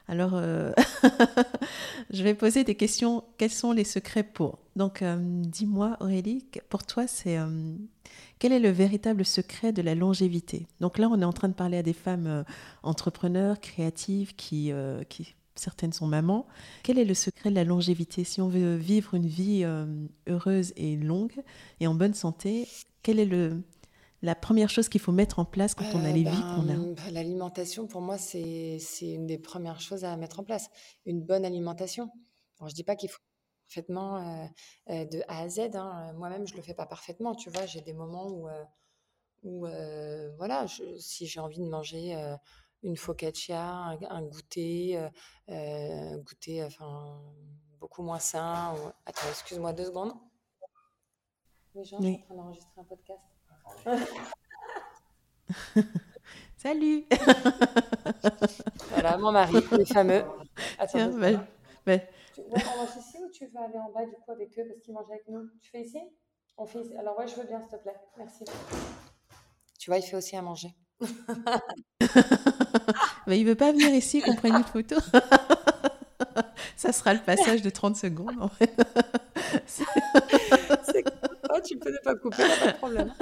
Alors, 0.09 0.31
euh, 0.33 0.71
je 2.09 2.23
vais 2.23 2.33
poser 2.33 2.63
des 2.63 2.73
questions. 2.73 3.23
Quels 3.37 3.51
sont 3.51 3.71
les 3.71 3.83
secrets 3.83 4.23
pour? 4.23 4.57
Donc, 4.75 5.03
euh, 5.03 5.17
dis-moi, 5.19 5.97
Aurélie, 5.99 6.43
pour 6.69 6.83
toi, 6.83 7.05
c'est 7.05 7.37
euh, 7.37 7.75
quel 8.39 8.51
est 8.51 8.59
le 8.59 8.71
véritable 8.71 9.23
secret 9.23 9.71
de 9.71 9.83
la 9.83 9.93
longévité? 9.93 10.65
Donc 10.79 10.97
là, 10.97 11.07
on 11.11 11.21
est 11.21 11.25
en 11.25 11.31
train 11.31 11.47
de 11.47 11.53
parler 11.53 11.77
à 11.77 11.83
des 11.83 11.93
femmes 11.93 12.43
entrepreneurs, 12.81 13.59
créatives, 13.59 14.35
qui, 14.35 14.73
qui, 15.09 15.35
certaines 15.59 15.93
sont 15.93 16.07
mamans. 16.07 16.47
Quel 16.83 16.97
est 16.97 17.05
le 17.05 17.13
secret 17.13 17.49
de 17.49 17.55
la 17.55 17.63
longévité? 17.63 18.23
Si 18.23 18.41
on 18.41 18.47
veut 18.47 18.75
vivre 18.75 19.13
une 19.13 19.27
vie 19.27 19.65
heureuse 20.27 20.73
et 20.75 20.95
longue 20.95 21.41
et 21.79 21.87
en 21.87 21.93
bonne 21.93 22.13
santé, 22.13 22.67
quel 23.03 23.19
est 23.19 23.25
le, 23.25 23.61
la 24.21 24.35
première 24.35 24.69
chose 24.69 24.89
qu'il 24.89 24.99
faut 25.01 25.11
mettre 25.11 25.39
en 25.39 25.45
place 25.45 25.75
quand 25.75 25.85
on 25.93 26.03
a 26.03 26.11
les 26.11 26.23
vies 26.23 26.41
qu'on 26.55 26.69
a? 26.69 26.75
ben, 26.75 26.95
L'alimentation, 27.11 27.87
pour 27.87 28.01
moi, 28.01 28.17
c'est 28.17 28.79
une 29.01 29.27
des 29.27 29.37
premières 29.37 29.79
choses 29.79 30.03
à 30.03 30.15
mettre 30.17 30.39
en 30.39 30.43
place. 30.43 30.69
Une 31.05 31.21
bonne 31.21 31.45
alimentation. 31.45 32.09
je 32.59 32.65
ne 32.65 32.69
dis 32.71 32.83
pas 32.83 32.95
qu'il 32.95 33.09
faut 33.09 33.19
parfaitement 33.67 34.17
euh, 34.17 34.45
euh, 34.89 35.05
de 35.05 35.21
A 35.27 35.41
à 35.41 35.49
Z. 35.49 35.75
Hein. 35.75 36.13
Moi-même, 36.17 36.47
je 36.47 36.53
ne 36.53 36.57
le 36.57 36.63
fais 36.63 36.73
pas 36.73 36.85
parfaitement. 36.85 37.35
Tu 37.35 37.49
vois, 37.49 37.65
j'ai 37.65 37.81
des 37.81 37.93
moments 37.93 38.27
où, 38.27 38.49
euh, 38.49 38.63
où 39.43 39.65
voilà, 40.37 40.65
si 40.97 41.27
j'ai 41.27 41.39
envie 41.39 41.59
de 41.59 41.69
manger 41.69 42.15
une 42.83 42.97
focaccia, 42.97 43.61
un, 43.61 44.23
goûter, 44.23 44.97
un 45.47 46.17
goûter 46.17 46.63
enfin, 46.63 47.21
beaucoup 47.79 48.01
moins 48.03 48.19
sain. 48.19 48.75
Attends, 49.05 49.29
excuse-moi 49.29 49.71
deux 49.73 49.85
secondes. 49.85 50.13
Les 51.75 51.83
gens, 51.83 51.99
oui. 51.99 52.07
je 52.07 52.13
suis 52.13 52.23
en 52.23 52.25
train 52.25 52.35
d'enregistrer 52.35 52.71
un 52.77 52.83
podcast. 52.83 53.21
Salut 56.57 57.05
Voilà, 58.89 59.17
mon 59.17 59.31
mari, 59.31 59.53
les 59.71 59.85
fameux. 59.85 60.25
Attends, 60.77 60.91
Tiens, 60.91 61.17
bah, 61.17 61.47
bah. 61.85 61.99
Tu, 62.33 62.41
on 62.41 62.49
mange 62.49 62.97
ici 62.97 63.17
ou 63.23 63.29
tu 63.31 63.47
vas 63.47 63.61
aller 63.61 63.77
en 63.77 63.89
bas 63.91 64.05
du 64.05 64.15
coup 64.15 64.31
avec 64.31 64.59
eux 64.59 64.67
parce 64.67 64.81
qu'ils 64.81 64.93
mangent 64.93 65.09
avec 65.09 65.25
nous? 65.27 65.49
Tu 65.61 65.71
fais 65.71 65.81
ici? 65.81 66.01
On 66.57 66.65
fait. 66.65 66.83
Alors 66.97 67.17
ouais, 67.17 67.27
je 67.27 67.35
veux 67.35 67.45
bien, 67.45 67.61
s'il 67.61 67.69
te 67.69 67.77
plaît. 67.77 67.95
Merci. 68.17 68.43
Tu 69.79 69.89
vois, 69.89 69.99
il 69.99 70.03
fait 70.03 70.17
aussi 70.17 70.35
à 70.35 70.41
manger. 70.41 70.75
bah, 73.27 73.35
il 73.35 73.45
veut 73.45 73.55
pas 73.55 73.71
venir 73.71 73.93
ici 73.93 74.21
qu'on 74.21 74.35
prenne 74.35 74.55
une 74.55 74.63
photo. 74.63 74.95
Ça 76.75 76.91
sera 76.91 77.13
le 77.13 77.19
passage 77.19 77.61
de 77.61 77.69
30 77.69 77.95
secondes, 77.95 78.37
en 78.39 78.49
fait. 78.49 78.73
oh, 81.49 81.59
tu 81.63 81.77
peux 81.77 81.91
ne 81.91 81.97
pas 82.03 82.15
couper, 82.15 82.43
pas 82.59 82.71
de 82.71 82.77
problème. 82.77 83.13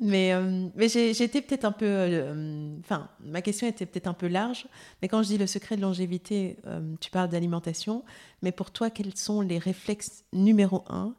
mais 0.00 0.32
euh, 0.32 0.68
mais 0.74 0.86
été 0.86 1.42
peut-être 1.42 1.64
un 1.64 1.72
peu. 1.72 1.86
Euh, 1.86 2.76
enfin, 2.80 3.10
ma 3.20 3.42
question 3.42 3.66
était 3.66 3.86
peut-être 3.86 4.06
un 4.06 4.14
peu 4.14 4.28
large. 4.28 4.66
Mais 5.02 5.08
quand 5.08 5.22
je 5.22 5.28
dis 5.28 5.38
le 5.38 5.46
secret 5.46 5.76
de 5.76 5.82
longévité, 5.82 6.56
euh, 6.66 6.94
tu 7.00 7.10
parles 7.10 7.28
d'alimentation. 7.28 8.04
Mais 8.42 8.52
pour 8.52 8.70
toi, 8.70 8.90
quels 8.90 9.16
sont 9.16 9.40
les 9.40 9.58
réflexes 9.58 10.24
numéro 10.32 10.84
un 10.88 11.14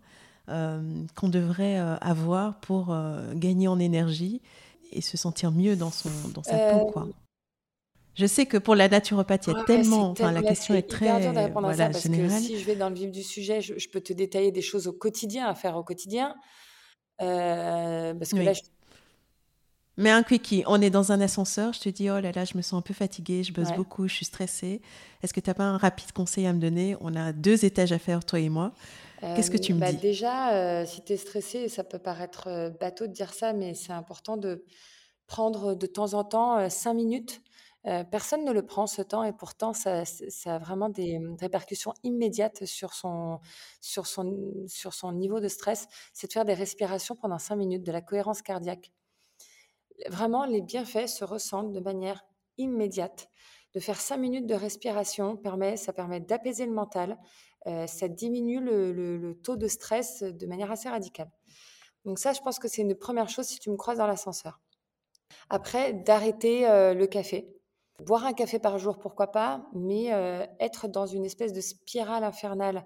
qu'on 0.47 1.29
devrait 1.29 1.77
avoir 1.77 2.59
pour 2.59 2.95
gagner 3.33 3.67
en 3.67 3.79
énergie 3.79 4.41
et 4.91 5.01
se 5.01 5.17
sentir 5.17 5.51
mieux 5.51 5.75
dans, 5.75 5.91
son, 5.91 6.09
dans 6.33 6.43
sa 6.43 6.73
peau 6.73 6.85
quoi 6.85 7.07
je 8.15 8.25
sais 8.25 8.45
que 8.45 8.57
pour 8.57 8.75
la 8.75 8.87
naturopathie, 8.87 9.51
il 9.51 9.57
y 9.57 9.59
a 9.59 9.63
tellement. 9.65 10.11
Enfin, 10.11 10.31
la 10.31 10.41
question 10.41 10.73
est, 10.73 10.89
très 10.89 11.07
voilà, 11.51 11.89
parce 11.89 12.03
générale. 12.03 12.39
Que 12.39 12.45
si 12.45 12.57
je 12.57 12.65
vais 12.65 12.75
dans 12.75 12.87
le 12.89 12.95
vif 12.95 13.11
du 13.11 13.23
sujet, 13.23 13.59
je, 13.61 13.89
peux 13.89 13.99
te 13.99 14.13
détailler 14.13 14.51
des 14.51 14.61
choses 14.61 14.87
au 14.87 14.93
quotidien 14.93 15.47
à 15.47 15.53
faire 15.53 15.75
au 15.75 15.83
quotidien. 15.83 16.33
Euh, 17.21 18.13
parce 18.13 18.31
que 18.31 18.37
là, 18.37 18.53
Mais 19.97 20.11
un 20.11 20.23
quickie, 20.23 20.63
on 20.65 20.81
est 20.81 20.89
dans 20.89 21.11
un 21.11 21.19
ascenseur, 21.19 21.73
je 21.73 21.81
te 21.81 21.89
dis, 21.89 22.09
oh 22.09 22.19
là 22.19 22.31
là, 22.31 22.45
je 22.45 22.55
me 22.55 22.61
sens 22.61 22.79
un 22.79 22.81
peu 22.81 22.93
fatiguée, 22.93 23.43
je 23.43 23.51
bosse 23.51 23.73
beaucoup, 23.75 24.07
je 24.07 24.15
suis 24.15 24.25
stressée. 24.25 24.81
Est-ce 25.21 25.33
que 25.33 25.41
tu 25.41 25.49
n'as 25.49 25.53
pas 25.53 25.65
un 25.65 25.77
rapide 25.77 26.13
conseil 26.13 26.47
à 26.47 26.53
me 26.53 26.59
donner? 26.59 26.95
On 27.01 27.15
a 27.15 27.33
deux 27.33 27.65
étages 27.65 27.91
à 27.91 27.99
faire, 27.99 28.23
toi 28.23 28.39
et 28.39 28.49
moi. 28.49 28.71
Qu'est-ce 29.21 29.51
que 29.51 29.57
tu 29.57 29.73
me 29.73 29.79
bah 29.79 29.91
dis? 29.91 29.97
Déjà, 29.97 30.53
euh, 30.53 30.85
si 30.85 31.03
tu 31.03 31.13
es 31.13 31.17
stressée, 31.17 31.69
ça 31.69 31.83
peut 31.83 31.99
paraître 31.99 32.47
euh, 32.47 32.69
bateau 32.69 33.07
de 33.07 33.11
dire 33.11 33.33
ça, 33.33 33.53
mais 33.53 33.73
c'est 33.73 33.93
important 33.93 34.37
de 34.37 34.65
prendre 35.27 35.75
de 35.75 35.87
temps 35.87 36.13
en 36.13 36.23
temps 36.23 36.69
cinq 36.69 36.93
minutes 36.93 37.41
personne 38.09 38.43
ne 38.43 38.51
le 38.51 38.65
prend 38.65 38.87
ce 38.87 39.01
temps 39.01 39.23
et 39.23 39.33
pourtant 39.33 39.73
ça, 39.73 40.03
a 40.45 40.57
vraiment 40.57 40.89
des 40.89 41.19
répercussions 41.39 41.93
immédiates 42.03 42.65
sur 42.65 42.93
son, 42.93 43.39
sur 43.79 44.07
son, 44.07 44.65
sur 44.67 44.93
son 44.93 45.11
niveau 45.11 45.39
de 45.39 45.47
stress. 45.47 45.87
C'est 46.13 46.27
de 46.27 46.33
faire 46.33 46.45
des 46.45 46.53
respirations 46.53 47.15
pendant 47.15 47.37
cinq 47.37 47.57
minutes, 47.57 47.83
de 47.83 47.91
la 47.91 48.01
cohérence 48.01 48.41
cardiaque. 48.41 48.91
Vraiment, 50.09 50.45
les 50.45 50.61
bienfaits 50.61 51.07
se 51.07 51.23
ressentent 51.23 51.71
de 51.71 51.79
manière 51.79 52.25
immédiate. 52.57 53.29
De 53.73 53.79
faire 53.79 53.99
cinq 53.99 54.17
minutes 54.17 54.47
de 54.47 54.55
respiration 54.55 55.35
permet, 55.35 55.77
ça 55.77 55.93
permet 55.93 56.21
d'apaiser 56.21 56.65
le 56.65 56.71
mental, 56.71 57.17
ça 57.87 58.07
diminue 58.07 58.59
le, 58.59 59.39
taux 59.43 59.55
de 59.55 59.67
stress 59.67 60.23
de 60.23 60.45
manière 60.47 60.71
assez 60.71 60.89
radicale. 60.89 61.29
Donc 62.05 62.19
ça, 62.19 62.33
je 62.33 62.41
pense 62.41 62.59
que 62.59 62.67
c'est 62.67 62.81
une 62.83 62.95
première 62.95 63.29
chose 63.29 63.45
si 63.45 63.59
tu 63.59 63.69
me 63.69 63.75
croises 63.75 63.97
dans 63.97 64.07
l'ascenseur. 64.07 64.59
Après, 65.49 65.93
d'arrêter 65.93 66.61
le 66.93 67.05
café. 67.05 67.51
Boire 68.03 68.25
un 68.25 68.33
café 68.33 68.59
par 68.59 68.77
jour, 68.77 68.99
pourquoi 68.99 69.31
pas, 69.31 69.65
mais 69.73 70.11
être 70.59 70.87
dans 70.87 71.07
une 71.07 71.25
espèce 71.25 71.53
de 71.53 71.61
spirale 71.61 72.23
infernale, 72.23 72.85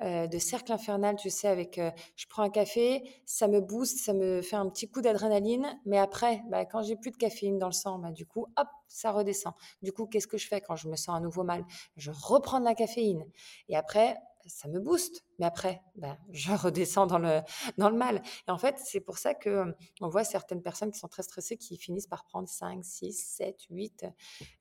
de 0.00 0.38
cercle 0.38 0.72
infernal, 0.72 1.16
tu 1.16 1.30
sais, 1.30 1.48
avec 1.48 1.80
je 2.16 2.26
prends 2.28 2.42
un 2.42 2.50
café, 2.50 3.02
ça 3.24 3.48
me 3.48 3.60
booste, 3.60 3.98
ça 3.98 4.12
me 4.12 4.42
fait 4.42 4.56
un 4.56 4.68
petit 4.68 4.88
coup 4.88 5.00
d'adrénaline, 5.00 5.66
mais 5.86 5.98
après, 5.98 6.42
bah, 6.50 6.64
quand 6.64 6.82
j'ai 6.82 6.96
plus 6.96 7.10
de 7.10 7.16
caféine 7.16 7.58
dans 7.58 7.66
le 7.66 7.72
sang, 7.72 7.98
bah, 7.98 8.12
du 8.12 8.26
coup, 8.26 8.46
hop, 8.56 8.68
ça 8.88 9.10
redescend. 9.10 9.52
Du 9.82 9.92
coup, 9.92 10.06
qu'est-ce 10.06 10.26
que 10.26 10.38
je 10.38 10.46
fais 10.46 10.60
quand 10.60 10.76
je 10.76 10.88
me 10.88 10.96
sens 10.96 11.16
à 11.16 11.20
nouveau 11.20 11.44
mal? 11.44 11.64
Je 11.96 12.10
reprends 12.10 12.60
de 12.60 12.64
la 12.64 12.74
caféine. 12.74 13.24
Et 13.68 13.76
après, 13.76 14.16
ça 14.48 14.68
me 14.68 14.80
booste. 14.80 15.24
Mais 15.38 15.46
après, 15.46 15.82
ben, 15.96 16.18
je 16.32 16.52
redescends 16.52 17.06
dans 17.06 17.18
le, 17.18 17.40
dans 17.76 17.90
le 17.90 17.96
mal. 17.96 18.22
Et 18.46 18.50
en 18.50 18.58
fait, 18.58 18.76
c'est 18.78 19.00
pour 19.00 19.18
ça 19.18 19.34
que 19.34 19.74
on 20.00 20.08
voit 20.08 20.24
certaines 20.24 20.62
personnes 20.62 20.90
qui 20.90 20.98
sont 20.98 21.08
très 21.08 21.22
stressées 21.22 21.56
qui 21.56 21.76
finissent 21.76 22.06
par 22.06 22.24
prendre 22.24 22.48
5, 22.48 22.84
6, 22.84 23.12
7, 23.12 23.56
8, 23.70 24.06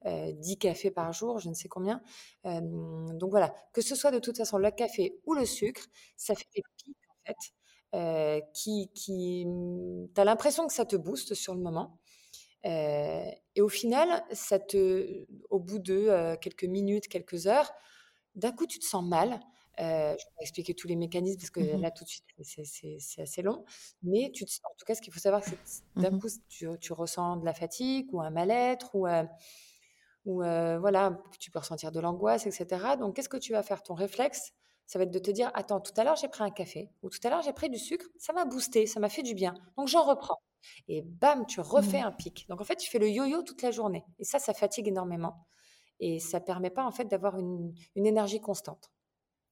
10 0.06 0.58
cafés 0.58 0.92
par 0.92 1.12
jour, 1.14 1.40
je 1.40 1.50
ne 1.50 1.54
sais 1.54 1.68
combien. 1.68 2.02
donc 2.44 3.30
voilà, 3.32 3.54
que 3.74 3.82
ce 3.82 3.96
soit 3.96 4.12
de 4.12 4.20
toute 4.20 4.38
façon 4.38 4.58
le 4.58 4.72
café 4.72 5.20
ou 5.26 5.34
le 5.34 5.46
sucre, 5.46 5.82
ça 6.18 6.36
fait 6.36 6.48
des 6.56 6.64
pics 6.78 6.98
en 7.10 7.34
fait. 7.94 8.44
qui, 8.54 8.92
qui 8.94 9.46
mmh, 9.46 10.08
tu 10.14 10.22
as 10.22 10.26
l'impression 10.26 10.68
que 10.68 10.74
ça 10.74 10.86
te 10.86 10.96
booste 10.96 11.34
sur 11.34 11.56
le 11.56 11.62
moment. 11.62 12.00
et 12.64 13.62
au 13.62 13.70
final, 13.70 14.24
ça 14.32 14.60
te, 14.60 15.26
au 15.50 15.60
bout 15.60 15.80
de 15.80 16.36
quelques 16.42 16.66
minutes, 16.66 17.08
quelques 17.08 17.48
heures, 17.48 17.72
d'un 18.38 18.52
coup, 18.52 18.68
tu 18.68 18.80
te 18.80 18.86
sens 18.86 19.04
mal. 19.04 19.40
Euh, 19.80 20.16
je 20.18 20.26
vais 20.26 20.32
pas 20.38 20.42
expliquer 20.42 20.74
tous 20.74 20.88
les 20.88 20.96
mécanismes 20.96 21.38
parce 21.38 21.52
que 21.52 21.60
mmh 21.60 21.82
là, 21.82 21.92
tout 21.92 22.04
de 22.04 22.10
suite, 22.10 22.26
c'est 22.42 23.22
assez 23.22 23.42
long. 23.42 23.64
Mais 24.02 24.32
tu 24.34 24.44
en 24.44 24.76
tout 24.78 24.86
cas, 24.86 24.96
ce 24.96 25.02
qu'il 25.02 25.14
faut 25.14 25.20
savoir, 25.20 25.44
c'est 25.44 25.56
que 25.56 26.02
d'un 26.02 26.12
mmh 26.12 26.20
coup, 26.20 26.28
tu, 26.50 26.68
tu, 26.80 26.94
ressens 26.94 27.38
de 27.38 27.46
la 27.46 27.54
fatigue 27.54 28.12
ou 28.12 28.22
un 28.22 28.32
mal-être 28.32 28.96
ou, 28.96 29.08
euh, 29.08 29.24
ou 30.26 30.42
euh, 30.42 30.80
voilà, 30.80 31.22
tu 31.40 31.52
peux 31.52 31.60
ressentir 31.60 31.92
de 31.92 32.00
l'angoisse, 32.00 32.48
etc. 32.48 32.96
Donc, 32.98 33.16
qu'est-ce 33.16 33.30
que 33.30 33.38
tu 33.38 33.52
vas 33.52 33.62
faire? 33.62 33.84
Ton 33.84 33.94
réflexe, 33.94 34.54
ça 34.88 34.98
va 34.98 35.04
être 35.04 35.12
de 35.12 35.20
te 35.20 35.30
dire 35.30 35.52
Attends, 35.54 35.80
tout 35.80 35.94
à 35.98 36.04
l'heure, 36.04 36.16
j'ai 36.16 36.28
pris 36.28 36.44
un 36.44 36.50
café 36.50 36.90
ou 37.04 37.10
tout 37.10 37.20
à 37.24 37.30
l'heure, 37.30 37.44
j'ai 37.44 37.54
pris 37.54 37.70
du 37.70 37.78
sucre, 37.78 38.06
ça 38.18 38.34
m'a 38.34 38.46
boosté, 38.46 38.88
ça 38.88 39.00
m'a 39.00 39.10
fait 39.10 39.24
du 39.24 39.36
bien. 39.36 39.54
Donc, 39.78 39.90
j'en 39.90 40.04
reprends. 40.04 40.40
Et 40.88 41.04
bam, 41.04 41.46
tu 41.46 41.62
refais 41.62 42.02
mmh. 42.02 42.06
un 42.06 42.12
pic. 42.12 42.48
Donc, 42.50 42.62
en 42.62 42.64
fait, 42.64 42.78
tu 42.78 42.90
fais 42.90 43.00
le 43.00 43.10
yo-yo 43.10 43.44
toute 43.44 43.62
la 43.62 43.70
journée. 43.70 44.04
Et 44.18 44.24
ça, 44.24 44.40
ça 44.40 44.54
fatigue 44.56 44.88
énormément. 44.88 45.46
Et 46.00 46.20
ça 46.20 46.40
permet 46.40 46.72
pas, 46.72 46.84
en 46.84 46.92
fait, 46.92 47.06
d'avoir 47.06 47.38
une, 47.38 47.74
une 47.96 48.06
énergie 48.08 48.42
constante. 48.42 48.92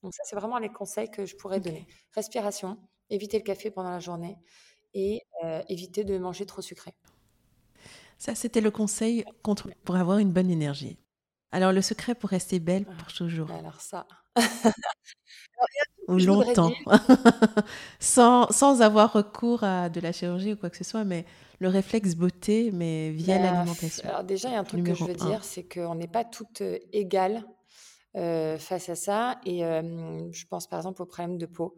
Donc 0.06 0.14
ça, 0.14 0.22
c'est 0.24 0.36
vraiment 0.36 0.60
les 0.60 0.70
conseils 0.70 1.10
que 1.10 1.26
je 1.26 1.36
pourrais 1.36 1.60
donner. 1.60 1.88
Respiration, 2.14 2.78
éviter 3.10 3.40
le 3.40 3.44
café 3.44 3.72
pendant 3.72 3.90
la 3.90 4.00
journée 4.00 4.38
et 4.94 5.24
éviter 5.68 6.04
de 6.04 6.20
manger 6.20 6.46
trop 6.46 6.62
sucré. 6.62 6.94
Ça, 8.20 8.36
c'était 8.36 8.62
le 8.62 8.70
conseil 8.70 9.26
contre, 9.42 9.72
pour 9.84 9.96
avoir 9.96 10.20
une 10.20 10.32
bonne 10.32 10.52
énergie. 10.52 11.00
Alors, 11.52 11.72
le 11.72 11.82
secret 11.82 12.14
pour 12.14 12.30
rester 12.30 12.60
belle 12.60 12.86
pour 12.86 13.12
toujours. 13.14 13.48
Bah, 13.48 13.56
alors 13.58 13.82
ça. 13.82 14.06
ou 16.08 16.18
longtemps. 16.20 16.72
sans, 18.00 18.48
sans, 18.52 18.84
avoir 18.84 19.12
recours 19.12 19.64
à 19.64 19.90
de 19.90 20.00
la 20.02 20.12
chirurgie 20.12 20.54
ou 20.54 20.56
quoi 20.56 20.70
que 20.70 20.78
ce 20.78 20.84
soit, 20.84 21.04
mais 21.04 21.26
le 21.58 21.70
réflexe 21.70 22.14
beauté, 22.14 22.70
mais 22.72 23.10
via 23.10 23.40
bah, 23.40 23.46
l'alimentation. 23.46 24.08
Alors 24.08 24.24
déjà, 24.24 24.50
il 24.50 24.52
y 24.52 24.56
a 24.56 24.60
un 24.60 24.64
truc 24.64 24.84
que 24.84 24.94
je 24.94 25.04
veux 25.04 25.16
dire, 25.16 25.44
c'est 25.44 25.64
qu'on 25.64 25.96
n'est 25.96 26.08
pas 26.08 26.26
toutes 26.26 26.62
égales 26.94 27.38
euh, 27.38 27.42
face 28.16 28.90
à 28.90 28.96
ça. 28.96 29.40
Et 29.46 29.60
je 29.60 30.46
pense 30.48 30.68
par 30.68 30.80
exemple 30.80 31.02
au 31.02 31.06
problème 31.06 31.38
de 31.38 31.46
peau. 31.46 31.76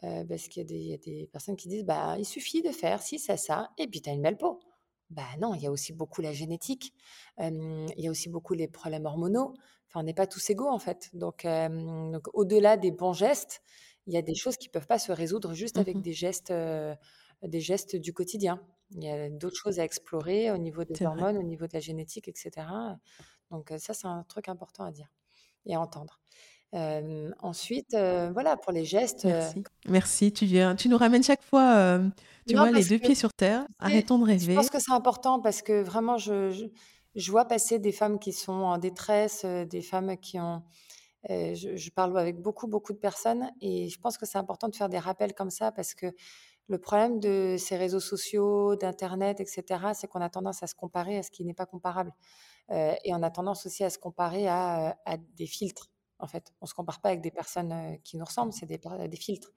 parce 0.00 0.48
qu'il 0.48 0.70
y, 0.70 0.92
a 0.92 0.96
des 0.96 1.28
personnes 1.32 1.56
qui 1.56 1.68
disent 1.68 1.84
bah, 1.84 2.16
il 2.18 2.24
suffit 2.24 2.62
de 2.62 2.70
faire 2.70 3.02
ci, 3.02 3.18
ça, 3.18 3.36
ça, 3.36 3.70
et 3.78 3.86
puis 3.86 4.00
tu 4.00 4.10
as 4.10 4.12
une 4.12 4.22
belle 4.22 4.36
peau. 4.36 4.60
Bah 5.10 5.22
non, 5.40 5.54
il 5.54 5.62
y 5.62 5.66
a 5.66 5.70
aussi 5.70 5.94
beaucoup 5.94 6.20
la 6.20 6.32
génétique, 6.32 6.92
il 7.38 7.92
y 7.96 8.06
a 8.06 8.10
aussi 8.10 8.28
beaucoup 8.28 8.54
les 8.54 8.68
problèmes 8.68 9.06
hormonaux. 9.06 9.54
Enfin, 9.88 10.00
on 10.00 10.02
n'est 10.02 10.14
pas 10.14 10.26
tous 10.26 10.50
égaux 10.50 10.68
en 10.68 10.78
fait. 10.78 11.10
Donc, 11.14 11.44
donc 11.44 12.28
au-delà 12.34 12.76
des 12.76 12.90
bons 12.90 13.14
gestes, 13.14 13.62
il 14.06 14.14
y 14.14 14.16
a 14.16 14.22
des 14.22 14.34
choses 14.34 14.56
qui 14.56 14.68
ne 14.68 14.72
peuvent 14.72 14.86
pas 14.86 14.98
se 14.98 15.12
résoudre 15.12 15.54
juste 15.54 15.78
avec 15.78 15.96
mmh 15.96 16.02
des 16.02 16.12
gestes, 16.12 16.52
des 17.42 17.60
gestes 17.60 17.96
du 17.96 18.12
quotidien. 18.12 18.60
Il 18.90 19.04
y 19.04 19.10
a 19.10 19.28
d'autres 19.28 19.56
choses 19.56 19.80
à 19.80 19.84
explorer 19.84 20.50
au 20.50 20.58
niveau 20.58 20.84
des 20.84 21.04
hormones, 21.04 21.36
au 21.36 21.42
niveau 21.42 21.66
de 21.66 21.72
la 21.74 21.80
génétique, 21.80 22.28
etc. 22.28 22.66
Donc 23.50 23.72
ça, 23.78 23.94
c'est 23.94 24.06
un 24.06 24.24
truc 24.24 24.48
important 24.48 24.84
à 24.84 24.92
dire 24.92 25.08
et 25.68 25.76
entendre. 25.76 26.20
ensuite, 27.40 27.96
voilà, 28.32 28.56
pour 28.56 28.72
les 28.72 28.84
gestes. 28.84 29.24
Merci. 29.24 29.64
Merci. 29.88 30.32
Tu, 30.32 30.44
viens, 30.46 30.74
tu 30.74 30.88
nous 30.88 30.98
ramènes 30.98 31.22
chaque 31.22 31.42
fois, 31.42 32.00
tu 32.46 32.56
vois, 32.56 32.70
les 32.70 32.84
deux 32.84 32.98
pieds 32.98 33.14
sur 33.14 33.32
terre. 33.32 33.66
Arrêtons 33.78 34.18
de 34.18 34.24
rêver. 34.24 34.52
Je 34.52 34.58
pense 34.58 34.70
que 34.70 34.80
c'est 34.80 34.92
important 34.92 35.40
parce 35.40 35.62
que 35.62 35.82
vraiment, 35.82 36.16
je, 36.18 36.68
je, 37.14 37.30
vois 37.30 37.44
passer 37.44 37.78
des 37.78 37.92
femmes 37.92 38.18
qui 38.18 38.32
sont 38.32 38.52
en 38.52 38.78
détresse, 38.78 39.44
des 39.44 39.82
femmes 39.82 40.16
qui 40.16 40.40
ont. 40.40 40.62
Je, 41.28 41.76
je, 41.76 41.90
parle 41.90 42.18
avec 42.18 42.40
beaucoup, 42.40 42.66
beaucoup 42.66 42.92
de 42.92 42.98
personnes 42.98 43.50
et 43.60 43.88
je 43.88 44.00
pense 44.00 44.16
que 44.16 44.24
c'est 44.24 44.38
important 44.38 44.68
de 44.68 44.74
faire 44.74 44.88
des 44.88 44.98
rappels 44.98 45.34
comme 45.34 45.50
ça 45.50 45.72
parce 45.72 45.94
que 45.94 46.12
le 46.68 46.78
problème 46.78 47.18
de 47.18 47.56
ces 47.58 47.76
réseaux 47.76 48.00
sociaux, 48.00 48.76
d'Internet, 48.76 49.40
etc., 49.40 49.64
c'est 49.94 50.06
qu'on 50.06 50.20
a 50.20 50.28
tendance 50.28 50.62
à 50.62 50.66
se 50.66 50.74
comparer 50.74 51.16
à 51.18 51.22
ce 51.22 51.30
qui 51.30 51.44
n'est 51.44 51.54
pas 51.54 51.66
comparable. 51.66 52.12
Euh, 52.70 52.94
et 53.04 53.14
on 53.14 53.22
a 53.22 53.30
tendance 53.30 53.66
aussi 53.66 53.84
à 53.84 53.90
se 53.90 53.98
comparer 53.98 54.46
à, 54.48 54.96
des 55.36 55.46
filtres. 55.46 55.90
En 56.18 56.26
fait, 56.26 56.52
on 56.60 56.66
se 56.66 56.74
compare 56.74 57.00
pas 57.00 57.10
avec 57.10 57.20
des 57.20 57.30
personnes 57.30 57.72
euh, 57.72 57.96
qui 58.02 58.16
nous 58.16 58.24
ressemblent, 58.24 58.52
c'est 58.52 58.66
des, 58.66 58.80
des, 59.08 59.16
filtres. 59.16 59.52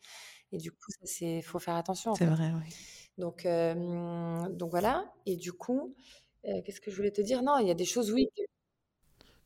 Et 0.51 0.57
du 0.57 0.71
coup, 0.71 0.91
il 1.21 1.41
faut 1.41 1.59
faire 1.59 1.75
attention. 1.75 2.13
C'est 2.13 2.25
vrai, 2.25 2.51
oui. 2.53 2.73
Donc, 3.17 3.47
donc 4.57 4.71
voilà. 4.71 5.11
Et 5.25 5.35
du 5.35 5.53
coup, 5.53 5.95
euh, 6.45 6.61
qu'est-ce 6.63 6.81
que 6.81 6.91
je 6.91 6.95
voulais 6.95 7.11
te 7.11 7.21
dire? 7.21 7.41
Non, 7.41 7.57
il 7.59 7.67
y 7.67 7.71
a 7.71 7.75
des 7.75 7.85
choses, 7.85 8.11
oui. 8.11 8.29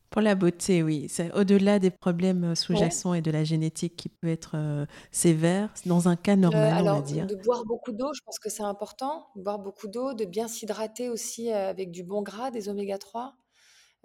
Pour 0.10 0.22
la 0.22 0.36
beauté, 0.36 0.84
oui. 0.84 1.08
C'est 1.10 1.32
au-delà 1.34 1.80
des 1.80 1.90
problèmes 1.90 2.56
sous-jacents 2.56 3.14
et 3.14 3.22
de 3.22 3.32
la 3.32 3.44
génétique 3.44 3.96
qui 3.96 4.10
peut 4.10 4.28
être 4.28 4.88
sévère, 5.12 5.74
dans 5.86 6.08
un 6.08 6.16
cas 6.16 6.36
normal, 6.36 6.88
on 6.88 6.96
va 6.96 7.02
dire. 7.02 7.28
De 7.28 7.36
boire 7.36 7.66
beaucoup 7.66 7.92
d'eau, 7.92 8.14
je 8.14 8.22
pense 8.26 8.40
que 8.40 8.50
c'est 8.50 8.64
important. 8.64 9.28
De 9.36 9.42
boire 9.42 9.60
beaucoup 9.60 9.88
d'eau, 9.88 10.14
de 10.14 10.26
bien 10.26 10.48
s'hydrater 10.48 11.10
aussi 11.10 11.52
avec 11.52 11.92
du 11.92 12.04
bon 12.04 12.22
gras, 12.22 12.52
des 12.52 12.70
oméga 12.70 12.98
3 12.98 13.36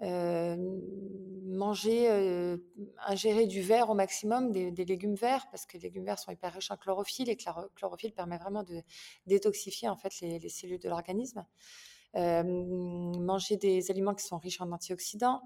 manger, 0.01 2.57
ingérer 3.05 3.45
du 3.45 3.61
vert 3.61 3.89
au 3.89 3.93
maximum, 3.93 4.51
des, 4.51 4.85
légumes 4.85 5.15
verts, 5.15 5.47
parce 5.51 5.65
que 5.65 5.77
les 5.77 5.83
légumes 5.83 6.05
verts 6.05 6.19
sont 6.19 6.31
hyper 6.31 6.53
riches 6.53 6.71
en 6.71 6.77
chlorophylle 6.77 7.29
et 7.29 7.35
que 7.35 7.43
la 7.45 7.67
chlorophylle 7.75 8.13
permet 8.13 8.37
vraiment 8.37 8.63
de 8.63 8.81
détoxifier 9.27 9.89
en 9.89 9.95
fait 9.95 10.19
les, 10.21 10.49
cellules 10.49 10.79
de 10.79 10.89
l'organisme. 10.89 11.45
manger 12.15 13.57
des 13.57 13.91
aliments 13.91 14.15
qui 14.15 14.25
sont 14.25 14.37
riches 14.37 14.61
en 14.61 14.71
antioxydants, 14.71 15.41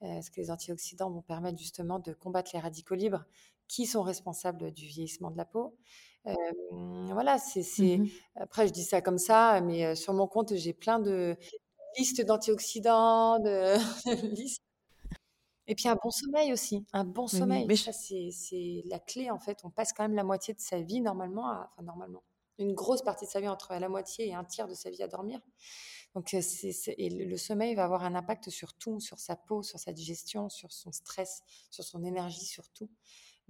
parce 0.00 0.30
que 0.30 0.40
les 0.40 0.50
antioxydants 0.50 1.10
vont 1.10 1.22
permettre 1.22 1.58
justement 1.58 1.98
de 1.98 2.12
combattre 2.12 2.50
les 2.54 2.60
radicaux 2.60 2.94
libres 2.94 3.24
qui 3.66 3.84
sont 3.84 4.02
responsables 4.02 4.72
du 4.72 4.86
vieillissement 4.86 5.30
de 5.30 5.36
la 5.36 5.44
peau. 5.44 5.76
voilà, 6.24 7.38
c'est, 7.38 7.98
mmh 7.98 8.06
après 8.36 8.68
je 8.68 8.72
dis 8.72 8.84
ça 8.84 9.00
comme 9.00 9.18
ça, 9.18 9.60
mais 9.60 9.94
sur 9.94 10.14
mon 10.14 10.26
compte 10.26 10.54
j'ai 10.54 10.72
plein 10.72 10.98
de 10.98 11.36
listes 11.96 12.24
d'antioxydants, 12.24 13.38
de 13.38 13.76
listes 14.34 14.62
et 15.68 15.74
puis 15.74 15.86
un 15.86 15.96
bon 16.02 16.10
sommeil 16.10 16.50
aussi, 16.52 16.84
un 16.94 17.04
bon 17.04 17.26
sommeil. 17.26 17.66
mais 17.68 17.76
ça, 17.76 17.92
c'est 17.92 18.82
la 18.86 18.98
clé 18.98 19.30
en 19.30 19.38
fait. 19.38 19.58
On 19.64 19.70
passe 19.70 19.92
quand 19.92 20.02
même 20.02 20.14
la 20.14 20.24
moitié 20.24 20.54
de 20.54 20.60
sa 20.60 20.80
vie 20.80 21.02
normalement, 21.02 21.46
enfin 21.50 21.82
normalement, 21.82 22.24
une 22.58 22.72
grosse 22.72 23.02
partie 23.02 23.26
de 23.26 23.30
sa 23.30 23.40
vie 23.40 23.48
entre 23.48 23.74
la 23.74 23.88
moitié 23.90 24.28
et 24.28 24.34
un 24.34 24.44
tiers 24.44 24.66
de 24.66 24.74
sa 24.74 24.88
vie 24.88 25.02
à 25.02 25.08
dormir. 25.08 25.40
Donc 26.14 26.34
c'est, 26.40 26.94
et 26.96 27.10
le, 27.10 27.36
sommeil 27.36 27.74
va 27.74 27.84
avoir 27.84 28.04
un 28.04 28.14
impact 28.14 28.48
sur 28.48 28.72
tout, 28.74 28.98
sur 28.98 29.18
sa 29.18 29.36
peau, 29.36 29.62
sur 29.62 29.78
sa 29.78 29.92
digestion, 29.92 30.48
sur 30.48 30.72
son 30.72 30.90
stress, 30.90 31.42
sur 31.70 31.84
son 31.84 32.02
énergie, 32.02 32.46
sur 32.46 32.66
tout. 32.70 32.88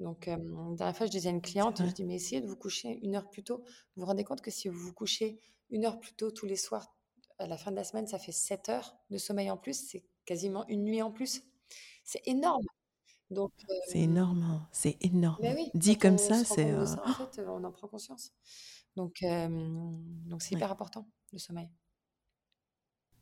Donc 0.01 0.27
la 0.27 0.37
dernière 0.37 0.97
fois, 0.97 1.07
je 1.07 1.13
disais 1.13 1.29
à 1.29 1.33
une 1.33 1.41
cliente, 1.41 1.87
je 1.87 1.93
dis 1.93 2.05
mais 2.05 2.17
essayez 2.17 2.41
de 2.41 2.49
vous 2.49 2.57
coucher 2.57 2.99
une 3.03 3.15
heure 3.15 3.31
plus 3.31 3.45
tôt. 3.45 3.63
Vous 3.95 4.01
vous 4.03 4.07
rendez 4.07 4.25
compte 4.25 4.41
que 4.41 4.51
si 4.51 4.69
vous 4.69 4.79
vous 4.79 4.93
couchez 4.93 5.39
une 5.71 5.85
heure 5.85 6.01
plus 6.01 6.15
tôt 6.15 6.33
tous 6.33 6.47
les 6.47 6.57
soirs, 6.57 6.93
à 7.39 7.47
la 7.47 7.57
fin 7.57 7.71
de 7.71 7.77
la 7.77 7.85
semaine, 7.85 8.07
ça 8.07 8.19
fait 8.19 8.33
7 8.33 8.69
heures 8.69 8.97
de 9.11 9.19
sommeil 9.19 9.51
en 9.51 9.57
plus, 9.57 9.89
c'est 9.89 10.05
quasiment 10.25 10.67
une 10.69 10.85
nuit 10.85 11.03
en 11.03 11.11
plus. 11.11 11.43
C'est 12.05 12.27
énorme. 12.27 12.67
Donc, 13.31 13.53
c'est 13.89 14.01
énorme, 14.01 14.43
hein. 14.43 14.69
c'est 14.73 14.97
énorme. 15.03 15.45
Dit 15.75 15.99
comme 15.99 16.17
ça, 16.17 16.45
c'est. 16.45 16.75
en 16.75 16.87
fait, 16.87 17.43
on 17.47 17.63
en 17.63 17.71
prend 17.71 17.89
conscience. 17.89 18.33
Donc, 18.97 19.23
donc 19.23 20.43
c'est 20.43 20.55
hyper 20.55 20.73
important, 20.73 21.07
le 21.33 21.39
sommeil. 21.39 21.71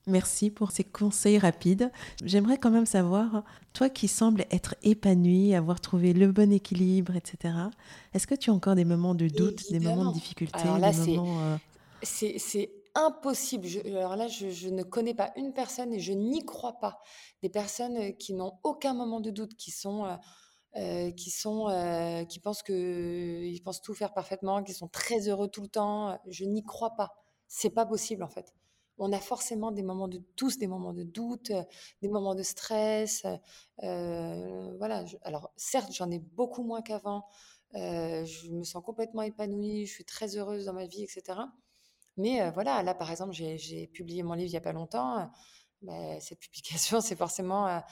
Merci 0.08 0.50
pour 0.50 0.70
ces 0.70 0.84
conseils 0.84 1.36
rapides. 1.36 1.90
J'aimerais 2.24 2.58
quand 2.58 2.70
même 2.70 2.86
savoir, 2.86 3.42
toi 3.72 3.88
qui 3.90 4.06
sembles 4.06 4.44
être 4.52 4.76
épanoui, 4.84 5.52
avoir 5.52 5.80
trouvé 5.80 6.12
le 6.12 6.30
bon 6.30 6.52
équilibre, 6.52 7.16
etc., 7.16 7.54
est-ce 8.14 8.28
que 8.28 8.36
tu 8.36 8.50
as 8.50 8.52
encore 8.52 8.76
des 8.76 8.84
moments 8.84 9.16
de 9.16 9.26
doute, 9.26 9.68
des 9.72 9.80
moments 9.80 10.10
de 10.10 10.14
difficulté 10.14 10.60
Alors 10.60 10.78
là, 10.78 10.92
c'est 12.02 12.70
impossible. 12.96 13.68
alors 13.86 14.16
là, 14.16 14.26
je, 14.26 14.68
ne 14.68 14.82
connais 14.82 15.14
pas 15.14 15.32
une 15.36 15.52
personne 15.52 15.92
et 15.92 16.00
je 16.00 16.12
n'y 16.12 16.44
crois 16.44 16.78
pas. 16.80 16.98
Des 17.42 17.50
personnes 17.50 17.96
euh, 17.98 18.10
qui 18.12 18.34
n'ont 18.34 18.58
aucun 18.64 18.94
moment 18.94 19.20
de 19.20 19.30
doute, 19.30 19.54
qui 19.56 19.70
sont, 19.70 20.06
euh, 20.06 20.16
euh, 20.76 21.10
qui 21.12 21.30
sont, 21.30 21.66
qui 22.28 22.40
pensent 22.40 22.62
que 22.62 23.42
ils 23.44 23.62
pensent 23.62 23.82
tout 23.82 23.94
faire 23.94 24.14
parfaitement, 24.14 24.62
qui 24.62 24.72
sont 24.72 24.88
très 24.88 25.28
heureux 25.28 25.48
tout 25.48 25.62
le 25.62 25.68
temps. 25.68 26.18
Je 26.26 26.44
n'y 26.44 26.64
crois 26.64 26.96
pas. 26.96 27.14
C'est 27.48 27.70
pas 27.70 27.86
possible 27.86 28.22
en 28.24 28.28
fait. 28.28 28.54
On 28.98 29.12
a 29.12 29.20
forcément 29.20 29.72
des 29.72 29.82
moments 29.82 30.08
de 30.08 30.22
tous 30.36 30.58
des 30.58 30.66
moments 30.66 30.94
de 30.94 31.02
doute, 31.02 31.52
des 32.00 32.08
moments 32.08 32.34
de 32.34 32.42
stress. 32.42 33.26
voilà. 33.78 35.04
alors 35.22 35.52
certes, 35.56 35.92
j'en 35.92 36.10
ai 36.10 36.18
beaucoup 36.18 36.62
moins 36.64 36.82
qu'avant. 36.82 37.26
je 37.74 38.50
me 38.52 38.64
sens 38.64 38.82
complètement 38.82 39.22
épanouie. 39.22 39.86
Je 39.86 39.92
suis 39.92 40.04
très 40.04 40.36
heureuse 40.36 40.64
dans 40.66 40.72
ma 40.74 40.86
vie, 40.86 41.02
etc. 41.04 41.40
Mais 42.16 42.50
voilà, 42.50 42.82
là, 42.82 42.94
par 42.94 43.10
exemple, 43.10 43.32
j'ai 43.32 43.86
publié 43.88 44.22
mon 44.22 44.34
livre 44.34 44.48
il 44.48 44.52
n'y 44.52 44.56
a 44.56 44.60
pas 44.60 44.72
longtemps. 44.72 45.30
Bah, 45.82 46.20
cette 46.20 46.38
publication, 46.40 47.00
c'est 47.00 47.16
forcément 47.16 47.82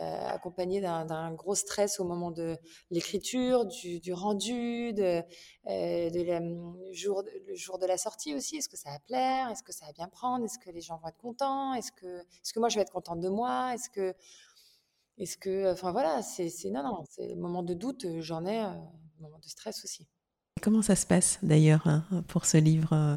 accompagné 0.00 0.80
d'un 0.80 1.32
gros 1.32 1.54
stress 1.54 2.00
au 2.00 2.04
moment 2.04 2.30
de 2.30 2.58
l'écriture, 2.90 3.64
du, 3.66 4.12
rendu, 4.12 4.92
de, 4.92 5.22
mmh, 5.66 6.92
jour, 6.92 7.22
le 7.46 7.54
jour 7.54 7.78
de 7.78 7.86
la 7.86 7.96
sortie 7.98 8.34
aussi. 8.34 8.56
Est-ce 8.56 8.68
que 8.68 8.76
ça 8.76 8.90
va 8.90 8.98
plaire? 9.00 9.50
Est-ce 9.50 9.62
que 9.62 9.72
ça 9.72 9.86
va 9.86 9.92
bien 9.92 10.08
prendre? 10.08 10.44
Est-ce 10.44 10.58
que 10.58 10.70
les 10.70 10.80
gens 10.80 10.98
vont 10.98 11.08
être 11.08 11.18
contents? 11.18 11.74
Est-ce 11.74 11.92
que, 11.92 12.20
est 12.20 12.52
que 12.52 12.60
moi, 12.60 12.68
je 12.68 12.76
vais 12.76 12.82
être 12.82 12.92
contente 12.92 13.20
de 13.20 13.28
moi? 13.28 13.74
Est-ce 13.74 13.90
que... 13.90 14.14
Est-ce 15.18 15.38
que... 15.38 15.72
Enfin 15.72 15.92
voilà, 15.92 16.22
c'est... 16.22 16.50
Non, 16.70 16.82
non, 16.82 17.04
c'est 17.08 17.34
moment 17.36 17.62
de 17.62 17.74
doute, 17.74 18.06
j'en 18.20 18.44
ai, 18.44 18.60
moment 19.18 19.38
de 19.38 19.48
stress 19.48 19.82
aussi. 19.84 20.06
Comment 20.62 20.82
ça 20.82 20.96
se 20.96 21.06
passe 21.06 21.38
d'ailleurs 21.42 21.86
hein, 21.86 22.04
pour 22.28 22.46
ce 22.46 22.56
livre 22.56 22.92
euh, 22.92 23.16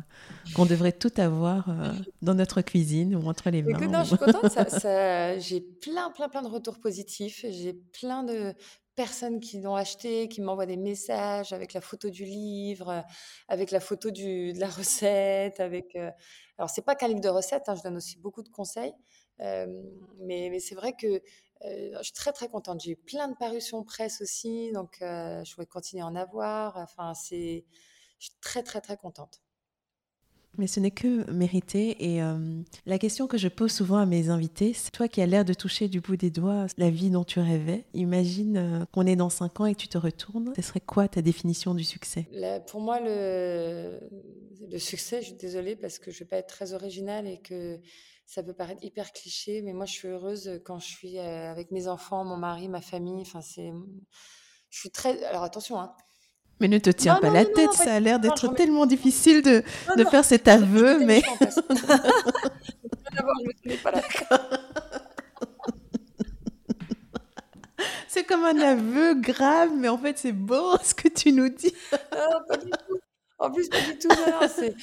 qu'on 0.55 0.65
devrait 0.65 0.91
tout 0.91 1.11
avoir 1.17 1.69
euh, 1.69 1.93
dans 2.21 2.33
notre 2.33 2.61
cuisine 2.61 3.15
ou 3.15 3.27
entre 3.27 3.49
les 3.49 3.63
mains 3.63 3.79
non, 3.79 4.03
Je 4.03 4.09
suis 4.09 4.17
contente, 4.17 4.57
j'ai 5.41 5.61
plein, 5.61 6.11
plein, 6.11 6.27
plein 6.27 6.41
de 6.41 6.49
retours 6.49 6.79
positifs. 6.79 7.45
J'ai 7.49 7.73
plein 7.73 8.23
de 8.23 8.53
personnes 8.95 9.39
qui 9.39 9.61
l'ont 9.61 9.75
acheté, 9.75 10.27
qui 10.27 10.41
m'envoient 10.41 10.65
des 10.65 10.75
messages 10.75 11.53
avec 11.53 11.73
la 11.73 11.79
photo 11.79 12.09
du 12.09 12.25
livre, 12.25 13.05
avec 13.47 13.71
la 13.71 13.79
photo 13.79 14.11
du, 14.11 14.51
de 14.51 14.59
la 14.59 14.67
recette. 14.69 15.61
Avec, 15.61 15.95
euh... 15.95 16.11
Alors, 16.57 16.69
c'est 16.69 16.81
pas 16.81 16.95
qu'un 16.95 17.07
livre 17.07 17.21
de 17.21 17.29
recettes, 17.29 17.69
hein, 17.69 17.75
je 17.75 17.81
donne 17.81 17.95
aussi 17.95 18.19
beaucoup 18.19 18.43
de 18.43 18.49
conseils. 18.49 18.93
Mais, 19.39 20.49
mais 20.49 20.59
c'est 20.59 20.75
vrai 20.75 20.93
que 20.93 21.21
euh, 21.65 21.91
je 21.97 22.03
suis 22.03 22.13
très 22.13 22.31
très 22.31 22.47
contente. 22.47 22.81
J'ai 22.81 22.91
eu 22.91 22.95
plein 22.95 23.27
de 23.27 23.35
parutions 23.35 23.83
presse 23.83 24.21
aussi, 24.21 24.71
donc 24.71 24.97
euh, 25.01 25.43
je 25.43 25.55
voulais 25.55 25.67
continuer 25.67 26.03
à 26.03 26.07
en 26.07 26.15
avoir. 26.15 26.77
Enfin, 26.77 27.13
c'est, 27.13 27.65
je 28.19 28.25
suis 28.25 28.35
très 28.41 28.63
très 28.63 28.81
très 28.81 28.97
contente. 28.97 29.41
Mais 30.57 30.67
ce 30.67 30.79
n'est 30.79 30.91
que 30.91 31.29
mérité. 31.31 32.13
Et 32.13 32.23
euh, 32.23 32.61
la 32.85 32.97
question 32.97 33.27
que 33.27 33.37
je 33.37 33.47
pose 33.47 33.71
souvent 33.71 33.97
à 33.97 34.05
mes 34.05 34.29
invités, 34.29 34.73
c'est 34.73 34.91
toi 34.91 35.07
qui 35.07 35.21
as 35.21 35.25
l'air 35.25 35.45
de 35.45 35.53
toucher 35.53 35.87
du 35.87 36.01
bout 36.01 36.17
des 36.17 36.31
doigts 36.31 36.65
la 36.77 36.89
vie 36.89 37.09
dont 37.09 37.23
tu 37.23 37.39
rêvais. 37.39 37.85
Imagine 37.93 38.87
qu'on 38.91 39.05
est 39.05 39.15
dans 39.15 39.29
5 39.29 39.59
ans 39.59 39.65
et 39.67 39.75
que 39.75 39.79
tu 39.79 39.87
te 39.87 39.97
retournes. 39.97 40.53
Ce 40.55 40.61
serait 40.61 40.81
quoi 40.81 41.07
ta 41.07 41.21
définition 41.21 41.75
du 41.75 41.83
succès? 41.83 42.27
Pour 42.67 42.81
moi, 42.81 42.99
le... 42.99 43.99
le 44.69 44.79
succès, 44.79 45.21
je 45.21 45.27
suis 45.27 45.35
désolée 45.35 45.75
parce 45.75 45.99
que 45.99 46.09
je 46.09 46.15
ne 46.17 46.19
vais 46.19 46.29
pas 46.29 46.37
être 46.37 46.49
très 46.49 46.73
originale 46.73 47.27
et 47.27 47.37
que 47.37 47.79
ça 48.29 48.43
peut 48.43 48.53
paraître 48.53 48.83
hyper 48.83 49.11
cliché, 49.11 49.63
mais 49.63 49.73
moi, 49.73 49.85
je 49.85 49.93
suis 49.93 50.07
heureuse 50.07 50.61
quand 50.63 50.77
je 50.77 50.85
suis 50.85 51.17
avec 51.17 51.71
mes 51.71 51.87
enfants, 51.87 52.23
mon 52.23 52.37
mari, 52.37 52.69
ma 52.69 52.79
famille. 52.79 53.23
Enfin, 53.23 53.41
c'est, 53.41 53.71
je 54.69 54.79
suis 54.79 54.91
très. 54.91 55.23
Alors 55.25 55.41
attention, 55.41 55.79
hein. 55.79 55.95
Mais 56.59 56.67
ne 56.67 56.77
te 56.77 56.91
tiens 56.91 57.15
pas 57.15 57.31
la 57.31 57.45
tête, 57.45 57.73
ça 57.73 57.95
a 57.95 57.99
l'air 57.99 58.19
d'être 58.19 58.53
tellement 58.53 58.85
difficile 58.85 59.41
de, 59.41 59.63
de 59.97 60.03
faire 60.03 60.23
cet 60.23 60.47
aveu, 60.47 61.03
mais. 61.03 61.23
C'est 68.07 68.25
comme 68.25 68.43
un 68.43 68.59
aveu 68.59 69.15
grave, 69.15 69.69
mais 69.75 69.87
en 69.87 69.97
fait, 69.97 70.17
c'est 70.17 70.33
beau 70.33 70.77
ce 70.83 70.93
que 70.93 71.07
tu 71.07 71.31
nous 71.31 71.49
dis. 71.49 71.73
Ah, 72.11 72.39
pas 72.47 72.57
du 72.57 72.69
tout. 72.69 72.99
En 73.39 73.49
plus, 73.51 73.69
pas 73.69 73.81
du 73.81 73.97
tout. 73.97 74.09
c'est, 74.49 74.75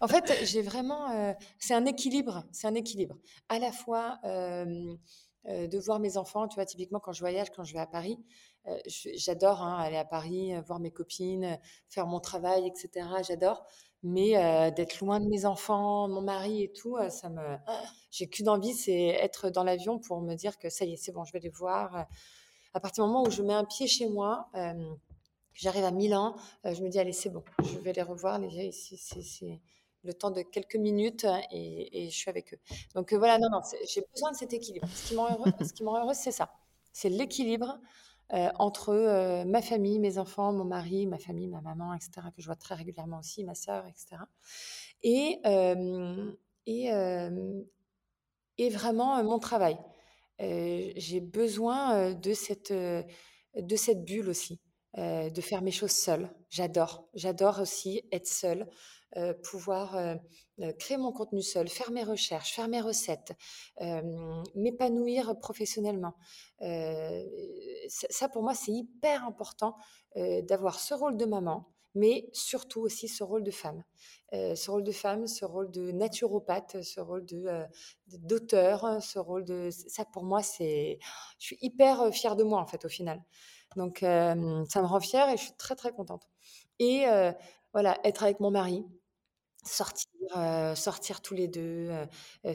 en 0.00 0.08
fait, 0.08 0.44
j'ai 0.44 0.62
vraiment. 0.62 1.10
Euh, 1.10 1.32
c'est 1.58 1.74
un 1.74 1.86
équilibre. 1.86 2.44
C'est 2.52 2.66
un 2.66 2.74
équilibre. 2.74 3.16
À 3.48 3.58
la 3.58 3.72
fois 3.72 4.18
euh, 4.24 4.94
euh, 5.48 5.66
de 5.66 5.78
voir 5.78 6.00
mes 6.00 6.18
enfants. 6.18 6.46
Tu 6.48 6.56
vois, 6.56 6.66
typiquement, 6.66 7.00
quand 7.00 7.12
je 7.12 7.20
voyage, 7.20 7.48
quand 7.50 7.64
je 7.64 7.72
vais 7.72 7.80
à 7.80 7.86
Paris, 7.86 8.18
j'adore 9.14 9.62
hein, 9.62 9.78
aller 9.78 9.96
à 9.96 10.04
Paris, 10.04 10.52
voir 10.66 10.80
mes 10.80 10.90
copines, 10.90 11.58
faire 11.88 12.06
mon 12.06 12.20
travail, 12.20 12.66
etc. 12.66 13.08
J'adore. 13.26 13.64
Mais 14.02 14.32
d'être 14.72 15.00
loin 15.00 15.18
de 15.18 15.26
mes 15.26 15.46
enfants, 15.46 16.08
mon 16.08 16.20
mari 16.20 16.62
et 16.62 16.72
tout, 16.72 16.96
ça 17.08 17.28
me. 17.30 17.56
J'ai 18.10 18.28
qu'une 18.28 18.48
envie, 18.48 18.74
c'est 18.74 19.06
être 19.06 19.50
dans 19.50 19.64
l'avion 19.64 19.98
pour 19.98 20.20
me 20.20 20.34
dire 20.34 20.58
que 20.58 20.68
ça 20.68 20.84
y 20.84 20.92
est, 20.92 20.96
c'est 20.96 21.12
bon, 21.12 21.24
je 21.24 21.32
vais 21.32 21.40
les 21.40 21.48
voir. 21.48 22.06
À 22.74 22.80
partir 22.80 23.04
du 23.04 23.10
moment 23.10 23.24
où 23.24 23.30
je 23.30 23.42
mets 23.42 23.54
un 23.54 23.64
pied 23.64 23.86
chez 23.86 24.08
moi, 24.08 24.50
J'arrive 25.56 25.84
à 25.84 25.90
Milan, 25.90 26.36
euh, 26.66 26.74
je 26.74 26.82
me 26.82 26.88
dis, 26.90 26.98
allez, 26.98 27.12
c'est 27.12 27.30
bon, 27.30 27.42
je 27.64 27.78
vais 27.78 27.94
les 27.94 28.02
revoir. 28.02 28.38
Les, 28.38 28.72
c'est 28.72 29.60
le 30.02 30.12
temps 30.12 30.30
de 30.30 30.42
quelques 30.42 30.76
minutes 30.76 31.26
et, 31.50 32.08
je 32.10 32.16
suis 32.16 32.28
avec 32.28 32.52
eux. 32.52 32.58
Donc 32.94 33.12
euh, 33.12 33.18
voilà, 33.18 33.38
non, 33.38 33.48
non, 33.50 33.60
j'ai 33.88 34.02
besoin 34.14 34.32
de 34.32 34.36
cet 34.36 34.52
équilibre. 34.52 34.86
Ce 34.94 35.08
qui 35.08 35.14
me 35.14 35.88
rend 35.88 36.02
heureuse, 36.04 36.16
c'est 36.16 36.30
ça. 36.30 36.52
C'est 36.92 37.08
l'équilibre 37.08 37.80
euh, 38.34 38.50
entre 38.58 39.44
ma 39.44 39.62
famille, 39.62 39.98
mes 39.98 40.18
enfants, 40.18 40.52
mon 40.52 40.64
mari, 40.64 41.06
ma 41.06 41.18
famille, 41.18 41.48
ma 41.48 41.62
maman, 41.62 41.94
etc., 41.94 42.28
que 42.36 42.42
je 42.42 42.46
vois 42.46 42.56
très 42.56 42.74
régulièrement 42.74 43.20
aussi, 43.20 43.42
ma 43.42 43.54
sœur, 43.54 43.86
etc. 43.86 44.16
Et, 45.02 45.40
vraiment 48.70 49.24
mon 49.24 49.38
travail. 49.38 49.78
j'ai 50.38 51.20
besoin 51.20 52.12
de 52.12 52.34
cette 52.34 52.74
bulle 54.04 54.28
aussi. 54.28 54.60
Euh, 54.98 55.28
de 55.28 55.40
faire 55.42 55.60
mes 55.60 55.72
choses 55.72 55.92
seule. 55.92 56.30
J'adore. 56.48 57.06
J'adore 57.12 57.60
aussi 57.60 58.02
être 58.12 58.26
seule, 58.26 58.66
euh, 59.18 59.34
pouvoir 59.34 59.94
euh, 59.94 60.14
créer 60.78 60.96
mon 60.96 61.12
contenu 61.12 61.42
seul, 61.42 61.68
faire 61.68 61.90
mes 61.90 62.02
recherches, 62.02 62.54
faire 62.54 62.68
mes 62.68 62.80
recettes, 62.80 63.34
m'épanouir 64.54 65.38
professionnellement. 65.38 66.14
ça, 67.88 68.28
pour 68.30 68.42
moi, 68.42 68.54
c'est 68.54 68.72
hyper 68.72 69.24
important 69.24 69.76
d'avoir 70.14 70.80
ce 70.80 70.94
rôle 70.94 71.18
de 71.18 71.26
maman, 71.26 71.68
mais 71.94 72.30
surtout 72.32 72.80
aussi 72.80 73.06
ce 73.06 73.22
rôle 73.22 73.42
de 73.42 73.50
femme. 73.50 73.84
ce 74.32 74.70
rôle 74.70 74.82
de 74.82 74.92
femme, 74.92 75.26
ce 75.26 75.44
rôle 75.44 75.70
de 75.70 75.92
naturopathe, 75.92 76.82
ce 76.82 77.00
rôle 77.00 77.26
d'auteur, 78.06 79.02
ce 79.02 79.18
rôle 79.18 79.44
de 79.44 79.68
ça 79.70 80.06
pour 80.06 80.24
moi 80.24 80.42
c'est 80.42 80.98
je 81.38 81.46
suis 81.46 81.58
hyper 81.60 82.10
fière 82.14 82.34
de 82.34 82.44
moi 82.44 82.62
en 82.62 82.66
fait 82.66 82.86
au 82.86 82.88
final. 82.88 83.22
Donc, 83.76 83.98
ça 84.00 84.34
me 84.34 84.86
rend 84.86 85.00
fière 85.00 85.28
et 85.28 85.36
je 85.36 85.42
suis 85.42 85.56
très, 85.56 85.76
très 85.76 85.92
contente. 85.92 86.28
Et 86.78 87.04
voilà, 87.72 87.98
être 88.04 88.22
avec 88.22 88.40
mon 88.40 88.50
mari, 88.50 88.84
sortir, 89.64 90.10
sortir 90.74 91.20
tous 91.20 91.34
les 91.34 91.48
deux, 91.48 91.90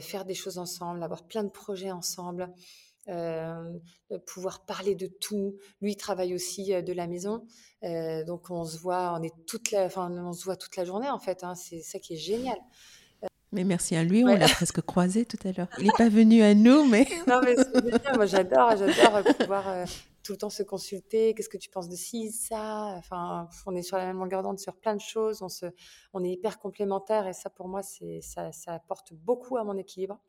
faire 0.00 0.24
des 0.24 0.34
choses 0.34 0.58
ensemble, 0.58 1.02
avoir 1.02 1.22
plein 1.22 1.44
de 1.44 1.50
projets 1.50 1.92
ensemble, 1.92 2.52
pouvoir 4.26 4.64
parler 4.66 4.94
de 4.94 5.06
tout. 5.06 5.56
Lui, 5.80 5.92
il 5.92 5.96
travaille 5.96 6.34
aussi 6.34 6.72
de 6.82 6.92
la 6.92 7.06
maison, 7.06 7.46
donc 8.26 8.50
on 8.50 8.64
se 8.64 8.78
voit, 8.78 9.16
on 9.18 9.22
est 9.22 9.34
toute 9.46 9.70
la, 9.70 9.84
enfin, 9.84 10.10
on 10.10 10.32
se 10.32 10.44
voit 10.44 10.56
toute 10.56 10.76
la 10.76 10.84
journée 10.84 11.10
en 11.10 11.18
fait. 11.20 11.44
Hein, 11.44 11.54
c'est 11.54 11.80
ça 11.80 11.98
qui 11.98 12.14
est 12.14 12.18
génial. 12.18 12.58
Mais 13.52 13.64
merci 13.64 13.94
à 13.96 14.02
lui, 14.02 14.24
on 14.24 14.28
l'a 14.28 14.48
presque 14.48 14.80
croisé 14.80 15.26
tout 15.26 15.36
à 15.46 15.52
l'heure. 15.52 15.68
Il 15.78 15.84
n'est 15.84 15.92
pas 15.98 16.08
venu 16.08 16.42
à 16.42 16.54
nous, 16.54 16.86
mais. 16.86 17.06
non, 17.28 17.40
mais 17.44 17.54
c'est 17.56 18.16
Moi, 18.16 18.26
j'adore, 18.26 18.76
j'adore 18.76 19.22
pouvoir 19.38 19.84
tout 20.22 20.32
le 20.32 20.38
temps 20.38 20.50
se 20.50 20.62
consulter. 20.62 21.34
Qu'est-ce 21.34 21.48
que 21.48 21.56
tu 21.56 21.70
penses 21.70 21.88
de 21.88 21.96
ci, 21.96 22.30
ça 22.30 22.94
Enfin, 22.96 23.48
on 23.66 23.74
est 23.74 23.82
sur 23.82 23.96
la 23.96 24.06
même 24.06 24.18
longueur 24.18 24.42
d'onde 24.42 24.58
sur 24.58 24.76
plein 24.76 24.94
de 24.94 25.00
choses. 25.00 25.42
On, 25.42 25.48
se, 25.48 25.66
on 26.12 26.24
est 26.24 26.30
hyper 26.30 26.58
complémentaires 26.58 27.26
et 27.26 27.32
ça, 27.32 27.50
pour 27.50 27.68
moi, 27.68 27.82
c'est, 27.82 28.20
ça, 28.20 28.52
ça 28.52 28.74
apporte 28.74 29.12
beaucoup 29.12 29.56
à 29.56 29.64
mon 29.64 29.76
équilibre. 29.76 30.20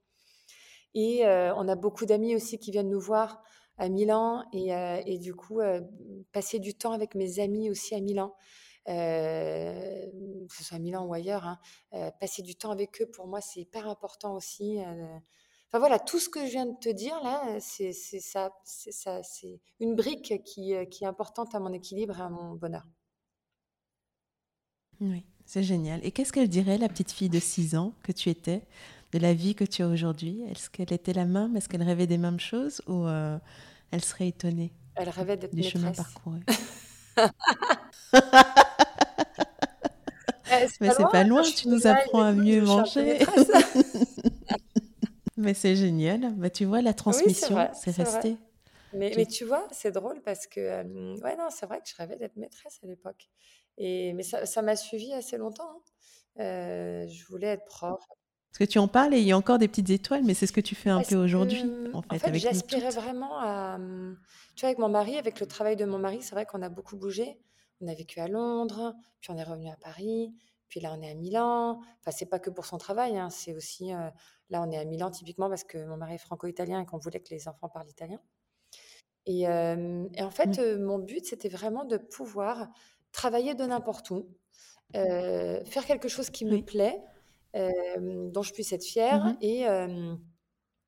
Et 0.93 1.25
euh, 1.25 1.53
on 1.55 1.67
a 1.67 1.75
beaucoup 1.75 2.05
d'amis 2.05 2.35
aussi 2.35 2.59
qui 2.59 2.71
viennent 2.71 2.89
nous 2.89 2.99
voir 2.99 3.41
à 3.77 3.89
Milan 3.89 4.43
et, 4.53 4.75
euh, 4.75 5.01
et 5.05 5.17
du 5.17 5.33
coup, 5.33 5.59
euh, 5.59 5.81
passer 6.31 6.59
du 6.59 6.75
temps 6.75 6.91
avec 6.91 7.15
mes 7.15 7.39
amis 7.39 7.69
aussi 7.69 7.95
à 7.95 7.99
Milan. 7.99 8.33
que 8.85 8.91
ce 10.49 10.63
soit 10.63 10.77
à 10.77 10.79
Milan 10.79 11.05
ou 11.05 11.13
ailleurs, 11.13 11.45
hein, 11.45 12.11
passer 12.19 12.41
du 12.41 12.55
temps 12.55 12.71
avec 12.71 13.01
eux, 13.01 13.09
pour 13.09 13.27
moi, 13.27 13.41
c'est 13.41 13.61
hyper 13.61 13.87
important 13.87 14.35
aussi. 14.35 14.79
Enfin 15.74 15.80
voilà, 15.80 15.97
tout 15.97 16.19
ce 16.19 16.30
que 16.30 16.45
je 16.45 16.51
viens 16.51 16.67
de 16.67 16.76
te 16.80 16.89
dire 16.89 17.19
là, 17.24 17.57
c'est 17.59 17.93
ça, 17.93 18.51
ça, 18.63 19.24
c'est 19.24 19.59
une 19.80 19.95
brique 19.95 20.43
qui, 20.45 20.76
euh, 20.76 20.86
qui 20.86 21.03
est 21.03 21.07
importante 21.07 21.55
à 21.55 21.59
mon 21.59 21.74
équilibre 21.74 22.19
et 22.19 22.21
à 22.21 22.30
mon 22.30 22.53
bonheur. 22.53 22.88
Oui, 25.01 25.26
c'est 25.45 25.63
génial. 25.63 25.99
Et 26.03 26.11
qu'est-ce 26.11 26.32
qu'elle 26.32 26.47
dirait, 26.47 26.78
la 26.78 26.89
petite 26.89 27.11
fille 27.11 27.30
de 27.30 27.39
6 27.39 27.76
ans 27.76 27.95
que 28.03 28.11
tu 28.11 28.30
étais, 28.30 28.61
de 29.13 29.17
la 29.17 29.34
vie 29.34 29.55
que 29.55 29.63
tu 29.63 29.82
as 29.82 29.88
aujourd'hui? 29.88 30.43
Est-ce 30.43 30.69
qu'elle 30.69 30.93
était 30.93 31.13
la 31.13 31.26
même? 31.26 31.57
Est-ce 31.57 31.67
qu'elle 31.67 31.82
rêvait 31.82 32.05
des 32.05 32.19
mêmes 32.19 32.39
choses? 32.39 32.84
Ou 32.86 33.07
euh, 33.07 33.39
elle 33.89 34.05
serait 34.05 34.28
étonnée 34.28 34.71
Elle 34.93 35.09
rêvait 35.09 35.38
d'être 35.38 35.55
du 35.55 35.63
chemin 35.63 35.91
parcouru? 35.91 36.41
Mais 40.80 40.91
c'est 40.91 41.09
pas 41.11 41.24
loin, 41.24 41.41
tu 41.41 41.67
nous 41.67 41.88
apprends 41.88 42.21
à 42.21 42.32
mieux 42.32 42.61
manger. 42.61 43.26
Mais 45.43 45.53
c'est 45.53 45.75
génial. 45.75 46.33
Bah, 46.35 46.49
tu 46.49 46.65
vois, 46.65 46.81
la 46.81 46.93
transmission, 46.93 47.57
c'est 47.73 47.95
resté. 47.95 48.37
Mais, 48.93 49.11
mais, 49.15 49.25
tu 49.25 49.43
vois, 49.43 49.67
c'est 49.71 49.91
drôle 49.91 50.21
parce 50.21 50.47
que, 50.47 50.83
ouais, 51.21 51.35
non, 51.35 51.47
c'est 51.49 51.65
vrai 51.65 51.79
que 51.79 51.89
je 51.89 51.95
rêvais 51.95 52.15
d'être 52.15 52.35
maîtresse 52.37 52.79
à 52.83 52.87
l'époque. 52.87 53.29
Et, 53.77 54.13
mais 54.13 54.23
ça 54.23 54.61
m'a 54.61 54.75
suivi 54.75 55.11
assez 55.13 55.37
longtemps. 55.37 55.81
Hein. 56.37 57.05
je 57.07 57.25
voulais 57.27 57.47
être 57.47 57.65
prof. 57.65 57.99
Parce 58.51 58.59
que 58.59 58.71
tu 58.71 58.77
en 58.77 58.87
parles 58.87 59.15
et 59.15 59.19
il 59.19 59.25
y 59.25 59.31
a 59.31 59.37
encore 59.37 59.57
des 59.57 59.67
petites 59.67 59.89
étoiles, 59.89 60.23
mais 60.23 60.35
c'est 60.35 60.45
ce 60.45 60.53
que 60.53 60.61
tu 60.61 60.75
fais 60.75 60.91
un 60.91 61.01
peu 61.01 61.15
aujourd'hui, 61.15 61.63
en 61.93 62.03
fait. 62.03 62.13
En 62.13 62.19
fait 62.19 62.35
j'aspirais 62.35 62.91
vraiment 62.91 63.39
à. 63.39 63.79
Tu 64.55 64.61
vois, 64.61 64.69
avec 64.69 64.77
mon 64.77 64.89
mari, 64.89 65.17
avec 65.17 65.39
le 65.39 65.47
travail 65.47 65.75
de 65.75 65.85
mon 65.85 65.97
mari, 65.97 66.19
c'est 66.21 66.35
vrai 66.35 66.45
qu'on 66.45 66.61
a 66.61 66.69
beaucoup 66.69 66.95
bougé. 66.95 67.39
On 67.81 67.87
a 67.87 67.95
vécu 67.95 68.19
à 68.19 68.27
Londres, 68.27 68.93
puis 69.19 69.31
on 69.31 69.37
est 69.37 69.43
revenu 69.43 69.69
à 69.69 69.75
Paris, 69.75 70.35
puis 70.74 70.80
là, 70.80 70.95
on 70.97 71.03
est 71.03 71.11
à 71.11 71.13
Milan. 71.13 71.82
Enfin, 71.99 72.09
c'est 72.09 72.26
pas 72.26 72.39
que 72.39 72.49
pour 72.49 72.65
son 72.65 72.80
travail, 72.80 73.15
hein, 73.15 73.30
c'est 73.30 73.53
aussi 73.53 73.91
Là, 74.49 74.63
on 74.63 74.71
est 74.71 74.78
à 74.80 74.86
Milan 74.86 75.11
typiquement 75.11 75.47
parce 75.47 75.63
que 75.63 75.78
mon 75.86 75.97
mari 75.97 76.15
est 76.15 76.17
franco-italien 76.17 76.82
et 76.82 76.86
qu'on 76.88 76.97
voulait 76.97 77.19
que 77.19 77.30
les 77.30 77.47
enfants 77.47 77.69
parlent 77.69 77.88
italien. 77.88 78.19
Et, 79.28 79.47
en 79.47 80.32
fait, 80.32 80.59
mon 80.80 80.97
but, 80.97 81.28
c'était 81.28 81.47
vraiment 81.47 81.86
de 81.86 81.97
pouvoir 81.97 82.69
travailler 83.11 83.53
de 83.53 83.63
n'importe 83.65 84.09
où, 84.09 84.28
faire 84.93 85.86
quelque 85.86 86.07
chose 86.07 86.32
qui 86.32 86.43
me 86.45 86.59
plaît, 86.65 86.99
dont 87.53 88.41
je 88.41 88.51
puisse 88.51 88.74
être 88.74 88.84
fière. 88.84 89.26
Mmh 89.26 89.38
et 89.41 89.67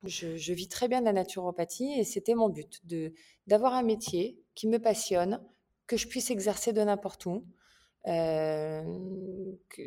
je, 0.02 0.52
vis 0.52 0.66
très 0.66 0.88
bien 0.88 0.98
de 0.98 1.04
la 1.06 1.12
naturopathie 1.12 1.92
et 1.96 2.02
c'était 2.02 2.34
mon 2.34 2.48
but, 2.48 2.84
de 2.86 3.12
d'avoir 3.46 3.72
un 3.74 3.84
métier 3.84 4.36
qui 4.56 4.66
me 4.66 4.78
passionne, 4.80 5.40
que 5.86 5.96
je 5.96 6.08
puisse 6.08 6.32
exercer 6.32 6.72
de 6.72 6.82
n'importe 6.82 7.26
où. 7.26 7.46
Euh, 8.06 8.84
que, 9.68 9.82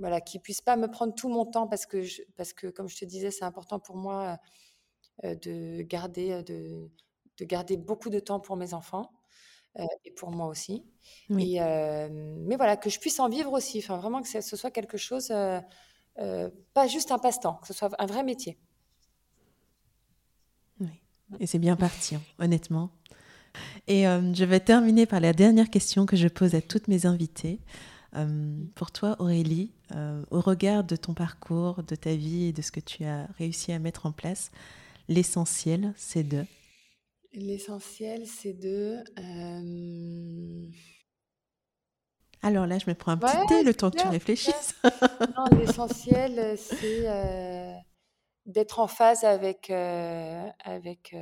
voilà, 0.00 0.20
qui 0.20 0.40
puisse 0.40 0.60
pas 0.60 0.76
me 0.76 0.88
prendre 0.88 1.14
tout 1.14 1.28
mon 1.28 1.46
temps 1.46 1.68
parce 1.68 1.86
que, 1.86 2.04
parce 2.36 2.52
que 2.52 2.66
comme 2.66 2.88
je 2.88 2.96
te 2.96 3.04
disais, 3.04 3.30
c'est 3.30 3.44
important 3.44 3.78
pour 3.78 3.96
moi 3.96 4.38
euh, 5.22 5.36
de, 5.36 5.82
garder, 5.82 6.42
de, 6.42 6.90
de, 7.38 7.44
garder 7.44 7.76
beaucoup 7.76 8.10
de 8.10 8.18
temps 8.18 8.40
pour 8.40 8.56
mes 8.56 8.74
enfants 8.74 9.12
euh, 9.78 9.84
et 10.04 10.10
pour 10.10 10.32
moi 10.32 10.48
aussi. 10.48 10.84
Et, 11.30 11.60
mais 11.60 12.56
voilà, 12.56 12.76
que 12.76 12.90
je 12.90 12.98
puisse 12.98 13.20
en 13.20 13.28
vivre 13.28 13.52
aussi, 13.52 13.78
enfin, 13.78 13.98
vraiment 13.98 14.20
que 14.20 14.28
ce 14.28 14.56
soit 14.56 14.72
quelque 14.72 14.96
chose, 14.96 15.28
pas 15.28 16.86
juste 16.88 17.12
un 17.12 17.18
passe-temps, 17.18 17.54
que 17.56 17.68
ce 17.68 17.72
soit 17.72 17.90
un 18.00 18.06
vrai 18.06 18.24
métier. 18.24 18.58
Oui, 20.80 20.88
et 21.38 21.46
c'est 21.46 21.60
bien 21.60 21.76
parti, 21.76 22.16
hein, 22.16 22.22
honnêtement. 22.40 22.90
Et 23.86 24.06
euh, 24.06 24.32
je 24.32 24.44
vais 24.44 24.60
terminer 24.60 25.06
par 25.06 25.20
la 25.20 25.32
dernière 25.32 25.70
question 25.70 26.06
que 26.06 26.16
je 26.16 26.28
pose 26.28 26.54
à 26.54 26.62
toutes 26.62 26.88
mes 26.88 27.06
invitées. 27.06 27.60
Euh, 28.16 28.56
pour 28.74 28.92
toi, 28.92 29.16
Aurélie, 29.18 29.72
euh, 29.94 30.22
au 30.30 30.40
regard 30.40 30.84
de 30.84 30.96
ton 30.96 31.14
parcours, 31.14 31.82
de 31.82 31.94
ta 31.96 32.14
vie 32.14 32.46
et 32.46 32.52
de 32.52 32.62
ce 32.62 32.70
que 32.70 32.80
tu 32.80 33.04
as 33.04 33.26
réussi 33.38 33.72
à 33.72 33.78
mettre 33.78 34.06
en 34.06 34.12
place, 34.12 34.50
l'essentiel, 35.08 35.92
c'est 35.96 36.22
de? 36.22 36.46
L'essentiel, 37.32 38.26
c'est 38.26 38.52
de... 38.52 39.02
Alors 42.42 42.66
là, 42.66 42.78
je 42.78 42.88
me 42.88 42.94
prends 42.94 43.12
un 43.12 43.16
petit 43.16 43.46
thé 43.48 43.64
le 43.64 43.74
temps 43.74 43.90
que 43.90 44.00
tu 44.00 44.06
réfléchisses. 44.06 44.74
non, 45.36 45.58
l'essentiel, 45.58 46.56
c'est 46.56 47.82
d'être 48.46 48.78
en 48.78 48.86
phase 48.86 49.24
avec, 49.24 49.70
avec 49.70 51.14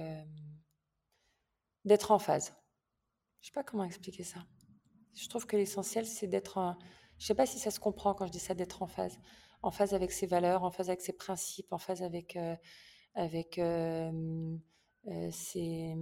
d'être 1.85 2.11
en 2.11 2.19
phase. 2.19 2.55
Je 3.41 3.47
sais 3.47 3.53
pas 3.53 3.65
comment 3.65 3.85
expliquer 3.85 4.25
ça. 4.25 4.41
Je 5.15 5.29
trouve 5.29 5.47
que 5.47 5.57
l'essentiel, 5.57 6.07
c'est 6.07 6.27
d'être. 6.27 6.59
En... 6.59 6.79
Je 7.19 7.27
sais 7.27 7.35
pas 7.35 7.47
si 7.47 7.59
ça 7.59 7.71
se 7.71 7.81
comprend 7.81 8.15
quand 8.15 8.27
je 8.27 8.33
dis 8.33 8.39
ça, 8.39 8.55
d'être 8.55 8.83
en 8.83 8.87
phase, 8.87 9.19
en 9.63 9.71
phase 9.71 9.95
avec 9.95 10.13
ses 10.13 10.27
valeurs, 10.27 10.65
en 10.65 10.71
phase 10.71 10.89
avec 10.89 11.01
ses 11.01 11.13
principes, 11.13 11.73
en 11.73 11.79
phase 11.79 12.03
avec 12.03 12.37
euh, 12.37 12.57
avec 13.15 13.59
euh, 13.59 14.57
euh, 15.09 15.31
ses, 15.31 15.95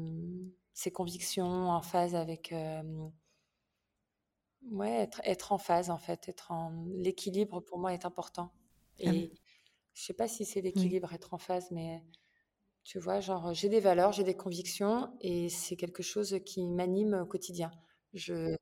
ses, 0.73 0.93
convictions, 0.93 1.71
en 1.71 1.83
phase 1.83 2.15
avec 2.15 2.55
ouais 4.71 4.91
être, 4.91 5.21
être 5.25 5.53
en 5.53 5.59
phase 5.59 5.91
en 5.91 5.99
fait, 5.99 6.29
être 6.29 6.53
en 6.53 6.71
l'équilibre 6.87 7.61
pour 7.61 7.79
moi 7.79 7.93
est 7.95 8.05
important. 8.05 8.53
Ah 9.01 9.13
Et 9.13 9.33
je 9.95 10.03
sais 10.03 10.15
pas 10.15 10.29
si 10.29 10.45
c'est 10.45 10.61
l'équilibre 10.61 11.13
être 11.13 11.35
en 11.35 11.39
phase, 11.39 11.71
mais 11.71 12.05
tu 12.85 12.99
vois, 12.99 13.21
genre, 13.21 13.53
j'ai 13.53 13.69
des 13.69 13.81
valeurs, 13.81 14.13
j'ai 14.13 14.25
des 14.25 14.37
convictions 14.37 15.13
et 15.21 15.49
c'est 15.49 15.77
quelque 15.77 16.03
chose 16.03 16.39
qui 16.45 16.67
m'anime 16.67 17.15
au 17.15 17.27
quotidien. 17.27 17.71
Je, 18.15 18.55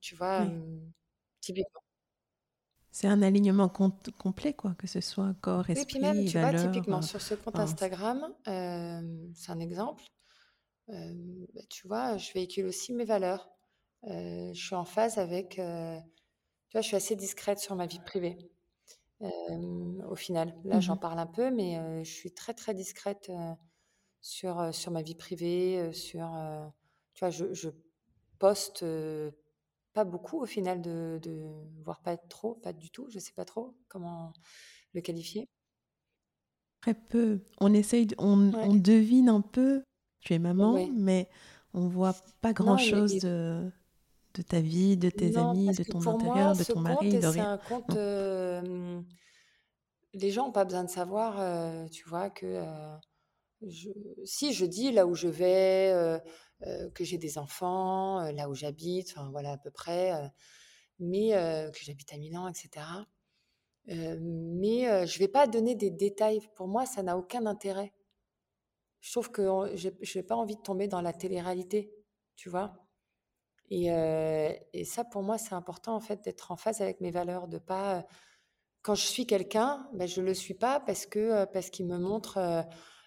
tu 0.00 0.16
vois, 0.16 0.46
typiquement. 1.40 1.80
C'est 2.92 3.06
un 3.06 3.22
alignement 3.22 3.68
complet, 3.68 4.52
quoi, 4.52 4.74
que 4.74 4.88
ce 4.88 5.00
soit 5.00 5.34
corps, 5.40 5.70
esprit, 5.70 5.98
et 5.98 6.00
puis 6.00 6.00
même, 6.00 6.24
tu 6.24 6.38
vois, 6.40 6.52
typiquement, 6.52 6.98
euh, 6.98 7.02
sur 7.02 7.22
ce 7.22 7.34
compte 7.34 7.56
Instagram, 7.56 8.34
c'est 8.44 9.52
un 9.52 9.60
exemple. 9.60 10.04
Bah, 10.88 11.62
tu 11.68 11.86
vois, 11.86 12.16
je 12.16 12.32
véhicule 12.32 12.66
aussi 12.66 12.92
mes 12.92 13.04
valeurs. 13.04 13.48
je 14.02 14.52
suis 14.54 14.74
en 14.74 14.84
phase 14.84 15.18
avec. 15.18 15.50
tu 15.50 15.60
vois, 15.60 16.80
je 16.80 16.86
suis 16.86 16.96
assez 16.96 17.14
discrète 17.14 17.60
sur 17.60 17.76
ma 17.76 17.86
vie 17.86 18.00
privée 18.00 18.38
au 19.20 20.14
final. 20.14 20.54
Là, 20.64 20.80
j'en 20.80 20.96
mmh 20.96 21.00
parle 21.00 21.18
un 21.18 21.26
peu, 21.26 21.50
mais 21.50 22.04
je 22.04 22.10
suis 22.10 22.32
très, 22.32 22.54
très 22.54 22.74
discrète 22.74 23.30
sur, 24.20 24.74
sur 24.74 24.92
ma 24.92 25.02
vie 25.02 25.14
privée, 25.14 25.92
sur, 25.92 26.30
tu 27.14 27.20
vois, 27.20 27.30
je, 27.30 27.52
je 27.52 27.70
poste 28.38 28.84
pas 29.92 30.04
beaucoup 30.04 30.40
au 30.40 30.46
final, 30.46 30.80
de, 30.80 31.18
de, 31.22 31.42
voire 31.84 32.00
pas 32.00 32.16
trop, 32.16 32.54
pas 32.54 32.72
du 32.72 32.90
tout, 32.90 33.06
je 33.10 33.18
sais 33.18 33.32
pas 33.32 33.44
trop 33.44 33.76
comment 33.88 34.32
le 34.92 35.00
qualifier. 35.00 35.48
Très 36.80 36.94
peu. 36.94 37.42
On 37.60 37.74
essaye, 37.74 38.08
on, 38.18 38.52
on, 38.54 38.74
devine 38.74 39.28
un 39.28 39.42
peu. 39.42 39.82
Tu 40.20 40.34
es 40.34 40.38
maman, 40.38 40.88
mais 40.94 41.28
on 41.74 41.88
voit 41.88 42.14
pas 42.40 42.52
grand-chose 42.52 43.18
de 43.20 43.70
de 44.34 44.42
ta 44.42 44.60
vie, 44.60 44.96
de 44.96 45.10
tes 45.10 45.36
amis, 45.36 45.68
de 45.68 45.82
ton 45.82 46.06
intérieur, 46.06 46.56
de 46.56 46.64
ton 46.64 46.80
mari, 46.80 47.18
de 47.18 47.26
rien? 47.26 47.32
C'est 47.32 47.40
un 47.40 47.58
compte. 47.58 47.96
Euh, 47.96 49.00
les 50.12 50.30
gens 50.30 50.46
n'ont 50.46 50.52
pas 50.52 50.64
besoin 50.64 50.84
de 50.84 50.90
savoir, 50.90 51.40
euh, 51.40 51.86
tu 51.88 52.08
vois, 52.08 52.30
que 52.30 52.46
euh, 52.46 52.96
je, 53.62 53.90
si 54.24 54.52
je 54.52 54.64
dis 54.66 54.92
là 54.92 55.06
où 55.06 55.14
je 55.14 55.28
vais, 55.28 56.20
que 56.94 57.04
j'ai 57.04 57.18
des 57.18 57.38
enfants, 57.38 58.30
là 58.32 58.48
où 58.48 58.54
j'habite, 58.54 59.14
enfin 59.16 59.30
voilà 59.30 59.52
à 59.52 59.58
peu 59.58 59.70
près, 59.70 60.12
mais 60.98 61.30
que 61.30 61.78
j'habite 61.82 62.12
à 62.12 62.18
Milan, 62.18 62.48
etc. 62.48 62.86
mais 63.86 65.06
je 65.06 65.14
ne 65.14 65.18
vais 65.18 65.28
pas 65.28 65.46
donner 65.46 65.74
des 65.74 65.90
détails. 65.90 66.40
Pour 66.54 66.68
moi, 66.68 66.86
ça 66.86 67.02
n'a 67.02 67.16
aucun 67.16 67.46
intérêt. 67.46 67.92
Je 69.00 69.12
trouve 69.12 69.30
que 69.30 69.42
je 69.74 70.18
n'ai 70.18 70.22
pas 70.22 70.36
envie 70.36 70.56
de 70.56 70.62
tomber 70.62 70.88
dans 70.88 71.00
la 71.00 71.12
télé-réalité, 71.12 71.92
tu 72.36 72.50
vois? 72.50 72.89
Et, 73.70 73.86
et, 74.72 74.84
ça, 74.84 75.04
pour 75.04 75.22
moi, 75.22 75.38
c'est 75.38 75.54
important 75.54 75.94
en 75.94 76.00
fait 76.00 76.24
d'être 76.24 76.50
en 76.50 76.56
phase 76.56 76.80
avec 76.80 77.00
mes 77.00 77.10
valeurs, 77.12 77.46
de 77.48 77.58
pas 77.58 78.04
quand 78.82 78.94
je 78.94 79.06
suis 79.06 79.26
quelqu'un, 79.26 79.88
ben, 79.92 80.08
je 80.08 80.22
le 80.22 80.34
suis 80.34 80.54
pas 80.54 80.80
parce 80.80 81.06
que 81.06 81.44
parce 81.46 81.70
qu'il 81.70 81.86
me 81.86 81.98
montre 81.98 82.66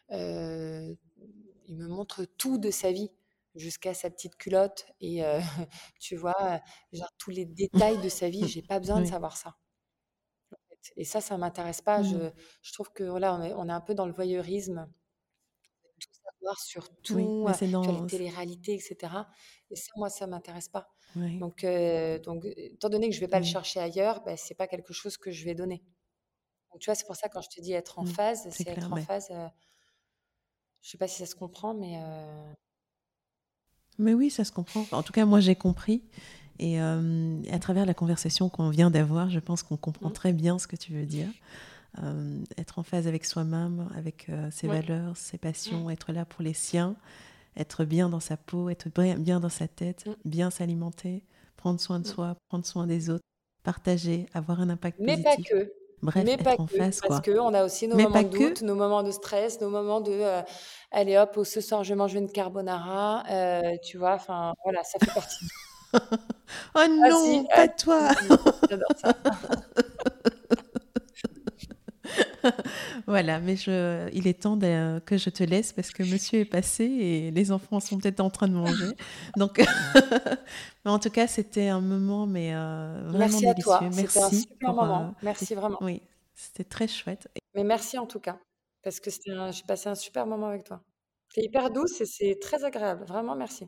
il 0.10 1.78
me 1.78 1.88
montre 1.88 2.26
tout 2.38 2.58
de 2.58 2.72
sa 2.72 2.92
vie 2.92 3.10
jusqu'à 3.56 3.94
sa 3.94 4.10
petite 4.10 4.36
culotte 4.36 4.86
et 5.02 5.22
tu 6.00 6.16
vois 6.16 6.62
genre 6.92 7.12
tous 7.18 7.32
les 7.32 7.46
détails 7.46 8.02
de 8.02 8.10
sa 8.10 8.30
vie. 8.30 8.48
J'ai 8.48 8.62
pas 8.62 8.80
besoin 8.80 9.02
de 9.02 9.06
savoir 9.06 9.38
ça. 9.38 9.56
Et 10.98 11.06
ça, 11.06 11.22
ça 11.22 11.38
m'intéresse 11.38 11.82
pas. 11.82 12.04
Je, 12.04 12.16
mmh. 12.16 12.34
je, 12.62 12.74
trouve 12.74 12.92
que 12.92 13.04
voilà, 13.04 13.36
on 13.36 13.42
est, 13.42 13.54
on 13.54 13.70
est 13.70 13.74
un 13.74 13.82
peu 13.82 13.96
dans 13.96 14.06
le 14.06 14.12
voyeurisme 14.12 14.88
sur 16.58 16.90
tout, 17.02 17.16
oui, 17.16 17.54
sur 17.56 18.02
les 18.02 18.08
télé-réalités, 18.08 18.74
etc. 18.74 19.14
Et 19.70 19.76
ça, 19.76 19.92
moi, 19.96 20.10
ça 20.10 20.28
m'intéresse 20.28 20.70
pas. 20.70 20.90
Donc, 21.16 21.66
donc, 22.24 22.46
étant 22.46 22.90
donné 22.90 23.10
que 23.10 23.16
je 23.16 23.20
vais 23.20 23.28
pas 23.28 23.40
le 23.40 23.46
chercher 23.46 23.80
ailleurs, 23.80 24.24
ben, 24.24 24.36
c'est 24.38 24.56
pas 24.56 24.68
quelque 24.68 24.94
chose 24.94 25.18
que 25.18 25.32
je 25.32 25.46
vais 25.46 25.56
donner. 25.56 25.84
Donc, 26.72 26.82
tu 26.82 26.86
vois, 26.90 26.96
c'est 26.96 27.06
pour 27.06 27.16
ça 27.16 27.30
quand 27.30 27.42
je 27.42 27.50
te 27.50 27.62
dis 27.62 27.74
être 27.74 28.00
en 28.00 28.04
mmh, 28.04 28.08
phase, 28.08 28.48
c'est 28.50 28.68
être 28.68 28.92
en 28.92 28.98
phase. 28.98 29.30
je 30.82 30.90
sais 30.90 30.98
pas 30.98 31.08
si 31.08 31.20
ça 31.20 31.26
se 31.26 31.36
comprend, 31.36 31.74
mais. 31.74 32.00
Mais 34.00 34.14
oui, 34.14 34.30
ça 34.30 34.44
se 34.44 34.52
comprend. 34.52 34.86
En 34.92 35.04
tout 35.04 35.14
cas, 35.14 35.26
moi, 35.26 35.40
j'ai 35.40 35.56
compris. 35.56 36.04
Et 36.60 36.80
euh, 36.80 37.42
à 37.52 37.60
travers 37.60 37.86
la 37.86 37.94
conversation 37.94 38.50
qu'on 38.50 38.70
vient 38.70 38.92
d'avoir, 38.92 39.30
je 39.30 39.40
pense 39.40 39.64
qu'on 39.64 39.78
comprend 39.78 40.10
mmh. 40.10 40.14
très 40.14 40.34
bien 40.34 40.60
ce 40.60 40.68
que 40.68 40.76
tu 40.76 40.94
veux 40.94 41.06
dire. 41.06 41.28
Euh, 42.02 42.44
être 42.58 42.80
en 42.80 42.84
phase 42.84 43.08
avec 43.08 43.24
soi-même, 43.24 43.88
avec 43.96 44.28
euh, 44.30 44.50
ses 44.52 44.68
valeurs, 44.68 45.16
ses 45.16 45.38
passions, 45.38 45.86
mmh. 45.86 45.92
être 45.92 46.12
là 46.12 46.26
pour 46.26 46.42
les 46.42 46.54
siens, 46.54 46.96
être 47.56 47.86
bien 47.86 48.10
dans 48.10 48.20
sa 48.20 48.36
peau, 48.36 48.70
être 48.70 48.88
bien 49.20 49.40
dans 49.40 49.50
sa 49.50 49.68
tête, 49.68 50.08
mmh. 50.08 50.14
bien 50.26 50.50
s'alimenter, 50.50 51.24
prendre 51.56 51.80
soin 51.80 52.00
de 52.00 52.08
soi, 52.08 52.36
prendre 52.50 52.66
soin 52.66 52.88
des 52.88 53.12
autres, 53.12 53.24
partager, 53.64 54.26
avoir 54.34 54.60
un 54.60 54.72
impact 54.72 54.98
Mais 55.00 55.18
positif. 55.22 55.36
Mais 55.38 55.56
pas 55.56 55.66
que. 55.66 55.74
Bref, 56.02 56.26
mais 56.26 56.32
être 56.34 56.44
pas 56.44 56.56
en 56.58 56.66
que, 56.66 56.76
phase, 56.76 57.00
parce 57.08 57.22
qu'on 57.22 57.54
a 57.54 57.64
aussi 57.64 57.88
nos 57.88 57.96
moments 57.96 58.24
de 58.24 58.38
doute, 58.38 58.62
nos 58.64 58.76
moments 58.76 59.04
de 59.04 59.12
stress, 59.12 59.62
nos 59.62 59.70
moments 59.70 60.02
de 60.02 60.42
allez 60.92 61.18
hop, 61.18 61.40
ce 61.46 61.62
soir 61.62 61.84
je 61.84 61.94
mange 61.94 62.16
une 62.16 62.30
carbonara, 62.30 63.24
tu 63.84 64.00
vois, 64.00 64.16
enfin 64.16 64.54
voilà, 64.64 64.84
ça 64.84 64.98
fait 65.00 65.14
partie. 65.14 65.46
oh 66.76 66.86
non, 66.90 67.46
pas 67.56 67.68
toi. 67.68 68.10
J'adore 68.68 68.90
ça. 68.98 69.14
voilà, 73.08 73.40
mais 73.40 73.56
je, 73.56 74.10
il 74.14 74.28
est 74.28 74.42
temps 74.42 74.58
que 74.58 75.18
je 75.18 75.30
te 75.30 75.44
laisse 75.44 75.74
parce 75.74 75.92
que 75.92 76.04
monsieur 76.04 76.40
est 76.40 76.46
passé 76.46 76.84
et 76.84 77.32
les 77.32 77.52
enfants 77.52 77.80
sont 77.80 77.98
peut-être 77.98 78.20
en 78.20 78.30
train 78.30 78.48
de 78.48 78.54
manger. 78.54 78.96
Donc, 79.38 79.60
mais 80.86 80.92
en 80.92 81.00
tout 81.00 81.10
cas, 81.10 81.28
c'était 81.28 81.68
un 81.68 81.82
moment 81.82 82.28
mais 82.28 82.54
euh, 82.54 83.02
vraiment 83.06 83.20
merci 83.20 83.46
délicieux. 83.46 83.72
À 83.72 83.80
toi. 83.80 83.90
Merci. 83.96 84.20
un 84.20 84.30
super 84.30 84.74
moment. 84.74 85.02
Euh, 85.04 85.20
merci 85.24 85.56
vraiment. 85.56 85.78
Oui, 85.82 86.02
c'était 86.34 86.64
très 86.64 86.88
chouette. 86.88 87.28
Mais 87.56 87.64
merci 87.64 87.98
en 87.98 88.06
tout 88.06 88.20
cas 88.20 88.38
parce 88.84 89.00
que 89.00 89.10
j'ai 89.10 89.64
passé 89.64 89.90
un 89.90 89.96
super 89.96 90.26
moment 90.26 90.48
avec 90.48 90.64
toi. 90.64 90.82
C'est 91.34 91.42
hyper 91.42 91.72
douce 91.72 92.00
et 92.02 92.06
c'est 92.06 92.38
très 92.40 92.64
agréable. 92.64 93.06
Vraiment, 93.06 93.36
merci. 93.36 93.68